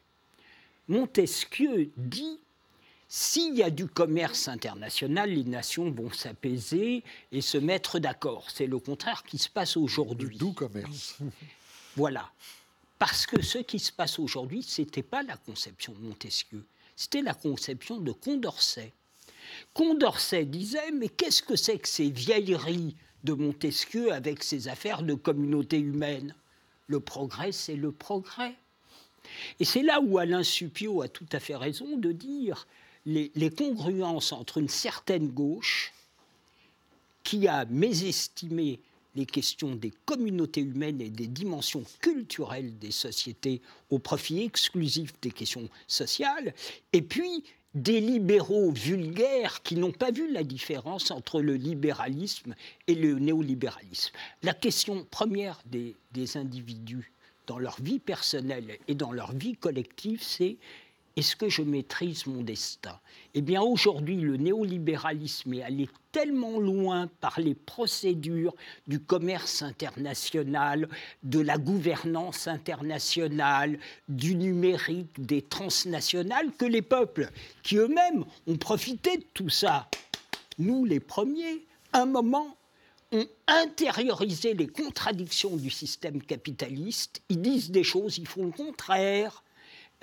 Montesquieu 0.88 1.90
dit 1.98 2.40
s'il 3.08 3.56
y 3.56 3.64
a 3.64 3.70
du 3.70 3.88
commerce 3.88 4.48
international, 4.48 5.32
les 5.32 5.44
nations 5.44 5.92
vont 5.92 6.12
s'apaiser 6.14 7.04
et 7.32 7.42
se 7.42 7.58
mettre 7.58 8.00
d'accord. 8.00 8.46
C'est 8.50 8.68
le 8.68 8.80
contraire 8.80 9.24
qui 9.24 9.38
se 9.38 9.50
passe 9.50 9.76
aujourd'hui. 9.76 10.38
D'où 10.38 10.54
commerce. 10.54 11.18
Voilà. 11.98 12.32
Parce 13.00 13.26
que 13.26 13.42
ce 13.42 13.58
qui 13.58 13.80
se 13.80 13.92
passe 13.92 14.18
aujourd'hui, 14.18 14.64
ce 14.64 14.82
n'était 14.82 15.04
pas 15.04 15.24
la 15.24 15.36
conception 15.36 15.92
de 15.92 16.00
Montesquieu, 16.00 16.64
c'était 16.96 17.22
la 17.22 17.34
conception 17.34 17.98
de 17.98 18.14
Condorcet. 18.14 18.94
Condorcet 19.74 20.46
disait 20.46 20.92
Mais 20.92 21.10
qu'est-ce 21.10 21.42
que 21.42 21.56
c'est 21.56 21.80
que 21.80 21.88
ces 21.88 22.10
vieilleries 22.10 22.96
de 23.24 23.34
Montesquieu 23.34 24.12
avec 24.12 24.44
ses 24.44 24.68
affaires 24.68 25.04
de 25.04 25.14
communauté 25.14 25.80
humaine? 25.80 26.36
Le 26.88 27.00
progrès, 27.00 27.52
c'est 27.52 27.76
le 27.76 27.92
progrès. 27.92 28.56
Et 29.60 29.66
c'est 29.66 29.84
là 29.84 30.02
où 30.02 30.18
Alain 30.18 30.44
Suppiot 30.44 31.02
a 31.02 31.08
tout 31.08 31.28
à 31.32 31.40
fait 31.40 31.56
raison 31.56 31.98
de 31.98 32.12
dire 32.12 32.68
les, 33.06 33.32
les 33.36 33.50
congruences 33.50 34.32
entre 34.32 34.58
une 34.58 34.70
certaine 34.70 35.30
gauche 35.30 35.94
qui 37.24 37.48
a 37.48 37.66
mésestimé 37.66 38.80
les 39.16 39.26
questions 39.26 39.76
des 39.76 39.92
communautés 40.06 40.62
humaines 40.62 41.02
et 41.02 41.10
des 41.10 41.28
dimensions 41.28 41.84
culturelles 42.00 42.78
des 42.80 42.92
sociétés 42.92 43.62
au 43.90 44.00
profit 44.00 44.44
exclusif 44.44 45.14
des 45.22 45.32
questions 45.32 45.70
sociales, 45.88 46.54
et 46.94 47.02
puis 47.02 47.44
des 47.74 48.02
libéraux 48.02 48.72
vulgaires 48.72 49.62
qui 49.64 49.76
n'ont 49.76 49.92
pas 49.92 50.12
vu 50.12 50.32
la 50.32 50.44
différence 50.44 51.12
entre 51.12 51.42
le 51.42 51.56
libéralisme 51.56 52.56
et 52.88 52.96
le 52.96 53.18
néolibéralisme. 53.20 54.14
La 54.44 54.54
question 54.54 55.06
première 55.10 55.62
des, 55.66 55.96
individus 56.36 57.14
dans 57.48 57.60
leur 57.60 57.82
vie 57.82 58.00
personnelle 58.00 58.78
et 58.88 58.96
dans 58.96 59.12
leur 59.12 59.32
vie 59.32 59.56
collective, 59.56 60.22
c'est 60.22 60.58
est-ce 61.22 61.36
que 61.36 61.50
je 61.50 61.62
maîtrise 61.62 62.26
mon 62.26 62.42
destin? 62.42 63.00
Eh 63.36 63.42
bien 63.42 63.62
aujourd'hui, 63.62 64.16
le 64.16 64.38
néolibéralisme 64.38 65.54
est 65.54 65.62
allé 65.62 65.88
tellement 66.12 66.60
loin 66.60 67.08
par 67.20 67.40
les 67.40 67.54
procédures 67.54 68.56
du 68.88 69.00
commerce 69.00 69.62
international, 69.62 70.90
de 71.22 71.40
la 71.40 71.60
gouvernance 71.60 72.48
internationale, 72.48 73.78
du 74.10 74.34
numérique, 74.34 75.24
des 75.24 75.44
transnationales, 75.44 76.52
que 76.58 76.66
les 76.66 76.82
peuples, 76.82 77.30
qui 77.62 77.76
eux-mêmes 77.76 78.26
ont 78.48 78.58
profité 78.58 79.18
de 79.18 79.26
tout 79.36 79.50
ça, 79.50 79.92
nous 80.58 80.86
les 80.86 81.00
premiers, 81.00 81.68
un 81.94 82.08
moment, 82.08 82.58
ont 83.12 83.28
intériorisé 83.46 84.56
les 84.56 84.68
contradictions 84.68 85.56
du 85.56 85.70
système 85.70 86.20
capitaliste. 86.24 87.22
Ils 87.30 87.44
disent 87.44 87.70
des 87.70 87.84
choses, 87.84 88.18
ils 88.18 88.28
font 88.28 88.46
le 88.46 88.52
contraire. 88.52 89.44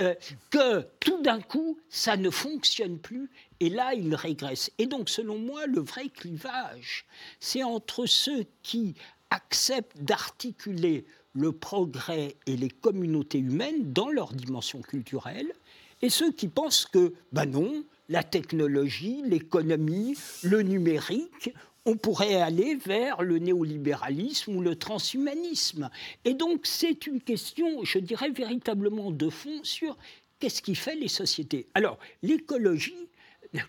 Euh, 0.00 0.14
que 0.50 0.82
tout 1.00 1.20
d'un 1.22 1.40
coup, 1.40 1.76
ça 1.88 2.16
ne 2.16 2.30
fonctionne 2.30 2.98
plus, 2.98 3.28
et 3.58 3.68
là, 3.68 3.94
ils 3.94 4.14
régressent. 4.14 4.70
Et 4.78 4.86
donc, 4.86 5.08
selon 5.08 5.38
moi, 5.38 5.66
le 5.66 5.80
vrai 5.80 6.08
clivage, 6.08 7.04
c'est 7.40 7.64
entre 7.64 8.06
ceux 8.06 8.44
qui 8.62 8.94
acceptent 9.30 10.00
d'articuler 10.00 11.04
le 11.32 11.50
progrès 11.50 12.36
et 12.46 12.56
les 12.56 12.70
communautés 12.70 13.38
humaines 13.38 13.92
dans 13.92 14.08
leur 14.08 14.32
dimension 14.32 14.82
culturelle, 14.82 15.52
et 16.00 16.10
ceux 16.10 16.30
qui 16.30 16.46
pensent 16.46 16.86
que, 16.86 17.12
ben 17.32 17.46
non, 17.46 17.84
la 18.08 18.22
technologie, 18.22 19.22
l'économie, 19.24 20.16
le 20.44 20.62
numérique, 20.62 21.52
on 21.88 21.96
pourrait 21.96 22.34
aller 22.34 22.74
vers 22.74 23.22
le 23.22 23.38
néolibéralisme 23.38 24.56
ou 24.56 24.60
le 24.60 24.76
transhumanisme. 24.76 25.88
Et 26.26 26.34
donc 26.34 26.66
c'est 26.66 27.06
une 27.06 27.18
question, 27.18 27.82
je 27.82 27.98
dirais, 27.98 28.28
véritablement 28.28 29.10
de 29.10 29.30
fond 29.30 29.60
sur 29.62 29.96
qu'est-ce 30.38 30.60
qui 30.60 30.74
fait 30.74 30.96
les 30.96 31.08
sociétés. 31.08 31.66
Alors 31.72 31.98
l'écologie, 32.22 33.08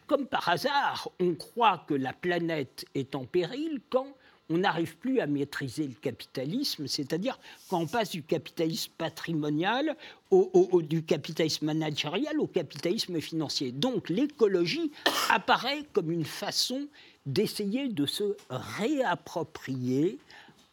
comme 0.05 0.27
par 0.27 0.49
hasard, 0.49 1.09
on 1.21 1.33
croit 1.33 1.85
que 1.87 1.93
la 1.93 2.11
planète 2.11 2.85
est 2.93 3.15
en 3.15 3.23
péril 3.23 3.79
quand 3.89 4.13
on 4.49 4.57
n'arrive 4.57 4.97
plus 4.97 5.21
à 5.21 5.27
maîtriser 5.27 5.87
le 5.87 5.93
capitalisme, 5.93 6.87
c'est-à-dire 6.87 7.39
quand 7.69 7.79
on 7.79 7.87
passe 7.87 8.09
du 8.09 8.23
capitalisme 8.23 8.91
patrimonial 8.97 9.95
au, 10.29 10.81
du 10.81 11.03
capitalisme 11.03 11.67
managérial 11.67 12.37
au 12.39 12.47
capitalisme 12.47 13.21
financier. 13.21 13.71
Donc 13.71 14.09
l'écologie 14.09 14.91
apparaît 15.29 15.83
comme 15.93 16.11
une 16.11 16.25
façon 16.25 16.87
d'essayer 17.33 17.89
de 17.89 18.05
se 18.05 18.35
réapproprier 18.49 20.17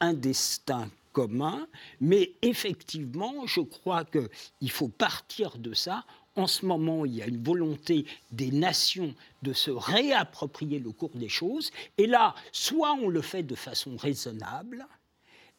un 0.01 0.15
destin 0.15 0.91
commun, 1.13 1.67
mais 2.01 2.33
effectivement, 2.43 3.47
je 3.47 3.61
crois 3.61 4.05
qu'il 4.05 4.71
faut 4.71 4.89
partir 4.89 5.59
de 5.59 5.75
ça. 5.75 6.05
En 6.35 6.47
ce 6.47 6.67
moment, 6.67 7.07
il 7.07 7.15
y 7.15 7.23
a 7.23 7.27
une 7.27 7.43
volonté 7.43 8.05
des 8.31 8.51
nations 8.51 9.15
de 9.43 9.55
se 9.55 9.71
réapproprier 9.71 10.79
le 10.79 10.93
cours 10.93 11.15
des 11.15 11.31
choses. 11.31 11.71
Et 11.97 12.07
là, 12.07 12.35
soit 12.53 12.93
on 12.93 13.09
le 13.09 13.23
fait 13.23 13.43
de 13.43 13.55
façon 13.55 13.97
raisonnable, 13.97 14.87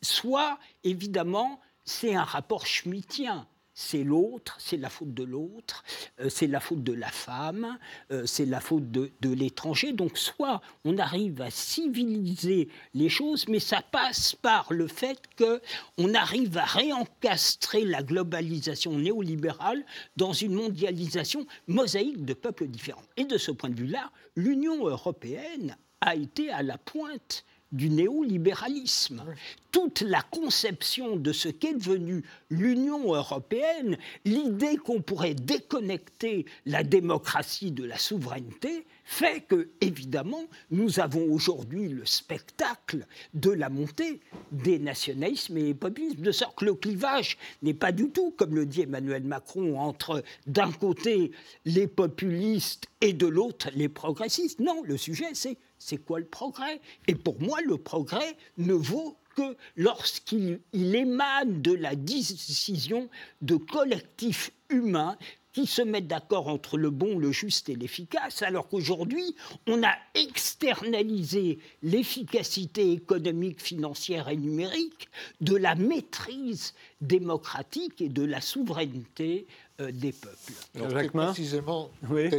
soit, 0.02 0.60
évidemment, 0.84 1.60
c'est 1.86 2.14
un 2.14 2.24
rapport 2.24 2.68
schmittien 2.68 3.48
c'est 3.80 4.04
l'autre, 4.04 4.58
c'est 4.60 4.78
la 4.78 4.90
faute 4.90 5.14
de 5.14 5.24
l'autre, 5.24 5.84
euh, 6.20 6.30
c'est 6.30 6.48
la 6.48 6.60
faute 6.60 6.84
de 6.84 6.94
la 6.94 7.10
femme, 7.10 7.78
euh, 8.12 8.26
c'est 8.26 8.48
la 8.48 8.60
faute 8.60 8.90
de, 8.90 9.12
l'étranger. 9.22 9.94
Donc 9.94 10.18
soit 10.18 10.62
on 10.84 10.98
arrive 10.98 11.42
à 11.44 11.52
civiliser 11.52 12.70
les 12.96 13.08
choses, 13.08 13.48
mais 13.48 13.60
ça 13.60 13.84
passe 13.84 14.34
par 14.34 14.74
le 14.74 14.88
fait 14.88 15.22
qu'on 15.38 16.14
arrive 16.16 16.58
à 16.58 16.66
réencastrer 16.66 17.86
la 17.86 18.02
globalisation 18.02 18.94
néolibérale 18.94 19.86
dans 20.16 20.34
une 20.34 20.56
mondialisation 20.56 21.46
mosaïque 21.68 22.26
de 22.26 22.34
peuples 22.34 22.66
différents. 22.66 23.04
Et 23.16 23.26
de 23.26 23.38
ce 23.38 23.52
point 23.52 23.70
de 23.70 23.76
vue-là, 23.76 24.10
l'Union 24.36 24.88
européenne 24.88 25.78
a 26.02 26.16
été 26.16 26.50
à 26.50 26.64
la 26.64 26.80
pointe 26.80 27.46
du 27.72 27.90
néolibéralisme. 27.90 29.24
Toute 29.72 30.02
la 30.02 30.22
conception 30.22 31.18
de 31.18 31.32
ce 31.32 31.50
qu'est 31.50 31.74
devenue 31.74 32.24
l'Union 32.50 33.14
européenne, 33.14 33.98
l'idée 34.26 34.78
qu'on 34.78 35.02
pourrait 35.02 35.36
déconnecter 35.36 36.46
la 36.66 36.84
démocratie 36.84 37.72
de 37.72 37.84
la 37.84 37.98
souveraineté, 37.98 38.86
fait 39.04 39.42
que, 39.42 39.70
évidemment, 39.82 40.44
nous 40.72 41.00
avons 41.00 41.32
aujourd'hui 41.32 41.90
le 41.90 42.06
spectacle 42.06 43.06
de 43.34 43.52
la 43.52 43.70
montée 43.70 44.20
des 44.52 44.80
nationalismes 44.80 45.58
et 45.58 45.64
des 45.64 45.74
populismes, 45.74 46.22
de 46.22 46.32
sorte 46.32 46.58
que 46.58 46.66
le 46.66 46.74
clivage 46.74 47.38
n'est 47.62 47.74
pas 47.74 47.92
du 47.92 48.10
tout, 48.10 48.32
comme 48.32 48.56
le 48.56 48.66
dit 48.66 48.82
Emmanuel 48.82 49.24
Macron, 49.24 49.80
entre 49.80 50.24
d'un 50.46 50.72
côté 50.72 51.32
les 51.66 51.88
populistes 51.88 52.88
et 53.02 53.14
de 53.14 53.28
l'autre 53.28 53.70
les 53.76 53.90
progressistes. 53.90 54.60
Non, 54.60 54.82
le 54.84 54.98
sujet, 54.98 55.30
c'est 55.34 55.58
c'est 55.80 55.98
quoi 55.98 56.20
le 56.20 56.26
progrès? 56.26 56.80
Et 57.08 57.16
pour 57.16 57.42
moi, 57.42 57.60
le 57.62 57.78
progrès 57.78 58.38
ne 58.58 58.74
vaut 58.74 59.18
que 59.36 59.56
lorsqu'il 59.76 60.60
émane 60.74 61.62
de 61.62 61.74
la 61.74 61.96
décision 61.96 63.08
de 63.42 63.56
collectifs 63.56 64.52
humains 64.70 65.18
qui 65.54 65.66
se 65.66 65.82
mettent 65.82 66.08
d'accord 66.08 66.50
entre 66.50 66.78
le 66.78 66.92
bon, 66.92 67.18
le 67.18 67.32
juste 67.32 67.68
et 67.70 67.76
l'efficace, 67.76 68.44
alors 68.44 68.68
qu'aujourd'hui, 68.68 69.36
on 69.66 69.82
a 69.84 69.96
externalisé 70.14 71.58
l'efficacité 71.82 72.92
économique, 72.92 73.60
financière 73.60 74.30
et 74.30 74.38
numérique 74.38 75.10
de 75.42 75.56
la 75.56 75.74
maîtrise 75.74 76.76
démocratique 77.02 78.02
et 78.02 78.10
de 78.10 78.24
la 78.24 78.40
souveraineté 78.40 79.48
euh, 79.82 79.92
des 79.92 80.12
peuples. 80.12 80.54
Alors, 80.76 81.12
précisément, 81.12 81.90
oui. 82.10 82.30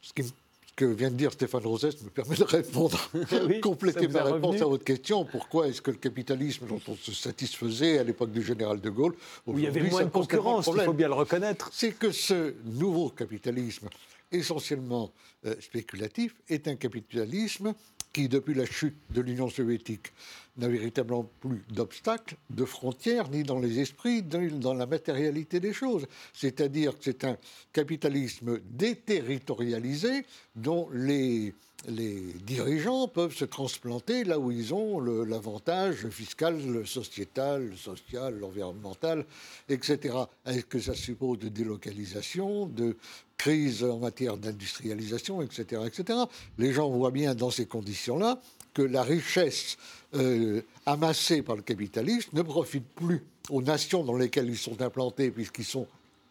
ce 0.00 0.12
qui 0.14 0.22
me 0.22 0.28
que 0.76 0.84
vient 0.84 1.10
de 1.10 1.16
dire 1.16 1.32
Stéphane 1.32 1.64
Rosès 1.64 2.02
me 2.02 2.10
permet 2.10 2.36
de 2.36 2.44
répondre, 2.44 3.10
compléter 3.62 4.08
ma 4.08 4.24
réponse 4.24 4.60
à 4.60 4.66
votre 4.66 4.84
question. 4.84 5.24
Pourquoi 5.24 5.68
est-ce 5.68 5.80
que 5.80 5.90
le 5.90 5.98
capitalisme 5.98 6.66
dont 6.66 6.80
on 6.88 6.96
se 6.96 7.12
satisfaisait 7.12 7.98
à 7.98 8.04
l'époque 8.04 8.32
du 8.32 8.42
général 8.42 8.80
de 8.80 8.90
Gaulle, 8.90 9.14
où 9.46 9.56
il 9.58 9.64
y 9.64 9.66
avait 9.66 9.82
moins 9.82 10.04
de 10.04 10.10
concurrence, 10.10 10.68
il 10.74 10.82
faut 10.82 10.92
bien 10.92 11.08
le 11.08 11.14
reconnaître. 11.14 11.70
C'est 11.72 11.92
que 11.92 12.10
ce 12.10 12.54
nouveau 12.64 13.10
capitalisme, 13.10 13.88
essentiellement 14.32 15.12
euh, 15.46 15.54
spéculatif, 15.60 16.34
est 16.48 16.66
un 16.66 16.76
capitalisme 16.76 17.74
qui, 18.12 18.28
depuis 18.28 18.54
la 18.54 18.66
chute 18.66 18.96
de 19.10 19.20
l'Union 19.20 19.48
soviétique, 19.48 20.12
n'a 20.56 20.68
véritablement 20.68 21.28
plus 21.40 21.62
d'obstacles, 21.70 22.36
de 22.50 22.64
frontières, 22.64 23.28
ni 23.30 23.42
dans 23.42 23.58
les 23.58 23.80
esprits, 23.80 24.22
ni 24.22 24.50
dans 24.50 24.74
la 24.74 24.86
matérialité 24.86 25.60
des 25.60 25.72
choses. 25.72 26.06
C'est-à-dire 26.32 26.96
que 26.96 27.04
c'est 27.04 27.24
un 27.24 27.36
capitalisme 27.72 28.60
déterritorialisé 28.70 30.24
dont 30.54 30.88
les, 30.92 31.54
les 31.88 32.20
dirigeants 32.46 33.08
peuvent 33.08 33.34
se 33.34 33.44
transplanter 33.44 34.24
là 34.24 34.38
où 34.38 34.50
ils 34.50 34.72
ont 34.72 35.00
l'avantage 35.00 36.08
fiscal, 36.08 36.86
sociétal, 36.86 37.72
social, 37.76 38.38
l'environnemental, 38.38 39.24
etc. 39.68 40.16
Est-ce 40.46 40.64
que 40.66 40.78
ça 40.78 40.94
suppose 40.94 41.38
de 41.40 41.48
délocalisation, 41.48 42.66
de 42.66 42.96
crise 43.36 43.82
en 43.84 43.98
matière 43.98 44.36
d'industrialisation, 44.36 45.42
etc., 45.42 45.82
etc. 45.86 46.18
Les 46.58 46.72
gens 46.72 46.88
voient 46.88 47.10
bien 47.10 47.34
dans 47.34 47.50
ces 47.50 47.66
conditions-là 47.66 48.40
que 48.74 48.82
la 48.82 49.02
richesse 49.02 49.78
euh, 50.14 50.62
amassée 50.84 51.42
par 51.42 51.56
le 51.56 51.62
capitalisme 51.62 52.30
ne 52.32 52.42
profite 52.42 52.86
plus 52.94 53.24
aux 53.48 53.62
nations 53.62 54.04
dans 54.04 54.16
lesquelles 54.16 54.48
ils 54.48 54.58
sont 54.58 54.82
implantés, 54.82 55.30
puisqu'ils 55.30 55.64
sont 55.64 55.86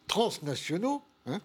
transnationaux, 0.08 1.02
hein, 1.26 1.40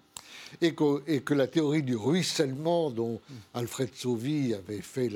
et 0.61 0.73
que, 0.73 1.35
la 1.35 1.47
théorie 1.47 1.83
du 1.83 1.97
ruissellement 1.97 2.91
dont 2.91 3.21
Alfred 3.55 3.91
Sauvy 3.95 4.55
avait 4.55 4.81
fait 4.81 5.11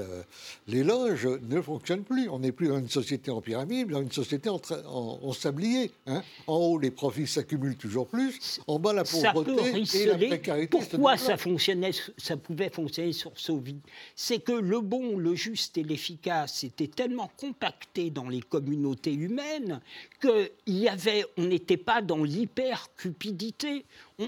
l'éloge 0.69 1.29
ne 1.49 1.61
fonctionne 1.61 2.05
plus. 2.05 2.29
On 2.29 2.39
n'est 2.39 2.53
plus 2.53 2.69
dans 2.69 2.79
une 2.79 2.89
société 2.89 3.31
en 3.31 3.41
pyramide, 3.41 3.89
mais 3.89 3.95
dans 3.95 4.03
une 4.03 4.13
société 4.13 4.49
en, 4.51 5.33
sablier. 5.33 5.91
Hein. 6.07 6.23
En 6.47 6.57
haut, 6.57 6.79
les 6.79 6.91
profits 6.91 7.27
s'accumulent 7.27 7.77
toujours 7.77 8.07
plus. 8.07 8.61
En 8.67 8.79
bas, 8.79 8.93
la 8.93 9.05
pauvreté 9.05 9.85
et 9.95 10.07
la 10.07 10.17
précarité. 10.19 10.69
Pourquoi 10.69 11.17
ça 11.17 11.37
fonctionnait, 11.37 11.93
ça 12.17 12.37
pouvait 12.37 12.71
fonctionner 12.71 13.13
sur 13.13 13.33
Sauvy? 13.39 13.77
C'est 14.15 14.41
que 14.41 14.53
le 14.53 14.81
bon, 14.81 15.17
le 15.17 15.35
juste 15.35 15.79
et 15.79 15.83
l'efficace 15.83 16.65
étaient 16.65 16.87
tellement 16.87 17.31
compactés 17.37 18.11
dans 18.11 18.29
les 18.29 18.41
communautés 18.41 19.15
humaines 19.15 19.81
qu'il 20.21 20.79
y 20.79 20.89
avait, 20.89 21.25
on 21.37 21.45
n'était 21.45 21.77
pas 21.77 22.03
dans 22.03 22.23
l'hyper-cupidité. 22.23 23.85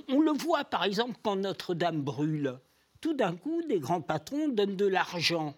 On, 0.09 0.20
le 0.20 0.32
voit 0.32 0.64
par 0.64 0.85
exemple 0.85 1.18
quand 1.22 1.37
Notre-Dame 1.37 2.03
brûle. 2.03 2.59
Tout 3.01 3.14
d'un 3.14 3.37
coup, 3.37 3.62
des 3.68 3.80
grands 3.80 4.01
patrons 4.01 4.49
donnent 4.49 4.76
de 4.76 4.87
l'argent. 4.87 5.55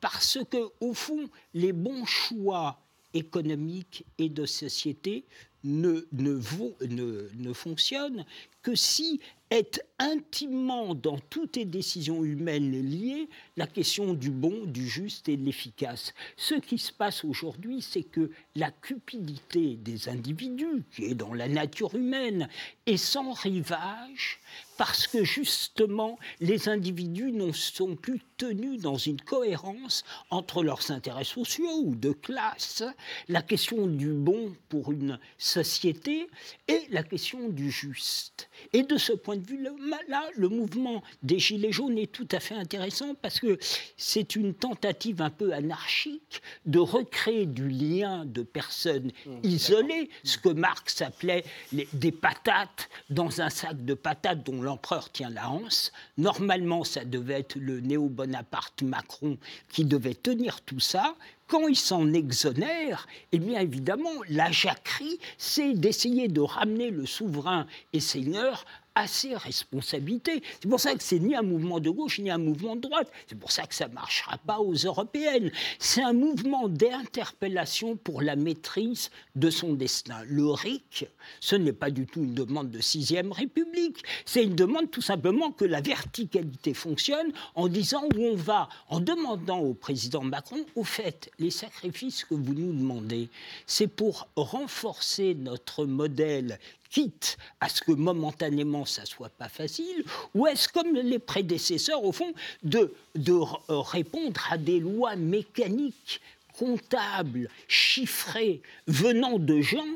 Parce 0.00 0.38
que, 0.50 0.68
au 0.80 0.92
fond, 0.92 1.28
les 1.54 1.72
bons 1.72 2.04
choix 2.04 2.80
économiques 3.14 4.04
et 4.18 4.28
de 4.28 4.44
société 4.44 5.24
ne, 5.64 6.06
ne, 6.12 6.40
ne, 6.86 7.28
ne 7.34 7.52
fonctionnent 7.52 8.24
que 8.62 8.74
si 8.74 9.20
est 9.50 9.82
intimement 9.98 10.94
dans 10.94 11.18
toutes 11.18 11.56
les 11.56 11.64
décisions 11.64 12.22
humaines 12.22 12.70
liées 12.70 13.28
la 13.56 13.66
question 13.66 14.12
du 14.12 14.30
bon, 14.30 14.66
du 14.66 14.86
juste 14.86 15.28
et 15.28 15.36
de 15.36 15.44
l'efficace. 15.44 16.12
Ce 16.36 16.54
qui 16.54 16.78
se 16.78 16.92
passe 16.92 17.24
aujourd'hui, 17.24 17.80
c'est 17.80 18.02
que 18.02 18.30
la 18.58 18.72
cupidité 18.72 19.76
des 19.76 20.08
individus, 20.08 20.82
qui 20.90 21.04
est 21.04 21.14
dans 21.14 21.32
la 21.32 21.46
nature 21.46 21.94
humaine, 21.94 22.48
est 22.86 22.96
sans 22.96 23.32
rivage 23.32 24.40
parce 24.78 25.08
que 25.08 25.24
justement, 25.24 26.18
les 26.40 26.68
individus 26.68 27.32
ne 27.32 27.52
sont 27.52 27.96
plus 27.96 28.20
tenus 28.36 28.80
dans 28.80 28.96
une 28.96 29.20
cohérence 29.20 30.04
entre 30.30 30.62
leurs 30.62 30.92
intérêts 30.92 31.24
sociaux 31.24 31.82
ou 31.82 31.96
de 31.96 32.12
classe, 32.12 32.84
la 33.28 33.42
question 33.42 33.88
du 33.88 34.12
bon 34.12 34.54
pour 34.68 34.92
une 34.92 35.18
société 35.36 36.28
et 36.68 36.82
la 36.90 37.02
question 37.02 37.48
du 37.48 37.72
juste. 37.72 38.48
Et 38.72 38.84
de 38.84 38.96
ce 38.96 39.12
point 39.12 39.36
de 39.36 39.46
vue-là, 39.46 40.30
le 40.36 40.48
mouvement 40.48 41.02
des 41.24 41.40
Gilets 41.40 41.72
jaunes 41.72 41.98
est 41.98 42.12
tout 42.12 42.28
à 42.30 42.38
fait 42.38 42.54
intéressant 42.54 43.14
parce 43.16 43.40
que 43.40 43.58
c'est 43.96 44.36
une 44.36 44.54
tentative 44.54 45.20
un 45.22 45.30
peu 45.30 45.52
anarchique 45.52 46.40
de 46.66 46.78
recréer 46.78 47.46
du 47.46 47.68
lien 47.68 48.24
de 48.24 48.42
personnes 48.52 49.12
mmh, 49.26 49.30
isolées, 49.42 50.10
ce 50.24 50.38
que 50.38 50.48
Marx 50.48 51.02
appelait 51.02 51.44
des 51.92 52.12
patates 52.12 52.88
dans 53.10 53.40
un 53.40 53.50
sac 53.50 53.84
de 53.84 53.94
patates 53.94 54.44
dont 54.44 54.62
l'empereur 54.62 55.10
tient 55.10 55.30
la 55.30 55.50
hanse. 55.50 55.92
Normalement, 56.16 56.84
ça 56.84 57.04
devait 57.04 57.40
être 57.40 57.56
le 57.56 57.80
néo-Bonaparte 57.80 58.82
Macron 58.82 59.38
qui 59.68 59.84
devait 59.84 60.14
tenir 60.14 60.60
tout 60.62 60.80
ça. 60.80 61.14
Quand 61.46 61.66
il 61.66 61.76
s'en 61.76 62.12
exonère, 62.12 63.06
eh 63.32 63.38
bien 63.38 63.60
évidemment, 63.60 64.12
la 64.28 64.50
jacquerie, 64.50 65.18
c'est 65.38 65.72
d'essayer 65.72 66.28
de 66.28 66.42
ramener 66.42 66.90
le 66.90 67.06
souverain 67.06 67.66
et 67.94 68.00
seigneur 68.00 68.66
à 68.98 69.06
ses. 69.06 69.28
C'est 69.50 70.68
pour 70.68 70.80
ça 70.80 70.94
que 70.94 71.02
c'est 71.02 71.20
ni 71.20 71.36
un 71.36 71.42
mouvement 71.42 71.78
de 71.78 71.88
gauche 71.88 72.18
ni 72.18 72.30
un 72.30 72.38
mouvement 72.38 72.74
de 72.74 72.80
droite. 72.80 73.10
C'est 73.28 73.38
pour 73.38 73.52
ça 73.52 73.64
que 73.66 73.74
ça 73.74 73.86
ne 73.86 73.94
marchera 73.94 74.38
pas 74.38 74.58
aux 74.58 74.74
européennes. 74.74 75.52
C'est 75.78 76.02
un 76.02 76.12
mouvement 76.12 76.68
d'interpellation 76.68 77.96
pour 77.96 78.22
la 78.22 78.34
maîtrise 78.34 79.10
de 79.36 79.50
son 79.50 79.74
destin. 79.74 80.16
Le 80.26 80.50
RIC, 80.50 81.06
ce 81.38 81.54
n'est 81.54 81.72
pas 81.72 81.90
du 81.90 82.06
tout 82.06 82.24
une 82.24 82.34
demande 82.34 82.70
de 82.70 82.80
sixième 82.80 83.30
république. 83.30 84.02
C'est 84.24 84.42
une 84.42 84.56
demande 84.56 84.90
tout 84.90 85.02
simplement 85.02 85.52
que 85.52 85.64
la 85.64 85.80
verticalité 85.80 86.74
fonctionne 86.74 87.32
en 87.54 87.68
disant 87.68 88.02
où 88.16 88.24
on 88.24 88.34
va, 88.34 88.68
en 88.88 88.98
demandant 88.98 89.60
au 89.60 89.74
président 89.74 90.22
Macron, 90.22 90.64
au 90.74 90.82
fait, 90.82 91.30
les 91.38 91.50
sacrifices 91.50 92.24
que 92.24 92.34
vous 92.34 92.54
nous 92.54 92.72
demandez, 92.72 93.28
c'est 93.66 93.86
pour 93.86 94.26
renforcer 94.34 95.36
notre 95.36 95.84
modèle 95.84 96.58
quitte 96.90 97.36
à 97.60 97.68
ce 97.68 97.80
que 97.82 97.92
momentanément 97.92 98.84
ça 98.84 99.04
soit 99.04 99.28
pas 99.30 99.48
facile, 99.48 100.04
ou 100.34 100.46
est-ce 100.46 100.68
comme 100.68 100.94
les 100.94 101.18
prédécesseurs, 101.18 102.04
au 102.04 102.12
fond, 102.12 102.32
de, 102.62 102.94
de 103.14 103.32
euh, 103.32 103.80
répondre 103.80 104.40
à 104.50 104.58
des 104.58 104.80
lois 104.80 105.16
mécaniques, 105.16 106.20
comptables, 106.58 107.48
chiffrées, 107.68 108.62
venant 108.86 109.38
de 109.38 109.60
gens 109.60 109.86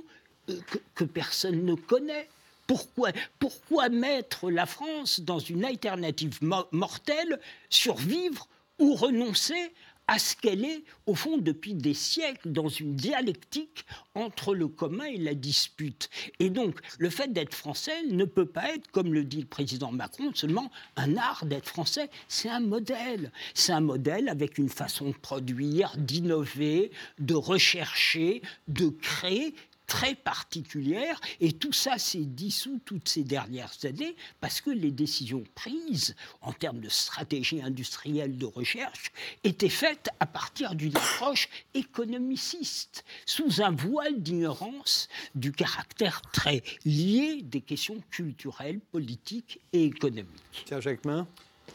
euh, 0.50 0.58
que, 0.94 1.04
personne 1.04 1.64
ne 1.64 1.74
connaît? 1.74 2.28
Pourquoi, 2.66 3.10
pourquoi 3.38 3.88
mettre 3.88 4.50
la 4.50 4.66
France 4.66 5.20
dans 5.20 5.40
une 5.40 5.64
alternative 5.64 6.38
mortelle, 6.70 7.40
survivre 7.68 8.46
ou 8.78 8.94
renoncer 8.94 9.72
à 10.08 10.18
ce 10.18 10.36
qu'elle 10.36 10.64
est, 10.64 10.84
au 11.06 11.14
fond, 11.14 11.38
depuis 11.38 11.74
des 11.74 11.94
siècles, 11.94 12.50
dans 12.50 12.68
une 12.68 12.94
dialectique 12.94 13.84
entre 14.14 14.54
le 14.54 14.68
commun 14.68 15.04
et 15.04 15.16
la 15.16 15.34
dispute. 15.34 16.10
Et 16.38 16.50
donc, 16.50 16.80
le 16.98 17.08
fait 17.10 17.32
d'être 17.32 17.54
français 17.54 18.02
ne 18.10 18.24
peut 18.24 18.46
pas 18.46 18.74
être, 18.74 18.90
comme 18.90 19.14
le 19.14 19.24
dit 19.24 19.40
le 19.40 19.46
président 19.46 19.92
Macron, 19.92 20.32
seulement 20.34 20.70
un 20.96 21.16
art 21.16 21.44
d'être 21.46 21.68
français, 21.68 22.10
c'est 22.28 22.48
un 22.48 22.60
modèle. 22.60 23.32
C'est 23.54 23.72
un 23.72 23.80
modèle 23.80 24.28
avec 24.28 24.58
une 24.58 24.68
façon 24.68 25.10
de 25.10 25.16
produire, 25.16 25.94
d'innover, 25.96 26.90
de 27.18 27.34
rechercher, 27.34 28.42
de 28.68 28.88
créer 28.88 29.54
très 29.92 30.14
particulière 30.14 31.20
et 31.40 31.52
tout 31.52 31.74
ça 31.74 31.98
s'est 31.98 32.24
dissous 32.24 32.80
toutes 32.86 33.10
ces 33.10 33.24
dernières 33.24 33.74
années 33.84 34.16
parce 34.40 34.62
que 34.62 34.70
les 34.70 34.90
décisions 34.90 35.44
prises 35.54 36.16
en 36.40 36.54
termes 36.54 36.80
de 36.80 36.88
stratégie 36.88 37.60
industrielle 37.60 38.38
de 38.38 38.46
recherche 38.46 39.12
étaient 39.44 39.68
faites 39.68 40.08
à 40.18 40.24
partir 40.24 40.74
d'une 40.76 40.96
approche 40.96 41.50
économiciste, 41.74 43.04
sous 43.26 43.60
un 43.60 43.72
voile 43.72 44.22
d'ignorance 44.22 45.08
du 45.34 45.52
caractère 45.52 46.22
très 46.32 46.62
lié 46.86 47.42
des 47.42 47.60
questions 47.60 48.02
culturelles, 48.10 48.80
politiques 48.92 49.60
et 49.74 49.84
économiques. 49.84 50.64
Tiens, 50.64 50.80
Jacques 50.80 51.04
Main. 51.04 51.26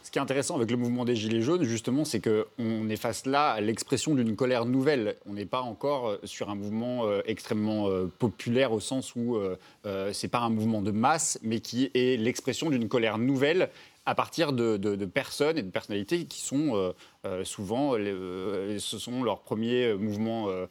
Ce 0.08 0.10
qui 0.10 0.18
est 0.18 0.22
intéressant 0.22 0.56
avec 0.56 0.70
le 0.70 0.78
mouvement 0.78 1.04
des 1.04 1.14
Gilets 1.14 1.42
jaunes, 1.42 1.64
justement, 1.64 2.06
c'est 2.06 2.20
qu'on 2.20 2.88
est 2.88 2.96
face 2.96 3.26
là 3.26 3.50
à 3.50 3.60
l'expression 3.60 4.14
d'une 4.14 4.36
colère 4.36 4.64
nouvelle. 4.64 5.16
On 5.26 5.34
n'est 5.34 5.44
pas 5.44 5.60
encore 5.60 6.08
euh, 6.08 6.18
sur 6.24 6.48
un 6.48 6.54
mouvement 6.54 7.04
euh, 7.04 7.20
extrêmement 7.26 7.90
euh, 7.90 8.10
populaire 8.18 8.72
au 8.72 8.80
sens 8.80 9.14
où 9.16 9.38
ce 9.84 10.26
n'est 10.26 10.30
pas 10.30 10.38
un 10.38 10.48
mouvement 10.48 10.80
de 10.80 10.92
masse, 10.92 11.38
mais 11.42 11.60
qui 11.60 11.90
est 11.92 12.18
l'expression 12.18 12.70
d'une 12.70 12.88
colère 12.88 13.18
nouvelle 13.18 13.68
à 14.06 14.14
partir 14.14 14.54
de, 14.54 14.78
de, 14.78 15.04
personnes 15.04 15.58
et 15.58 15.62
de 15.62 15.70
personnalités 15.70 16.24
qui 16.24 16.40
sont 16.40 16.94
euh, 17.28 17.44
souvent, 17.44 17.94
euh, 17.98 18.78
ce 18.78 18.98
sont 18.98 19.22
leurs 19.22 19.40
premiers 19.40 19.92
mouvements 19.94 20.48
euh, 20.48 20.66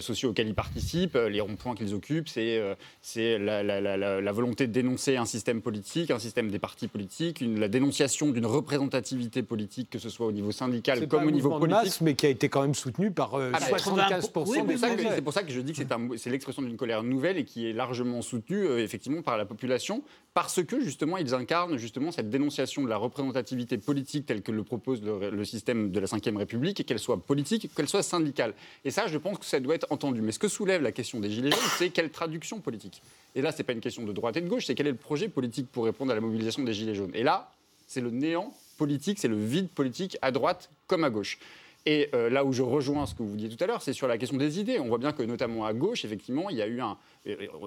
sociaux 0.00 0.30
auxquels 0.30 0.48
ils 0.48 0.54
participent, 0.54 1.14
les 1.14 1.40
ronds-points 1.40 1.74
qu'ils 1.74 1.94
occupent, 1.94 2.28
c'est 2.28 3.38
la, 3.38 3.62
la, 3.62 4.32
volonté 4.32 4.66
de 4.66 4.72
dénoncer 4.72 5.16
un 5.16 5.24
système 5.24 5.60
politique, 5.60 6.10
un 6.10 6.18
système 6.18 6.50
des 6.50 6.58
partis 6.58 6.88
politiques, 6.88 7.40
une, 7.40 7.58
la 7.58 7.68
dénonciation 7.68 8.30
d'une 8.30 8.46
représentativité 8.46 9.42
politique, 9.42 9.90
que 9.90 9.98
ce 9.98 10.08
soit 10.08 10.26
au 10.26 10.32
niveau 10.32 10.52
syndical 10.52 11.06
comme 11.08 11.26
au 11.26 11.30
niveau 11.30 11.58
politique. 11.58 11.84
Masse, 11.84 12.00
mais 12.00 12.14
qui 12.14 12.26
a 12.26 12.28
été 12.28 12.48
quand 12.48 12.62
même 12.62 12.74
soutenu 12.74 13.10
par 13.10 13.38
75% 13.38 14.66
des 14.66 14.76
C'est 14.76 15.22
pour 15.22 15.32
ça 15.32 15.42
que 15.42 15.52
je 15.52 15.60
dis 15.60 15.72
que 15.72 15.82
c'est 16.16 16.30
l'expression 16.30 16.62
d'une 16.62 16.76
colère 16.76 17.02
nouvelle 17.02 17.38
et 17.38 17.44
qui 17.44 17.68
est 17.68 17.72
largement 17.72 18.22
soutenue 18.22 18.66
effectivement 18.78 19.22
par 19.22 19.36
la 19.36 19.44
population, 19.44 20.02
parce 20.34 20.62
que 20.62 20.80
justement 20.80 21.16
ils 21.16 21.34
incarnent 21.34 21.76
justement 21.76 22.12
cette 22.12 22.30
dénonciation 22.30 22.82
de 22.82 22.88
la 22.88 22.96
représentativité 22.96 23.78
politique 23.78 24.26
telle 24.26 24.42
que 24.42 24.52
le 24.52 24.62
propose 24.62 25.02
le, 25.02 25.30
le 25.30 25.44
système 25.44 25.90
de 25.90 26.00
la 26.00 26.06
Ve 26.06 26.36
République, 26.36 26.80
et 26.80 26.84
qu'elle 26.84 26.98
soit 26.98 27.22
politique, 27.22 27.70
qu'elle 27.74 27.88
soit 27.88 28.02
syndicale. 28.02 28.54
Et 28.84 28.90
ça, 28.90 29.06
je 29.06 29.18
pense 29.18 29.38
que 29.38 29.44
ça 29.44 29.60
doit 29.60 29.69
être 29.74 29.86
entendu. 29.90 30.20
Mais 30.22 30.32
ce 30.32 30.38
que 30.38 30.48
soulève 30.48 30.82
la 30.82 30.92
question 30.92 31.20
des 31.20 31.30
Gilets 31.30 31.50
jaunes, 31.50 31.60
c'est 31.78 31.90
quelle 31.90 32.10
traduction 32.10 32.60
politique? 32.60 33.02
Et 33.34 33.42
là, 33.42 33.52
ce 33.52 33.58
n'est 33.58 33.64
pas 33.64 33.72
une 33.72 33.80
question 33.80 34.04
de 34.04 34.12
droite 34.12 34.36
et 34.36 34.40
de 34.40 34.48
gauche, 34.48 34.66
c'est 34.66 34.74
quel 34.74 34.86
est 34.86 34.92
le 34.92 34.96
projet 34.96 35.28
politique 35.28 35.68
pour 35.70 35.84
répondre 35.84 36.12
à 36.12 36.14
la 36.14 36.20
mobilisation 36.20 36.62
des 36.62 36.72
Gilets 36.72 36.94
jaunes. 36.94 37.12
Et 37.14 37.22
là, 37.22 37.52
c'est 37.86 38.00
le 38.00 38.10
néant 38.10 38.54
politique, 38.78 39.18
c'est 39.18 39.28
le 39.28 39.42
vide 39.42 39.68
politique 39.68 40.16
à 40.22 40.30
droite 40.30 40.70
comme 40.86 41.04
à 41.04 41.10
gauche. 41.10 41.38
Et 41.86 42.10
euh, 42.14 42.28
là 42.28 42.44
où 42.44 42.52
je 42.52 42.62
rejoins 42.62 43.06
ce 43.06 43.14
que 43.14 43.22
vous 43.22 43.36
disiez 43.36 43.56
tout 43.56 43.64
à 43.64 43.66
l'heure, 43.66 43.80
c'est 43.82 43.94
sur 43.94 44.06
la 44.06 44.18
question 44.18 44.36
des 44.36 44.60
idées. 44.60 44.78
On 44.78 44.88
voit 44.88 44.98
bien 44.98 45.12
que 45.12 45.22
notamment 45.22 45.64
à 45.64 45.72
gauche, 45.72 46.04
effectivement, 46.04 46.50
il 46.50 46.56
y 46.56 46.62
a 46.62 46.66
eu 46.66 46.80
un... 46.80 46.98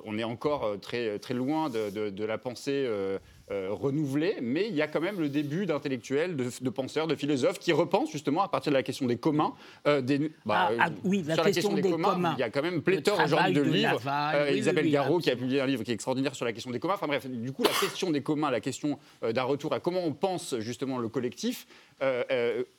On 0.05 0.17
est 0.17 0.23
encore 0.23 0.65
euh, 0.65 0.77
très, 0.77 1.17
très 1.19 1.33
loin 1.33 1.69
de, 1.69 2.23
la 2.23 2.37
pensée 2.37 2.85
euh, 2.85 3.17
euh, 3.53 3.67
renouvelé, 3.71 4.37
mais 4.41 4.67
il 4.67 4.75
y 4.75 4.81
a 4.81 4.87
quand 4.87 4.99
même 4.99 5.19
le 5.19 5.29
début 5.29 5.67
d'intellectuels, 5.67 6.35
de, 6.35 6.69
penseurs, 6.69 7.05
de 7.05 7.15
philosophes 7.15 7.59
qui 7.59 7.71
repensent 7.71 8.11
justement 8.11 8.41
à 8.41 8.47
partir 8.47 8.71
de 8.71 8.77
la 8.77 8.81
question 8.81 9.05
des 9.05 9.17
communs. 9.17 9.53
Euh, 9.85 10.01
des, 10.01 10.31
bah, 10.43 10.71
ah, 10.71 10.85
ah, 10.87 10.89
oui, 11.03 11.23
la 11.27 11.35
sur 11.35 11.43
question 11.43 11.69
la 11.69 11.75
question 11.75 11.97
des, 11.97 12.03
communs, 12.03 12.33
il 12.35 12.39
y 12.39 12.43
a 12.43 12.49
quand 12.49 12.63
même 12.63 12.81
pléthore 12.81 13.19
aujourd'hui 13.23 13.53
de, 13.53 13.61
livres. 13.61 14.01
Euh, 14.07 14.49
Isabelle 14.51 14.89
Garot 14.89 15.19
qui 15.19 15.29
a 15.29 15.35
publié 15.35 15.61
un 15.61 15.67
livre 15.67 15.83
qui 15.83 15.91
est 15.91 15.93
extraordinaire 15.93 16.33
sur 16.33 16.45
la 16.45 16.53
question 16.53 16.71
des 16.71 16.79
communs. 16.79 16.95
Enfin 16.95 17.05
bref, 17.05 17.27
du 17.27 17.51
coup, 17.51 17.63
la 17.63 17.69
question 17.79 18.09
des 18.09 18.23
communs, 18.23 18.49
la 18.49 18.61
question 18.61 18.97
d'un 19.21 19.43
retour 19.43 19.71
à 19.73 19.79
comment 19.79 20.03
on 20.03 20.13
pense 20.13 20.57
justement 20.59 20.97
le 20.97 21.09
collectif, 21.09 21.67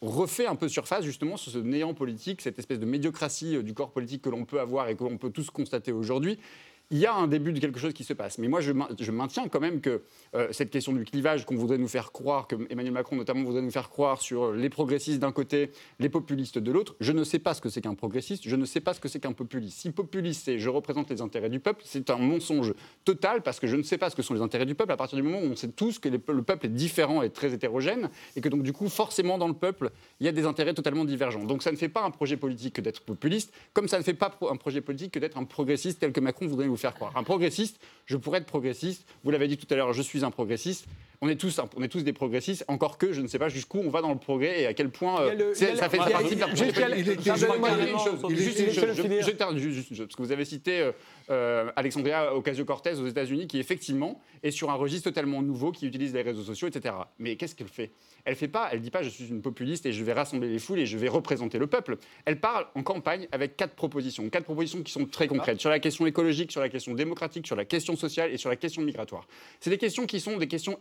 refait 0.02 0.46
un 0.46 0.56
peu 0.56 0.68
surface 0.68 1.04
justement 1.04 1.36
sur 1.36 1.52
ce 1.52 1.58
néant 1.58 1.94
politique, 1.94 2.40
cette 2.40 2.58
espèce 2.58 2.80
de 2.80 2.86
médiocratie 2.86 3.62
du 3.62 3.74
corps 3.74 3.92
politique 3.92 4.22
que 4.22 4.30
l'on 4.30 4.44
peut 4.44 4.60
avoir 4.60 4.88
et 4.88 4.96
que 4.96 5.04
l'on 5.04 5.18
peut 5.18 5.30
tous 5.30 5.50
constater 5.50 5.92
aujourd'hui 5.92 6.38
il 6.90 6.98
y 6.98 7.06
a 7.06 7.14
un 7.14 7.26
début 7.26 7.52
de 7.52 7.58
quelque 7.58 7.78
chose 7.78 7.92
qui 7.92 8.04
se 8.04 8.12
passe. 8.12 8.38
Mais 8.38 8.48
moi, 8.48 8.60
je, 8.60 8.72
maintiens 9.10 9.48
quand 9.48 9.60
même 9.60 9.80
que 9.80 10.02
euh, 10.34 10.48
cette 10.52 10.70
question 10.70 10.92
du 10.92 11.04
clivage 11.04 11.46
qu'on 11.46 11.56
voudrait 11.56 11.78
nous 11.78 11.88
faire 11.88 12.12
croire, 12.12 12.46
que 12.46 12.56
Emmanuel 12.70 12.92
Macron 12.92 13.16
notamment 13.16 13.42
voudrait 13.42 13.62
nous 13.62 13.70
faire 13.70 13.90
croire 13.90 14.20
sur 14.20 14.52
les 14.52 14.68
progressistes 14.68 15.18
d'un 15.18 15.32
côté, 15.32 15.70
les 15.98 16.08
populistes 16.08 16.58
de 16.58 16.72
l'autre, 16.72 16.94
je 17.00 17.12
ne 17.12 17.24
sais 17.24 17.38
pas 17.38 17.54
ce 17.54 17.60
que 17.60 17.68
c'est 17.68 17.80
qu'un 17.80 17.94
progressiste, 17.94 18.46
je 18.46 18.56
ne 18.56 18.64
sais 18.64 18.80
pas 18.80 18.94
ce 18.94 19.00
que 19.00 19.08
c'est 19.08 19.20
qu'un 19.20 19.32
populiste. 19.32 19.78
Si 19.78 19.90
populiste, 19.90 20.44
c'est 20.44 20.58
je 20.58 20.68
représente 20.68 21.10
les 21.10 21.20
intérêts 21.20 21.50
du 21.50 21.60
peuple, 21.60 21.82
c'est 21.84 22.10
un 22.10 22.18
mensonge 22.18 22.74
total 23.04 23.42
parce 23.42 23.60
que 23.60 23.66
je 23.66 23.76
ne 23.76 23.82
sais 23.82 23.98
pas 23.98 24.10
ce 24.10 24.16
que 24.16 24.22
sont 24.22 24.34
les 24.34 24.42
intérêts 24.42 24.66
du 24.66 24.74
peuple 24.74 24.92
à 24.92 24.96
partir 24.96 25.16
du 25.16 25.22
moment 25.22 25.40
où 25.40 25.46
on 25.46 25.56
sait 25.56 25.68
tous 25.68 25.98
que 25.98 26.08
le 26.08 26.18
peuple 26.18 26.66
est 26.66 26.70
différent 26.70 27.22
et 27.22 27.30
très 27.30 27.52
hétérogène 27.52 28.10
et 28.36 28.40
que 28.40 28.48
donc 28.48 28.62
du 28.62 28.72
coup, 28.72 28.88
forcément, 28.88 29.38
dans 29.38 29.48
le 29.48 29.54
peuple, 29.54 29.90
il 30.20 30.26
y 30.26 30.28
a 30.28 30.32
des 30.32 30.44
intérêts 30.44 30.74
totalement 30.74 31.04
divergents. 31.04 31.44
Donc 31.44 31.62
ça 31.62 31.72
ne 31.72 31.76
fait 31.76 31.88
pas 31.88 32.02
un 32.02 32.10
projet 32.10 32.36
politique 32.36 32.74
que 32.74 32.80
d'être 32.80 33.00
populiste, 33.00 33.52
comme 33.72 33.88
ça 33.88 33.98
ne 33.98 34.02
fait 34.02 34.14
pas 34.14 34.38
un 34.50 34.56
projet 34.56 34.80
politique 34.80 35.12
que 35.12 35.18
d'être 35.18 35.38
un 35.38 35.44
progressiste 35.44 36.00
tel 36.00 36.12
que 36.12 36.20
Macron 36.20 36.46
voudrait 36.46 36.66
nous 36.66 36.73
faire 36.76 36.94
croire. 36.94 37.12
Un 37.16 37.22
progressiste, 37.22 37.80
je 38.06 38.16
pourrais 38.16 38.38
être 38.38 38.46
progressiste. 38.46 39.06
Vous 39.22 39.30
l'avez 39.30 39.48
dit 39.48 39.56
tout 39.56 39.66
à 39.70 39.76
l'heure, 39.76 39.92
je 39.92 40.02
suis 40.02 40.24
un 40.24 40.30
progressiste. 40.30 40.86
On 41.20 41.28
est, 41.28 41.36
tous, 41.36 41.58
on 41.76 41.82
est 41.82 41.88
tous 41.88 42.02
des 42.02 42.12
progressistes, 42.12 42.64
encore 42.68 42.98
que 42.98 43.14
je 43.14 43.22
ne 43.22 43.28
sais 43.28 43.38
pas 43.38 43.48
jusqu'où 43.48 43.78
on 43.78 43.88
va 43.88 44.02
dans 44.02 44.12
le 44.12 44.18
progrès 44.18 44.60
et 44.60 44.66
à 44.66 44.74
quel 44.74 44.90
point 44.90 45.24
ça 45.54 45.88
fait 45.88 45.96
partie 45.96 46.36
de 46.36 46.40
la 46.40 46.54
Juste 48.28 48.58
une 48.58 48.72
chose, 48.74 50.06
parce 50.06 50.16
que 50.16 50.22
vous 50.22 50.32
avez 50.32 50.44
cité 50.44 50.80
euh, 50.80 50.92
euh, 51.30 51.70
Alexandria 51.76 52.34
Ocasio-Cortez 52.34 52.94
aux 53.00 53.06
États-Unis, 53.06 53.46
qui 53.46 53.58
effectivement 53.58 54.20
est 54.42 54.50
sur 54.50 54.70
un 54.70 54.74
registre 54.74 55.08
totalement 55.08 55.40
nouveau, 55.40 55.72
qui 55.72 55.86
utilise 55.86 56.12
les 56.12 56.20
réseaux 56.20 56.42
sociaux, 56.42 56.68
etc. 56.68 56.94
Mais 57.18 57.36
qu'est-ce 57.36 57.54
qu'elle 57.54 57.68
fait? 57.68 57.92
Elle 58.26 58.36
fait 58.36 58.48
pas, 58.48 58.68
elle 58.72 58.80
dit 58.80 58.90
pas 58.90 59.02
je 59.02 59.08
suis 59.08 59.28
une 59.28 59.40
populiste 59.40 59.86
et 59.86 59.92
je 59.92 60.04
vais 60.04 60.12
rassembler 60.12 60.48
les 60.48 60.58
foules 60.58 60.80
et 60.80 60.86
je 60.86 60.98
vais 60.98 61.08
représenter 61.08 61.58
le 61.58 61.66
peuple. 61.66 61.96
Elle 62.26 62.40
parle 62.40 62.66
en 62.74 62.82
campagne 62.82 63.28
avec 63.32 63.56
quatre 63.56 63.74
propositions, 63.74 64.28
quatre 64.28 64.44
propositions 64.44 64.82
qui 64.82 64.92
sont 64.92 65.06
très 65.06 65.26
concrètes 65.26 65.60
sur 65.60 65.70
la 65.70 65.78
question 65.78 66.06
écologique, 66.06 66.52
sur 66.52 66.60
la 66.60 66.63
la 66.64 66.70
question 66.70 66.94
démocratique, 66.94 67.46
sur 67.46 67.56
la 67.56 67.64
question 67.64 67.96
sociale 67.96 68.32
et 68.32 68.36
sur 68.36 68.50
la 68.50 68.56
question 68.56 68.82
migratoire. 68.82 69.26
C'est 69.60 69.70
des 69.70 69.78
questions 69.78 70.06
qui 70.06 70.20
sont 70.20 70.36
des 70.36 70.48
questions 70.48 70.78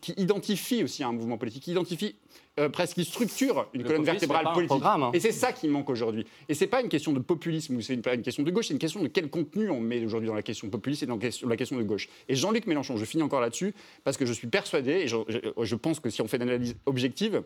qui 0.00 0.12
identifient 0.16 0.84
aussi 0.84 1.04
un 1.04 1.12
mouvement 1.12 1.38
politique, 1.38 1.64
qui 1.64 1.72
identifient 1.72 2.14
euh, 2.60 2.68
presque 2.68 2.94
qui 2.94 3.04
structure 3.04 3.66
une 3.74 3.84
colonne 3.84 4.04
vertébrale 4.04 4.52
politique. 4.54 4.82
Hein. 4.84 5.10
Et 5.12 5.20
c'est 5.20 5.32
ça 5.32 5.52
qui 5.52 5.68
manque 5.68 5.90
aujourd'hui. 5.90 6.24
Et 6.48 6.54
c'est 6.54 6.66
pas 6.66 6.80
une 6.80 6.88
question 6.88 7.12
de 7.12 7.18
populisme 7.18 7.76
ou 7.76 7.80
c'est 7.80 7.96
pas 7.96 8.14
une 8.14 8.22
question 8.22 8.42
de 8.42 8.50
gauche, 8.50 8.68
c'est 8.68 8.74
une 8.74 8.78
question 8.78 9.02
de 9.02 9.08
quel 9.08 9.28
contenu 9.28 9.70
on 9.70 9.80
met 9.80 10.04
aujourd'hui 10.04 10.28
dans 10.28 10.34
la 10.34 10.42
question 10.42 10.68
populiste 10.68 11.02
et 11.02 11.06
dans 11.06 11.18
la 11.18 11.56
question 11.56 11.76
de 11.76 11.82
gauche. 11.82 12.08
Et 12.28 12.36
Jean-Luc 12.36 12.66
Mélenchon, 12.66 12.96
je 12.96 13.04
finis 13.04 13.22
encore 13.22 13.40
là-dessus 13.40 13.74
parce 14.04 14.16
que 14.16 14.24
je 14.24 14.32
suis 14.32 14.46
persuadé 14.46 14.92
et 14.92 15.08
je, 15.08 15.16
je 15.60 15.74
pense 15.74 16.00
que 16.00 16.10
si 16.10 16.22
on 16.22 16.28
fait 16.28 16.36
une 16.36 16.44
analyse 16.44 16.76
objective, 16.86 17.42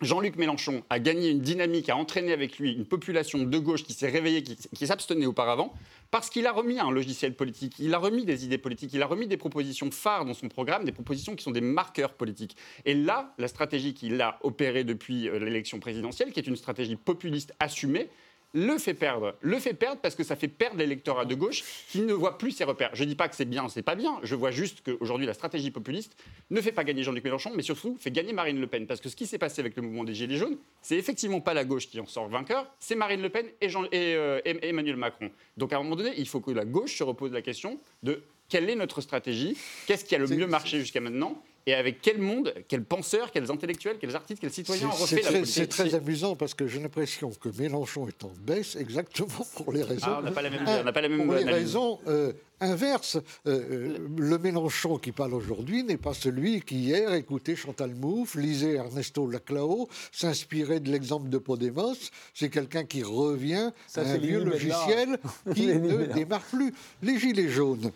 Jean-Luc 0.00 0.36
Mélenchon 0.36 0.82
a 0.88 0.98
gagné 0.98 1.28
une 1.28 1.40
dynamique, 1.40 1.90
a 1.90 1.96
entraîné 1.96 2.32
avec 2.32 2.58
lui 2.58 2.72
une 2.72 2.86
population 2.86 3.38
de 3.38 3.58
gauche 3.58 3.84
qui 3.84 3.92
s'est 3.92 4.08
réveillée, 4.08 4.42
qui, 4.42 4.86
s'abstenait 4.86 5.26
auparavant, 5.26 5.74
parce 6.10 6.30
qu'il 6.30 6.46
a 6.46 6.52
remis 6.52 6.78
un 6.78 6.90
logiciel 6.90 7.34
politique, 7.34 7.78
il 7.78 7.92
a 7.92 7.98
remis 7.98 8.24
des 8.24 8.46
idées 8.46 8.56
politiques, 8.56 8.94
il 8.94 9.02
a 9.02 9.06
remis 9.06 9.26
des 9.26 9.36
propositions 9.36 9.90
phares 9.90 10.24
dans 10.24 10.32
son 10.32 10.48
programme, 10.48 10.84
des 10.84 10.92
propositions 10.92 11.36
qui 11.36 11.44
sont 11.44 11.50
des 11.50 11.60
marqueurs 11.60 12.14
politiques. 12.14 12.56
Et 12.86 12.94
là, 12.94 13.34
la 13.36 13.46
stratégie 13.46 13.92
qu'il 13.92 14.20
a 14.22 14.38
opérée 14.42 14.84
depuis 14.84 15.28
euh, 15.28 15.38
l'élection 15.38 15.80
présidentielle, 15.80 16.32
qui 16.32 16.40
est 16.40 16.46
une 16.46 16.56
stratégie 16.56 16.96
populiste 16.96 17.54
assumée, 17.60 18.08
le 18.52 18.78
fait 18.78 18.94
perdre. 18.94 19.36
Le 19.40 19.58
fait 19.58 19.74
perdre 19.74 20.00
parce 20.00 20.14
que 20.14 20.24
ça 20.24 20.36
fait 20.36 20.48
perdre 20.48 20.78
l'électorat 20.78 21.24
de 21.24 21.34
gauche 21.34 21.62
qui 21.88 22.00
ne 22.00 22.12
voit 22.12 22.38
plus 22.38 22.50
ses 22.50 22.64
repères. 22.64 22.90
Je 22.94 23.04
ne 23.04 23.08
dis 23.08 23.14
pas 23.14 23.28
que 23.28 23.36
c'est 23.36 23.44
bien, 23.44 23.68
c'est 23.68 23.82
pas 23.82 23.94
bien. 23.94 24.18
Je 24.22 24.34
vois 24.34 24.50
juste 24.50 24.82
qu'aujourd'hui, 24.84 25.26
la 25.26 25.34
stratégie 25.34 25.70
populiste 25.70 26.16
ne 26.50 26.60
fait 26.60 26.72
pas 26.72 26.84
gagner 26.84 27.02
Jean-Luc 27.02 27.24
Mélenchon, 27.24 27.52
mais 27.54 27.62
surtout 27.62 27.96
fait 28.00 28.10
gagner 28.10 28.32
Marine 28.32 28.60
Le 28.60 28.66
Pen. 28.66 28.86
Parce 28.86 29.00
que 29.00 29.08
ce 29.08 29.16
qui 29.16 29.26
s'est 29.26 29.38
passé 29.38 29.60
avec 29.60 29.76
le 29.76 29.82
mouvement 29.82 30.04
des 30.04 30.14
Gilets 30.14 30.36
jaunes, 30.36 30.58
c'est 30.82 30.96
effectivement 30.96 31.40
pas 31.40 31.54
la 31.54 31.64
gauche 31.64 31.88
qui 31.88 32.00
en 32.00 32.06
sort 32.06 32.28
vainqueur, 32.28 32.66
c'est 32.78 32.94
Marine 32.96 33.22
Le 33.22 33.28
Pen 33.28 33.46
et, 33.60 33.68
euh, 33.92 34.40
et 34.44 34.68
Emmanuel 34.68 34.96
Macron. 34.96 35.30
Donc 35.56 35.72
à 35.72 35.76
un 35.76 35.82
moment 35.82 35.96
donné, 35.96 36.12
il 36.16 36.28
faut 36.28 36.40
que 36.40 36.50
la 36.50 36.64
gauche 36.64 36.96
se 36.96 37.04
repose 37.04 37.32
la 37.32 37.42
question 37.42 37.78
de 38.02 38.22
quelle 38.48 38.68
est 38.68 38.74
notre 38.74 39.00
stratégie, 39.00 39.56
qu'est-ce 39.86 40.04
qui 40.04 40.14
a 40.14 40.18
le 40.18 40.26
mieux 40.26 40.46
marché 40.46 40.80
jusqu'à 40.80 41.00
maintenant, 41.00 41.40
et 41.66 41.74
avec 41.74 42.00
quel 42.00 42.18
monde, 42.18 42.54
quels 42.68 42.84
penseurs, 42.84 43.30
quels 43.30 43.50
intellectuels, 43.50 43.98
quels 44.00 44.16
artistes, 44.16 44.40
quels 44.40 44.52
citoyens 44.52 44.88
on 44.88 44.96
refait 44.96 45.22
la 45.22 45.44
C'est 45.44 45.66
très 45.66 45.94
amusant 45.94 46.34
parce 46.34 46.54
que 46.54 46.66
j'ai 46.66 46.80
l'impression 46.80 47.30
que 47.30 47.48
Mélenchon 47.58 48.08
est 48.08 48.24
en 48.24 48.32
baisse 48.40 48.76
exactement 48.76 49.46
pour 49.56 49.72
les 49.72 49.82
raisons. 49.82 50.06
Ah, 50.06 50.18
on 50.20 50.22
n'a 50.22 50.32
pas 50.32 50.42
la 50.42 50.50
même, 50.50 50.62
on 50.62 50.92
pas 50.92 51.00
la 51.00 51.08
même 51.08 51.26
pour 51.26 51.34
les 51.34 51.44
raisons 51.44 51.98
euh, 52.06 52.32
inverses. 52.60 53.16
Euh, 53.46 53.60
euh, 53.70 53.98
le 54.16 54.38
Mélenchon 54.38 54.98
qui 54.98 55.12
parle 55.12 55.34
aujourd'hui 55.34 55.82
n'est 55.82 55.96
pas 55.96 56.14
celui 56.14 56.62
qui 56.62 56.76
hier 56.76 57.12
écoutait 57.12 57.56
Chantal 57.56 57.94
Mouffe, 57.94 58.36
lisait 58.36 58.74
Ernesto 58.74 59.28
Laclao, 59.28 59.88
s'inspirait 60.12 60.80
de 60.80 60.90
l'exemple 60.90 61.28
de 61.28 61.38
Podemos. 61.38 61.96
C'est 62.34 62.50
quelqu'un 62.50 62.84
qui 62.84 63.02
revient 63.02 63.70
à 63.96 64.00
un 64.00 64.16
vieux 64.16 64.44
logiciel 64.44 65.18
qui 65.54 65.66
ne 65.66 66.06
démarre 66.06 66.42
plus. 66.42 66.72
Les 67.02 67.18
gilets 67.18 67.48
jaunes. 67.48 67.92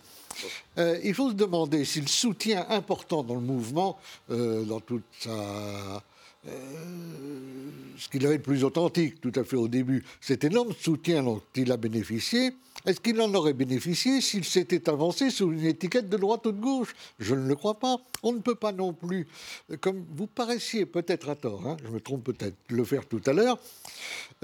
Euh, 0.79 0.99
il 1.05 1.15
faut 1.15 1.31
se 1.31 1.35
demander 1.35 1.85
si 1.85 2.01
le 2.01 2.07
soutien 2.07 2.67
important 2.69 3.23
dans 3.23 3.35
le 3.35 3.41
mouvement, 3.41 3.99
euh, 4.31 4.65
dans 4.65 4.81
toute 4.81 5.05
sa. 5.21 6.03
Euh, 6.47 6.51
ce 7.97 8.09
qu'il 8.09 8.27
avait 8.27 8.37
de 8.37 8.43
plus 8.43 8.65
authentique 8.65 9.21
tout 9.21 9.33
à 9.35 9.45
fait 9.45 9.57
au 9.57 9.69
début, 9.69 10.05
cet 10.21 10.45
énorme 10.45 10.75
soutien 10.79 11.23
dont 11.23 11.41
il 11.55 11.73
a 11.73 11.79
bénéficié, 11.79 12.53
est-ce 12.87 13.01
qu'il 13.01 13.21
en 13.21 13.33
aurait 13.35 13.55
bénéficié 13.55 14.21
s'il 14.21 14.45
s'était 14.45 14.89
avancé 14.89 15.31
sous 15.31 15.53
une 15.53 15.65
étiquette 15.65 16.09
de 16.09 16.17
droite 16.17 16.47
ou 16.47 16.53
de 16.53 16.61
gauche? 16.61 16.95
Je 17.19 17.35
ne 17.35 17.49
le 17.49 17.55
crois 17.55 17.79
pas. 17.79 17.97
On 18.23 18.33
ne 18.33 18.41
peut 18.41 18.55
pas 18.55 18.73
non 18.73 18.93
plus, 18.93 19.27
comme 19.81 20.05
vous 20.17 20.27
paraissiez 20.27 20.87
peut-être 20.87 21.29
à 21.29 21.35
tort, 21.35 21.67
hein, 21.67 21.77
je 21.85 21.91
me 21.91 22.01
trompe 22.01 22.25
peut-être, 22.25 22.57
le 22.69 22.85
faire 22.85 23.07
tout 23.07 23.21
à 23.27 23.33
l'heure, 23.33 23.59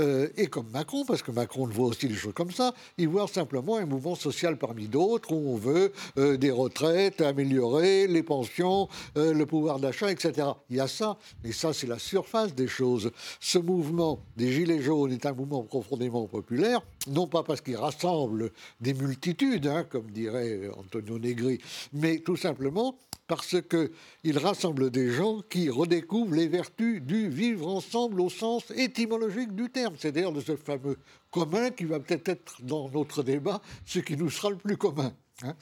euh, 0.01 0.29
et 0.37 0.47
comme 0.47 0.69
Macron, 0.71 1.05
parce 1.05 1.23
que 1.23 1.31
Macron 1.31 1.67
voit 1.67 1.89
aussi 1.89 2.09
des 2.09 2.15
choses 2.15 2.35
comme 2.35 2.51
ça, 2.51 2.75
il 2.99 3.09
voit 3.09 3.27
simplement 3.27 3.77
un 3.77 3.87
mouvement 3.87 4.15
social 4.15 4.57
parmi 4.57 4.87
d'autres 4.87 5.33
où 5.33 5.53
on 5.53 5.57
veut 5.57 5.93
euh, 6.19 6.37
des 6.37 6.51
retraites, 6.51 7.21
améliorer 7.21 8.07
les 8.07 8.23
pensions, 8.23 8.89
euh, 9.17 9.33
le 9.33 9.47
pouvoir 9.47 9.79
d'achat, 9.79 10.11
etc. 10.11 10.49
Il 10.69 10.77
y 10.77 10.81
a 10.81 10.89
ça, 10.89 11.19
mais 11.45 11.53
ça 11.53 11.73
c'est 11.73 11.87
la 11.87 11.99
surface 11.99 12.55
des 12.55 12.69
choses. 12.69 13.11
Ce 13.41 13.59
mouvement 13.59 14.21
des 14.37 14.53
Gilets 14.53 14.83
jaunes 14.83 15.13
est 15.13 15.27
un 15.27 15.33
mouvement 15.33 15.63
profondément 15.63 16.27
populaire, 16.27 16.83
non 17.07 17.27
pas 17.27 17.43
parce 17.43 17.61
qu'il 17.61 17.77
rassemble 17.77 18.51
des 18.81 18.95
multitudes, 18.95 19.67
hein, 19.67 19.85
comme 19.85 20.11
dirait 20.11 20.69
Antonio 20.77 21.19
Negri, 21.19 21.59
mais 21.93 22.19
tout 22.19 22.37
simplement 22.37 22.97
parce 23.27 23.57
qu'il 23.63 24.39
rassemble 24.39 24.91
des 24.91 25.13
gens 25.13 25.41
qui 25.49 25.71
redécouvrent 25.71 26.35
les 26.35 26.49
vertus 26.49 27.01
du 27.01 27.29
vivre 27.29 27.69
ensemble 27.69 28.21
au 28.21 28.29
sens 28.29 28.73
étymologique 28.73 29.55
du 29.55 29.71
terme, 29.71 29.95
c'est-à-dire 29.97 30.33
de 30.33 30.41
ce 30.41 30.57
fameux 30.57 30.99
commun 31.31 31.71
qui 31.71 31.85
va 31.85 32.01
peut-être 32.01 32.29
être 32.29 32.57
dans 32.63 32.89
notre 32.91 33.23
débat 33.23 33.63
ce 33.87 34.01
qui 34.01 34.17
nous 34.17 34.31
sera 34.31 34.51
le 34.51 34.57
plus 34.57 34.77
commun. 34.77 35.13
Hein. 35.45 35.55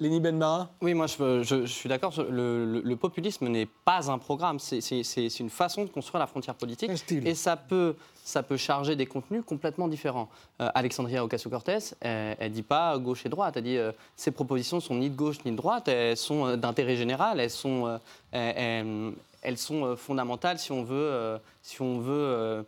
Léni 0.00 0.18
Benmara 0.18 0.70
Oui, 0.80 0.94
moi 0.94 1.06
je, 1.06 1.66
suis 1.66 1.88
d'accord. 1.88 2.14
Le, 2.30 2.94
populisme 2.94 3.48
n'est 3.48 3.66
pas 3.66 4.10
un 4.10 4.16
programme, 4.16 4.58
c'est 4.58 5.38
une 5.38 5.50
façon 5.50 5.84
de 5.84 5.90
construire 5.90 6.20
la 6.20 6.26
frontière 6.26 6.54
politique. 6.54 6.90
Et 7.10 7.34
ça 7.34 7.56
peut, 7.56 7.94
ça 8.24 8.42
peut 8.42 8.56
charger 8.56 8.96
des 8.96 9.04
contenus 9.04 9.42
complètement 9.44 9.88
différents. 9.88 10.30
Euh, 10.60 10.70
Alexandria 10.74 11.22
Ocasio-Cortez, 11.24 11.94
elle, 12.00 12.36
ne 12.40 12.48
dit 12.48 12.62
pas 12.62 12.96
gauche 12.96 13.26
et 13.26 13.28
droite. 13.28 13.58
Elle 13.58 13.64
dit 13.64 13.76
euh, 13.76 13.92
ces 14.16 14.30
propositions 14.30 14.80
sont 14.80 14.94
ni 14.94 15.10
de 15.10 15.16
gauche 15.16 15.44
ni 15.44 15.50
de 15.50 15.56
droite, 15.56 15.88
elles 15.88 16.16
sont 16.16 16.46
euh, 16.46 16.56
d'intérêt 16.56 16.96
général, 16.96 17.38
elles 17.38 17.50
sont, 17.50 18.00
elles, 18.32 19.58
sont 19.58 19.96
fondamentales 19.96 20.58
si 20.58 20.72
on 20.72 20.82
veut, 20.82 21.38
si 21.62 21.82
on 21.82 21.98
veut 21.98 22.64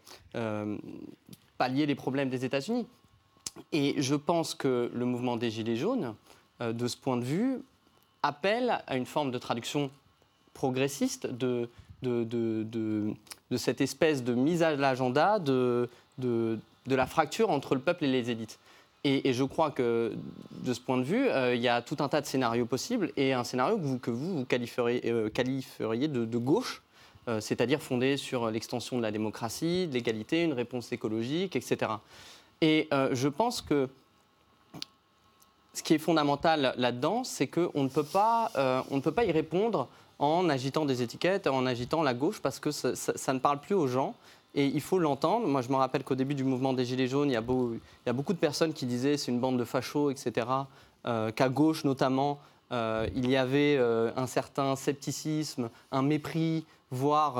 pallier 1.57 1.87
les 1.87 1.95
problèmes 1.95 2.29
des 2.29 2.45
États-Unis. 2.45 2.87
Et 3.73 3.95
je 3.99 4.15
pense 4.15 4.55
que 4.55 4.91
le 4.95 5.05
mouvement 5.05 5.37
des 5.37 5.51
Gilets 5.51 5.77
jaunes, 5.77 6.05
euh, 6.05 6.13
de 6.63 6.89
ce 6.89 6.97
point 6.97 7.17
de 7.17 7.25
vue, 7.25 7.59
appelle 8.23 8.83
à 8.87 8.97
une 8.97 9.07
forme 9.07 9.31
de 9.31 9.39
traduction 9.39 9.91
progressiste 10.55 11.27
de, 11.27 11.69
de, 12.03 13.15
cette 13.57 13.81
espèce 13.81 14.23
de 14.25 14.35
mise 14.35 14.63
à 14.63 14.77
l'agenda 14.77 15.39
de, 15.39 15.89
la 16.87 17.07
fracture 17.07 17.51
entre 17.51 17.75
le 17.75 17.81
peuple 17.81 18.05
et 18.05 18.13
les 18.13 18.31
élites. 18.31 18.59
Et, 19.05 19.33
je 19.33 19.43
crois 19.43 19.73
que 19.73 20.13
de 20.63 20.73
ce 20.73 20.81
point 20.81 20.97
de 20.97 21.03
vue, 21.03 21.29
euh, 21.29 21.57
il 21.57 21.61
y 21.61 21.67
a 21.67 21.83
tout 21.83 21.97
un 21.99 22.09
tas 22.09 22.21
de 22.21 22.27
scénarios 22.27 22.67
possibles 22.67 23.11
et 23.17 23.33
un 23.33 23.43
scénario 23.43 23.77
que 23.77 23.83
vous, 23.83 23.99
que 23.99 24.11
vous, 24.13 24.45
qualifieriez, 24.45 25.01
euh, 25.07 25.29
qualifieriez 25.29 26.07
de, 26.07 26.39
gauche, 26.39 26.83
c'est-à-dire 27.41 27.81
fondé 27.81 28.17
sur 28.17 28.51
l'extension 28.51 28.97
de 28.97 29.03
la 29.03 29.13
démocratie, 29.13 29.87
de 29.87 29.95
l'égalité, 29.95 30.43
une 30.43 30.53
réponse 30.53 30.91
écologique, 30.91 31.55
etc. 31.55 31.93
Et 32.61 32.89
je 32.91 33.29
pense 33.29 33.63
que 33.63 33.89
ce 35.75 35.83
qui 35.83 35.95
est 35.95 35.99
fondamental 35.99 36.75
là-dedans, 36.77 37.25
c'est 37.25 37.47
qu'on 37.47 37.83
ne, 37.83 37.89
peut 37.89 38.05
pas, 38.05 38.51
euh, 38.57 38.83
on 38.91 38.97
ne 38.97 39.01
peut 39.01 39.13
pas 39.13 39.25
y 39.25 39.33
répondre 39.33 39.89
en 40.19 40.49
agitant 40.49 40.85
des 40.85 41.03
étiquettes, 41.03 41.47
en 41.47 41.67
agitant 41.67 42.03
la 42.03 42.15
gauche, 42.15 42.41
parce 42.41 42.61
que 42.61 42.71
ça, 42.71 43.33
ne 43.33 43.39
parle 43.39 43.61
plus 43.61 43.75
aux 43.75 43.87
gens. 43.87 44.15
Et 44.55 44.67
il 44.67 44.83
faut 44.83 44.99
l'entendre. 44.99 45.47
Moi, 45.47 45.63
je 45.63 45.71
me 45.71 45.77
rappelle 45.77 46.05
qu'au 46.05 46.15
début 46.15 46.35
du 46.35 46.45
mouvement 46.45 46.75
des 46.75 46.85
Gilets 46.85 47.09
jaunes, 47.09 47.31
il 47.31 47.33
y 47.33 47.37
a, 47.37 47.43
il 47.49 47.81
y 48.07 48.11
a 48.11 48.13
beaucoup 48.13 48.35
de 48.35 48.39
personnes 48.39 48.75
qui 48.75 48.85
disaient 48.85 49.17
c'est 49.17 49.31
une 49.31 49.41
bande 49.41 49.59
de 49.59 49.65
fachos, 49.65 50.11
etc. 50.11 50.47
Euh, 51.07 51.33
qu'à 51.33 51.49
gauche, 51.49 51.85
notamment, 51.85 52.39
euh, 52.71 53.09
il 53.17 53.31
y 53.31 53.37
avait 53.37 53.79
un 53.79 54.27
certain 54.27 54.77
scepticisme, 54.77 55.71
un 55.91 56.03
mépris, 56.03 56.67
voire, 56.91 57.37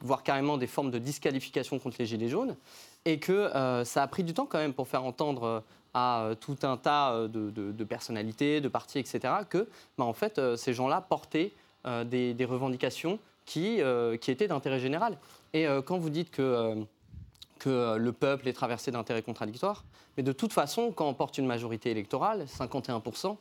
voire 0.00 0.24
carrément 0.24 0.58
des 0.58 0.66
formes 0.66 0.90
de 0.90 0.98
disqualification 0.98 1.78
contre 1.78 1.96
les 2.00 2.06
Gilets 2.06 2.28
jaunes. 2.28 2.56
Et 3.04 3.20
que 3.20 3.48
ça 3.84 4.02
a 4.02 4.06
pris 4.08 4.24
du 4.24 4.34
temps 4.34 4.46
quand 4.46 4.58
même 4.58 4.74
pour 4.74 4.88
faire 4.88 5.04
entendre 5.04 5.62
à 5.94 6.22
euh, 6.22 6.34
tout 6.34 6.58
un 6.64 6.76
tas 6.76 7.12
euh, 7.12 7.28
de, 7.28 7.84
personnalités, 7.84 8.60
de 8.60 8.68
partis, 8.68 8.98
etc., 8.98 9.20
que 9.48 9.68
bah, 9.96 10.04
en 10.04 10.12
fait, 10.12 10.38
euh, 10.38 10.56
ces 10.56 10.74
gens-là 10.74 11.00
portaient 11.00 11.52
des, 12.06 12.46
revendications 12.48 13.18
qui, 13.44 13.80
qui 14.22 14.30
étaient 14.30 14.48
d'intérêt 14.48 14.80
général. 14.80 15.18
Et 15.52 15.66
quand 15.84 15.98
vous 15.98 16.08
dites 16.08 16.30
que, 16.30 16.82
que 17.58 17.96
le 17.98 18.12
peuple 18.12 18.48
est 18.48 18.54
traversé 18.54 18.90
d'intérêts 18.90 19.20
contradictoires, 19.20 19.84
mais 20.16 20.22
de 20.22 20.32
toute 20.32 20.54
façon, 20.54 20.92
quand 20.92 21.06
on 21.06 21.12
porte 21.12 21.36
une 21.36 21.44
majorité 21.44 21.90
électorale, 21.90 22.46
51%, 22.46 23.36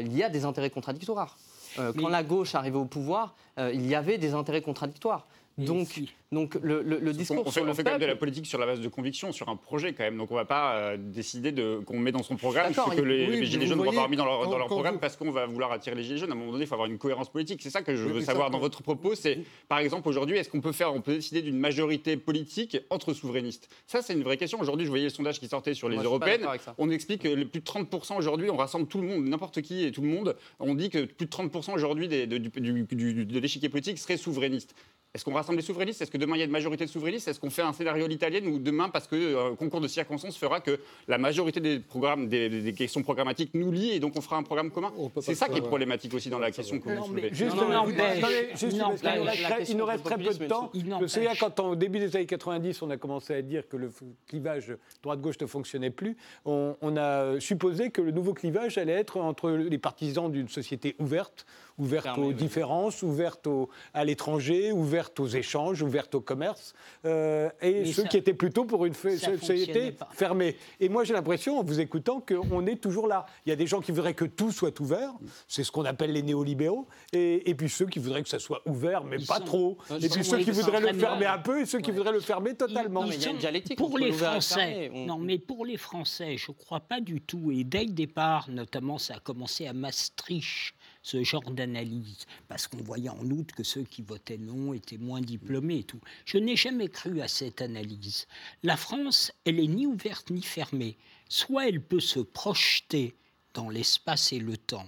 il 0.00 0.14
y 0.14 0.22
a 0.22 0.28
des 0.28 0.44
intérêts 0.44 0.68
contradictoires. 0.68 1.38
quand 1.76 2.10
la 2.10 2.22
gauche 2.22 2.54
arrivait 2.54 2.76
au 2.76 2.84
pouvoir, 2.84 3.34
il 3.56 3.86
y 3.86 3.94
avait 3.94 4.18
des 4.18 4.34
intérêts 4.34 4.60
contradictoires. 4.60 5.26
Donc, 5.58 5.88
donc 6.30 6.54
le, 6.62 6.82
le, 6.82 7.12
discours 7.12 7.44
on, 7.44 7.50
fait, 7.50 7.60
on 7.62 7.74
fait 7.74 7.82
quand 7.82 7.90
même 7.90 8.00
de 8.00 8.06
la 8.06 8.14
politique 8.14 8.46
sur 8.46 8.58
la 8.58 8.66
base 8.66 8.80
de 8.80 8.88
conviction, 8.88 9.32
sur 9.32 9.48
un 9.48 9.56
projet 9.56 9.92
quand 9.92 10.04
même. 10.04 10.16
Donc 10.16 10.30
on 10.30 10.34
ne 10.34 10.40
va 10.40 10.44
pas 10.44 10.76
euh, 10.76 10.96
décider 10.96 11.50
de, 11.50 11.80
qu'on 11.84 11.98
met 11.98 12.12
dans 12.12 12.22
son 12.22 12.36
programme 12.36 12.72
ce 12.72 12.94
que 12.94 13.00
les, 13.00 13.44
Gilets 13.44 13.66
jaunes 13.66 13.82
vont 13.82 13.92
pas 13.92 14.06
mis 14.06 14.16
dans 14.16 14.24
leur, 14.24 14.48
dans 14.48 14.58
leur 14.58 14.68
programme 14.68 15.00
parce 15.00 15.16
qu'on 15.16 15.32
va 15.32 15.46
vouloir 15.46 15.72
attirer 15.72 15.96
les 15.96 16.04
Gilets 16.04 16.18
jaunes. 16.18 16.30
À 16.30 16.34
un 16.34 16.36
moment 16.36 16.52
donné, 16.52 16.64
il 16.64 16.66
faut 16.68 16.74
avoir 16.74 16.88
une 16.88 16.98
cohérence 16.98 17.28
politique. 17.28 17.60
C'est 17.60 17.70
ça 17.70 17.82
que 17.82 17.96
je 17.96 18.04
veux 18.04 18.20
savoir 18.20 18.50
dans 18.50 18.60
votre 18.60 18.82
propos. 18.82 19.16
C'est 19.16 19.40
par 19.68 19.78
exemple 19.78 20.08
aujourd'hui, 20.08 20.36
est-ce 20.36 20.48
qu'on 20.48 20.60
peut 20.60 20.72
faire, 20.72 20.94
on 20.94 21.00
peut 21.00 21.14
décider 21.14 21.42
d'une 21.42 21.58
majorité 21.58 22.16
politique 22.16 22.78
entre 22.90 23.12
souverainistes? 23.12 23.68
Ça, 23.86 24.00
c'est 24.00 24.12
une 24.12 24.22
vraie 24.22 24.36
question. 24.36 24.60
Aujourd'hui, 24.60 24.86
je 24.86 24.90
voyais 24.90 25.04
le 25.04 25.10
sondage 25.10 25.40
qui 25.40 25.48
sortait 25.48 25.74
sur 25.74 25.88
les 25.88 25.96
européennes. 25.96 26.46
On 26.78 26.90
explique 26.90 27.22
que 27.22 27.44
plus 27.44 27.60
de 27.60 27.66
30% 27.66 28.16
aujourd'hui, 28.16 28.48
on 28.50 28.56
rassemble 28.56 28.86
tout 28.86 29.00
le 29.00 29.08
monde, 29.08 29.24
n'importe 29.24 29.60
qui 29.62 29.84
et 29.84 29.90
tout 29.90 30.02
le 30.02 30.08
monde. 30.08 30.36
On 30.60 30.74
dit 30.74 30.90
que 30.90 31.04
plus 31.04 31.26
de 31.26 31.30
30% 31.30 31.72
aujourd'hui 31.72 32.06
de 32.06 33.38
l'échiquier 33.38 33.68
politique 33.68 33.98
serait 33.98 34.16
souverainiste. 34.16 34.74
Est-ce 35.14 35.24
qu'on 35.24 35.32
rassemble 35.32 35.56
les 35.58 35.64
souverainistes? 35.64 36.02
Est-ce 36.02 36.10
que 36.10 36.18
demain 36.18 36.36
il 36.36 36.40
y 36.40 36.42
a 36.42 36.44
une 36.44 36.50
majorité 36.50 36.84
de 36.84 36.90
souverainistes? 36.90 37.28
Est-ce 37.28 37.40
qu'on 37.40 37.48
fait 37.48 37.62
un 37.62 37.72
scénario 37.72 38.04
à 38.04 38.08
l'italienne 38.08 38.46
ou 38.46 38.58
demain, 38.58 38.90
parce 38.90 39.06
que 39.06 39.16
euh, 39.16 39.54
concours 39.56 39.80
de 39.80 39.88
circonstances 39.88 40.36
fera 40.36 40.60
que 40.60 40.78
la 41.08 41.16
majorité 41.16 41.60
des 41.60 41.78
programmes, 41.80 42.28
des, 42.28 42.74
questions 42.76 43.02
programmatiques 43.02 43.52
nous 43.54 43.72
lient 43.72 43.92
et 43.92 44.00
donc 44.00 44.12
on 44.16 44.20
fera 44.20 44.36
un 44.36 44.42
programme 44.42 44.70
commun? 44.70 44.92
C'est 45.22 45.34
ça 45.34 45.46
qui 45.46 45.52
est 45.52 45.56
faire. 45.56 45.68
problématique 45.68 46.12
aussi 46.12 46.28
dans 46.28 46.38
la 46.38 46.50
question 46.50 46.78
que 46.78 46.90
vous 46.90 47.04
soulevez. 47.06 47.30
Juste, 47.32 47.56
Non, 47.56 47.62
non, 47.62 47.70
euh, 47.70 47.74
n'empêche. 47.74 48.18
attendez, 48.18 48.48
juste 48.50 48.62
Il 48.72 48.78
parce 48.78 49.00
qu'il 49.00 49.08
n'empêche. 49.48 49.74
nous 49.74 49.84
reste 49.86 50.04
très- 50.04 50.18
peu 50.18 50.24
de 50.34 50.46
temps. 50.46 50.70
Je 51.00 51.06
souviens 51.06 51.32
quand, 51.40 51.58
au 51.60 51.74
début 51.74 52.00
des 52.00 52.14
années 52.14 52.26
90, 52.26 52.82
on 52.82 52.90
a 52.90 52.98
commencé 52.98 53.32
à 53.34 53.40
dire 53.40 53.66
que 53.66 53.78
le 53.78 53.90
clivage 54.26 54.76
droite-gauche 55.02 55.40
ne 55.40 55.46
fonctionnait 55.46 55.90
plus, 55.90 56.18
on, 56.44 56.76
on 56.82 56.96
a 56.98 57.40
supposé 57.40 57.90
que 57.90 58.02
le 58.02 58.10
nouveau 58.10 58.34
clivage 58.34 58.76
allait 58.76 58.92
être 58.92 59.16
entre 59.16 59.50
les 59.50 59.78
partisans 59.78 60.30
d'une 60.30 60.48
société 60.50 60.96
ouverte, 60.98 61.46
ouverte 61.78 62.18
aux 62.18 62.26
oui. 62.28 62.34
différences, 62.34 63.02
ouverte 63.02 63.46
au- 63.46 63.70
à 63.94 64.04
l'étranger, 64.04 64.70
ouverte 64.70 64.97
aux 65.18 65.26
échanges, 65.26 65.82
ouverte 65.82 66.14
au 66.14 66.20
commerce, 66.20 66.74
euh, 67.04 67.48
et 67.60 67.80
Mais 67.80 67.92
ceux 67.92 68.02
ça- 68.02 68.08
qui 68.08 68.16
étaient 68.16 68.34
plutôt 68.34 68.64
pour 68.64 68.84
une 68.86 68.94
société 68.94 69.94
fermée. 70.12 70.56
Et 70.80 70.88
moi, 70.88 71.04
j'ai 71.04 71.14
l'impression, 71.14 71.58
en 71.58 71.62
vous 71.62 71.80
écoutant, 71.80 72.20
qu'on 72.20 72.66
est 72.66 72.76
toujours 72.76 73.06
là. 73.06 73.26
Il 73.46 73.50
y 73.50 73.52
a 73.52 73.56
des 73.56 73.66
gens 73.66 73.80
qui 73.80 73.92
voudraient 73.92 74.14
que 74.14 74.24
tout 74.24 74.50
soit 74.52 74.78
ouvert, 74.80 75.12
c'est 75.46 75.64
ce 75.64 75.70
qu'on 75.72 75.84
appelle 75.84 76.12
les 76.12 76.22
néolibéraux, 76.22 76.86
et, 77.12 77.48
et 77.50 77.54
puis 77.54 77.68
ceux 77.68 77.86
qui 77.86 77.98
voudraient 77.98 78.22
que 78.22 78.28
ça 78.28 78.38
soit 78.38 78.62
ouvert, 78.66 79.04
mais 79.04 79.16
Ils 79.18 79.26
pas 79.26 79.38
sont- 79.38 79.44
trop. 79.44 79.78
ils 79.90 80.04
Et 80.04 80.08
puis 80.08 80.24
sont 80.24 80.30
ceux 80.32 80.38
qui 80.44 80.50
voudraient 80.50 80.80
le 80.80 80.92
fermer 80.98 81.26
un 81.26 81.38
peu, 81.38 81.60
et 81.62 81.66
ceux 81.66 81.80
qui 81.80 81.90
voudraient 81.90 82.12
le 82.12 82.20
fermer 82.20 82.54
totalement. 82.54 83.02
mais 83.02 83.14
il 83.16 83.22
y 83.22 83.26
a 83.26 83.28
une 83.30 83.34
sont- 83.34 83.40
dialectique 83.40 83.78
pour 83.78 83.98
les 83.98 84.12
Français. 84.12 84.90
On- 84.94 85.06
Non, 85.06 85.18
mais 85.18 85.38
pour 85.38 85.64
les 85.64 85.76
Français, 85.76 86.36
je 86.36 86.50
ne 86.50 86.56
crois 86.56 86.80
pas 86.80 87.00
du 87.00 87.20
tout. 87.20 87.50
Et 87.52 87.64
dès 87.64 87.84
le 87.84 87.90
départ, 87.92 88.48
notamment, 88.50 88.98
ça 88.98 89.14
a 89.16 89.20
commencé 89.20 89.66
à 89.66 89.72
Maastricht, 89.72 90.74
ce 91.08 91.24
genre 91.24 91.50
d'analyse, 91.50 92.26
parce 92.48 92.66
qu'on 92.66 92.82
voyait 92.82 93.08
en 93.08 93.30
outre 93.30 93.54
que 93.54 93.62
ceux 93.62 93.82
qui 93.82 94.02
votaient 94.02 94.36
non 94.36 94.74
étaient 94.74 94.98
moins 94.98 95.22
diplômés 95.22 95.78
et 95.78 95.84
tout. 95.84 96.00
Je 96.26 96.36
n'ai 96.36 96.54
jamais 96.54 96.88
cru 96.88 97.22
à 97.22 97.28
cette 97.28 97.62
analyse. 97.62 98.26
La 98.62 98.76
France, 98.76 99.32
elle 99.46 99.58
est 99.58 99.68
ni 99.68 99.86
ouverte 99.86 100.28
ni 100.28 100.42
fermée. 100.42 100.98
Soit 101.30 101.68
elle 101.68 101.80
peut 101.80 102.00
se 102.00 102.20
projeter 102.20 103.16
dans 103.54 103.70
l'espace 103.70 104.34
et 104.34 104.38
le 104.38 104.58
temps. 104.58 104.86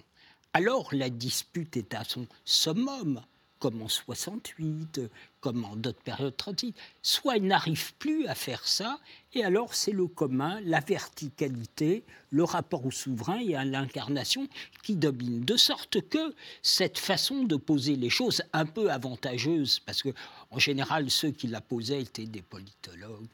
Alors 0.52 0.90
la 0.92 1.08
dispute 1.08 1.78
est 1.78 1.94
à 1.94 2.04
son 2.04 2.26
summum, 2.44 3.22
comme 3.58 3.80
en 3.80 3.88
68, 3.88 5.00
comme 5.40 5.64
en 5.64 5.76
d'autres 5.76 6.02
périodes 6.02 6.36
38. 6.36 6.74
Soit 7.02 7.36
elle 7.36 7.46
n'arrive 7.46 7.94
plus 7.94 8.26
à 8.26 8.34
faire 8.34 8.66
ça, 8.66 8.98
et 9.32 9.44
alors 9.44 9.74
c'est 9.74 9.92
le 9.92 10.06
commun, 10.06 10.60
la 10.64 10.80
verticalité, 10.80 12.04
le 12.30 12.44
rapport 12.44 12.84
au 12.84 12.90
souverain 12.90 13.40
et 13.40 13.54
à 13.54 13.64
l'incarnation 13.64 14.48
qui 14.82 14.96
domine. 14.96 15.44
De 15.44 15.56
sorte 15.56 16.00
que 16.08 16.34
cette 16.62 16.98
façon 16.98 17.44
de 17.44 17.56
poser 17.56 17.96
les 17.96 18.10
choses, 18.10 18.42
un 18.52 18.66
peu 18.66 18.90
avantageuse, 18.90 19.80
parce 19.80 20.02
que 20.02 20.10
en 20.50 20.58
général 20.58 21.10
ceux 21.10 21.30
qui 21.30 21.46
la 21.46 21.60
posaient 21.60 22.02
étaient 22.02 22.26
des 22.26 22.42
politologues, 22.42 23.28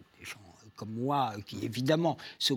comme 0.77 0.93
moi, 0.93 1.33
qui 1.47 1.65
évidemment 1.65 2.17
se, 2.39 2.53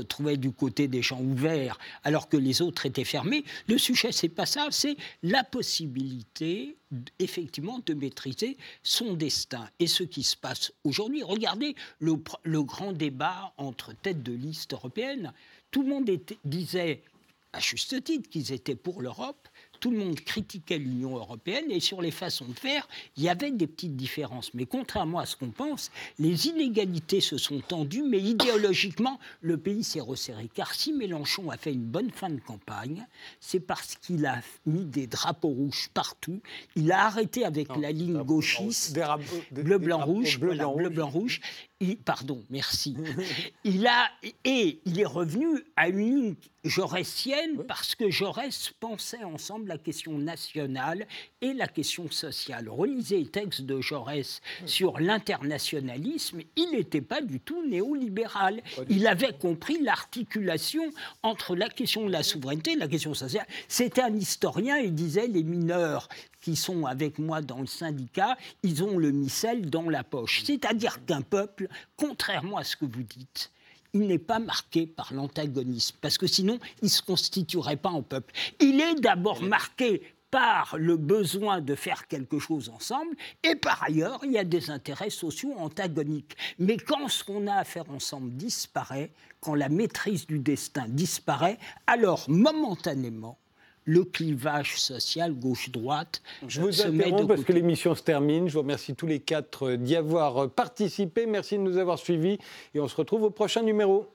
trouvaient 0.00 0.36
du 0.36 0.50
côté 0.50 0.88
des 0.88 1.02
gens 1.02 1.20
ouverts, 1.20 1.78
alors 2.02 2.28
que 2.28 2.36
les 2.36 2.62
autres 2.62 2.86
étaient 2.86 3.04
fermés. 3.04 3.44
Le 3.68 3.78
sujet, 3.78 4.12
c'est 4.12 4.28
pas 4.28 4.46
ça, 4.46 4.68
c'est 4.70 4.96
la 5.22 5.44
possibilité, 5.44 6.76
effectivement, 7.18 7.80
de 7.84 7.94
maîtriser 7.94 8.56
son 8.82 9.14
destin. 9.14 9.68
Et 9.78 9.86
ce 9.86 10.02
qui 10.02 10.22
se 10.22 10.36
passe 10.36 10.72
aujourd'hui, 10.84 11.22
regardez 11.22 11.76
le, 12.00 12.62
grand 12.62 12.92
débat 12.92 13.52
entre 13.56 13.92
têtes 13.92 14.22
de 14.22 14.32
liste 14.32 14.72
européennes. 14.72 15.32
Tout 15.70 15.82
le 15.82 15.88
monde 15.88 16.10
disait, 16.44 17.02
à 17.52 17.60
juste 17.60 18.02
titre, 18.02 18.28
qu'ils 18.28 18.52
étaient 18.52 18.76
pour 18.76 19.02
l'Europe. 19.02 19.48
Tout 19.80 19.90
le 19.90 19.98
monde 19.98 20.18
critiquait 20.20 20.78
l'Union 20.78 21.16
européenne 21.16 21.70
et 21.70 21.80
sur 21.80 22.00
les 22.00 22.10
façons 22.10 22.46
de 22.46 22.58
faire, 22.58 22.88
il 23.16 23.22
y 23.22 23.28
avait 23.28 23.50
des 23.50 23.66
petites 23.66 23.96
différences. 23.96 24.52
Mais 24.54 24.64
contrairement 24.66 25.18
à 25.18 25.26
ce 25.26 25.36
qu'on 25.36 25.50
pense, 25.50 25.90
les 26.18 26.46
inégalités 26.48 27.20
se 27.20 27.36
sont 27.38 27.60
tendues, 27.60 28.02
mais 28.02 28.20
idéologiquement, 28.20 29.18
le 29.40 29.56
pays 29.58 29.84
s'est 29.84 30.00
resserré. 30.00 30.48
Car 30.54 30.74
si 30.74 30.92
Mélenchon 30.92 31.50
a 31.50 31.56
fait 31.56 31.72
une 31.72 31.84
bonne 31.84 32.10
fin 32.10 32.30
de 32.30 32.40
campagne, 32.40 33.06
c'est 33.40 33.60
parce 33.60 33.96
qu'il 33.96 34.24
a 34.26 34.40
mis 34.66 34.84
des 34.84 35.06
drapeaux 35.06 35.48
rouges 35.48 35.88
partout. 35.92 36.40
Il 36.76 36.90
a 36.92 37.06
arrêté 37.06 37.44
avec 37.44 37.68
la 37.76 37.92
ligne 37.92 38.22
gauchiste. 38.22 38.92
Des 38.94 39.02
rab- 39.02 39.22
des- 39.50 39.62
Bleu, 40.38 40.48
voilà, 40.56 40.64
blanc, 40.90 41.08
rouge. 41.08 41.40
Il- 41.80 41.96
pardon, 41.96 42.42
merci. 42.50 42.96
il 43.64 43.86
a, 43.86 44.08
et 44.44 44.80
il 44.86 45.00
est 45.00 45.04
revenu 45.06 45.64
à 45.76 45.88
une 45.88 45.98
ligne 45.98 46.34
jaurétienne 46.62 47.62
parce 47.68 47.94
que 47.94 48.10
Jaurès 48.10 48.72
pensait 48.80 49.22
ensemble 49.24 49.68
la 49.68 49.76
question 49.76 50.16
nationale 50.18 51.06
et 51.42 51.52
la 51.52 51.66
question 51.66 52.10
sociale. 52.10 52.68
Relisez 52.70 53.18
les 53.18 53.26
textes 53.26 53.62
de 53.62 53.80
Jaurès 53.80 54.40
sur 54.64 54.98
l'internationalisme, 55.00 56.40
il 56.56 56.70
n'était 56.72 57.02
pas 57.02 57.20
du 57.20 57.40
tout 57.40 57.66
néolibéral. 57.68 58.62
Il 58.88 59.06
avait 59.06 59.34
compris 59.34 59.78
l'articulation 59.82 60.84
entre 61.22 61.54
la 61.56 61.68
question 61.68 62.06
de 62.06 62.12
la 62.12 62.22
souveraineté 62.22 62.72
et 62.72 62.76
la 62.76 62.88
question 62.88 63.14
sociale. 63.14 63.46
C'était 63.68 64.02
un 64.02 64.14
historien, 64.14 64.78
il 64.78 64.94
disait 64.94 65.26
les 65.26 65.42
mineurs 65.42 66.08
qui 66.44 66.56
sont 66.56 66.84
avec 66.84 67.18
moi 67.18 67.40
dans 67.40 67.60
le 67.60 67.66
syndicat, 67.66 68.36
ils 68.62 68.84
ont 68.84 68.98
le 68.98 69.12
missel 69.12 69.70
dans 69.70 69.88
la 69.88 70.04
poche. 70.04 70.42
C'est-à-dire 70.44 71.02
qu'un 71.06 71.22
peuple, 71.22 71.68
contrairement 71.96 72.58
à 72.58 72.64
ce 72.64 72.76
que 72.76 72.84
vous 72.84 73.02
dites, 73.02 73.50
il 73.94 74.02
n'est 74.02 74.18
pas 74.18 74.40
marqué 74.40 74.86
par 74.86 75.14
l'antagonisme, 75.14 75.96
parce 76.02 76.18
que 76.18 76.26
sinon, 76.26 76.58
il 76.82 76.86
ne 76.86 76.90
se 76.90 77.00
constituerait 77.00 77.78
pas 77.78 77.88
en 77.88 78.02
peuple. 78.02 78.34
Il 78.60 78.78
est 78.78 79.00
d'abord 79.00 79.42
marqué 79.42 80.02
par 80.30 80.76
le 80.76 80.98
besoin 80.98 81.62
de 81.62 81.74
faire 81.74 82.08
quelque 82.08 82.38
chose 82.38 82.68
ensemble, 82.68 83.16
et 83.42 83.54
par 83.56 83.82
ailleurs, 83.82 84.20
il 84.22 84.32
y 84.32 84.38
a 84.38 84.44
des 84.44 84.68
intérêts 84.68 85.08
sociaux 85.08 85.54
antagoniques. 85.56 86.36
Mais 86.58 86.76
quand 86.76 87.08
ce 87.08 87.24
qu'on 87.24 87.46
a 87.46 87.54
à 87.54 87.64
faire 87.64 87.88
ensemble 87.88 88.32
disparaît, 88.32 89.12
quand 89.40 89.54
la 89.54 89.70
maîtrise 89.70 90.26
du 90.26 90.40
destin 90.40 90.84
disparaît, 90.88 91.58
alors 91.86 92.28
momentanément, 92.28 93.38
le 93.84 94.04
clivage 94.04 94.78
social 94.80 95.34
gauche-droite 95.34 96.22
Je 96.48 96.60
vous 96.60 96.82
interromps 96.82 97.28
parce 97.28 97.44
que 97.44 97.52
l'émission 97.52 97.94
se 97.94 98.02
termine. 98.02 98.48
Je 98.48 98.54
vous 98.54 98.60
remercie 98.60 98.94
tous 98.94 99.06
les 99.06 99.20
quatre 99.20 99.72
d'y 99.72 99.96
avoir 99.96 100.50
participé. 100.50 101.26
Merci 101.26 101.56
de 101.56 101.62
nous 101.62 101.76
avoir 101.76 101.98
suivis 101.98 102.38
et 102.74 102.80
on 102.80 102.88
se 102.88 102.96
retrouve 102.96 103.24
au 103.24 103.30
prochain 103.30 103.62
numéro. 103.62 104.06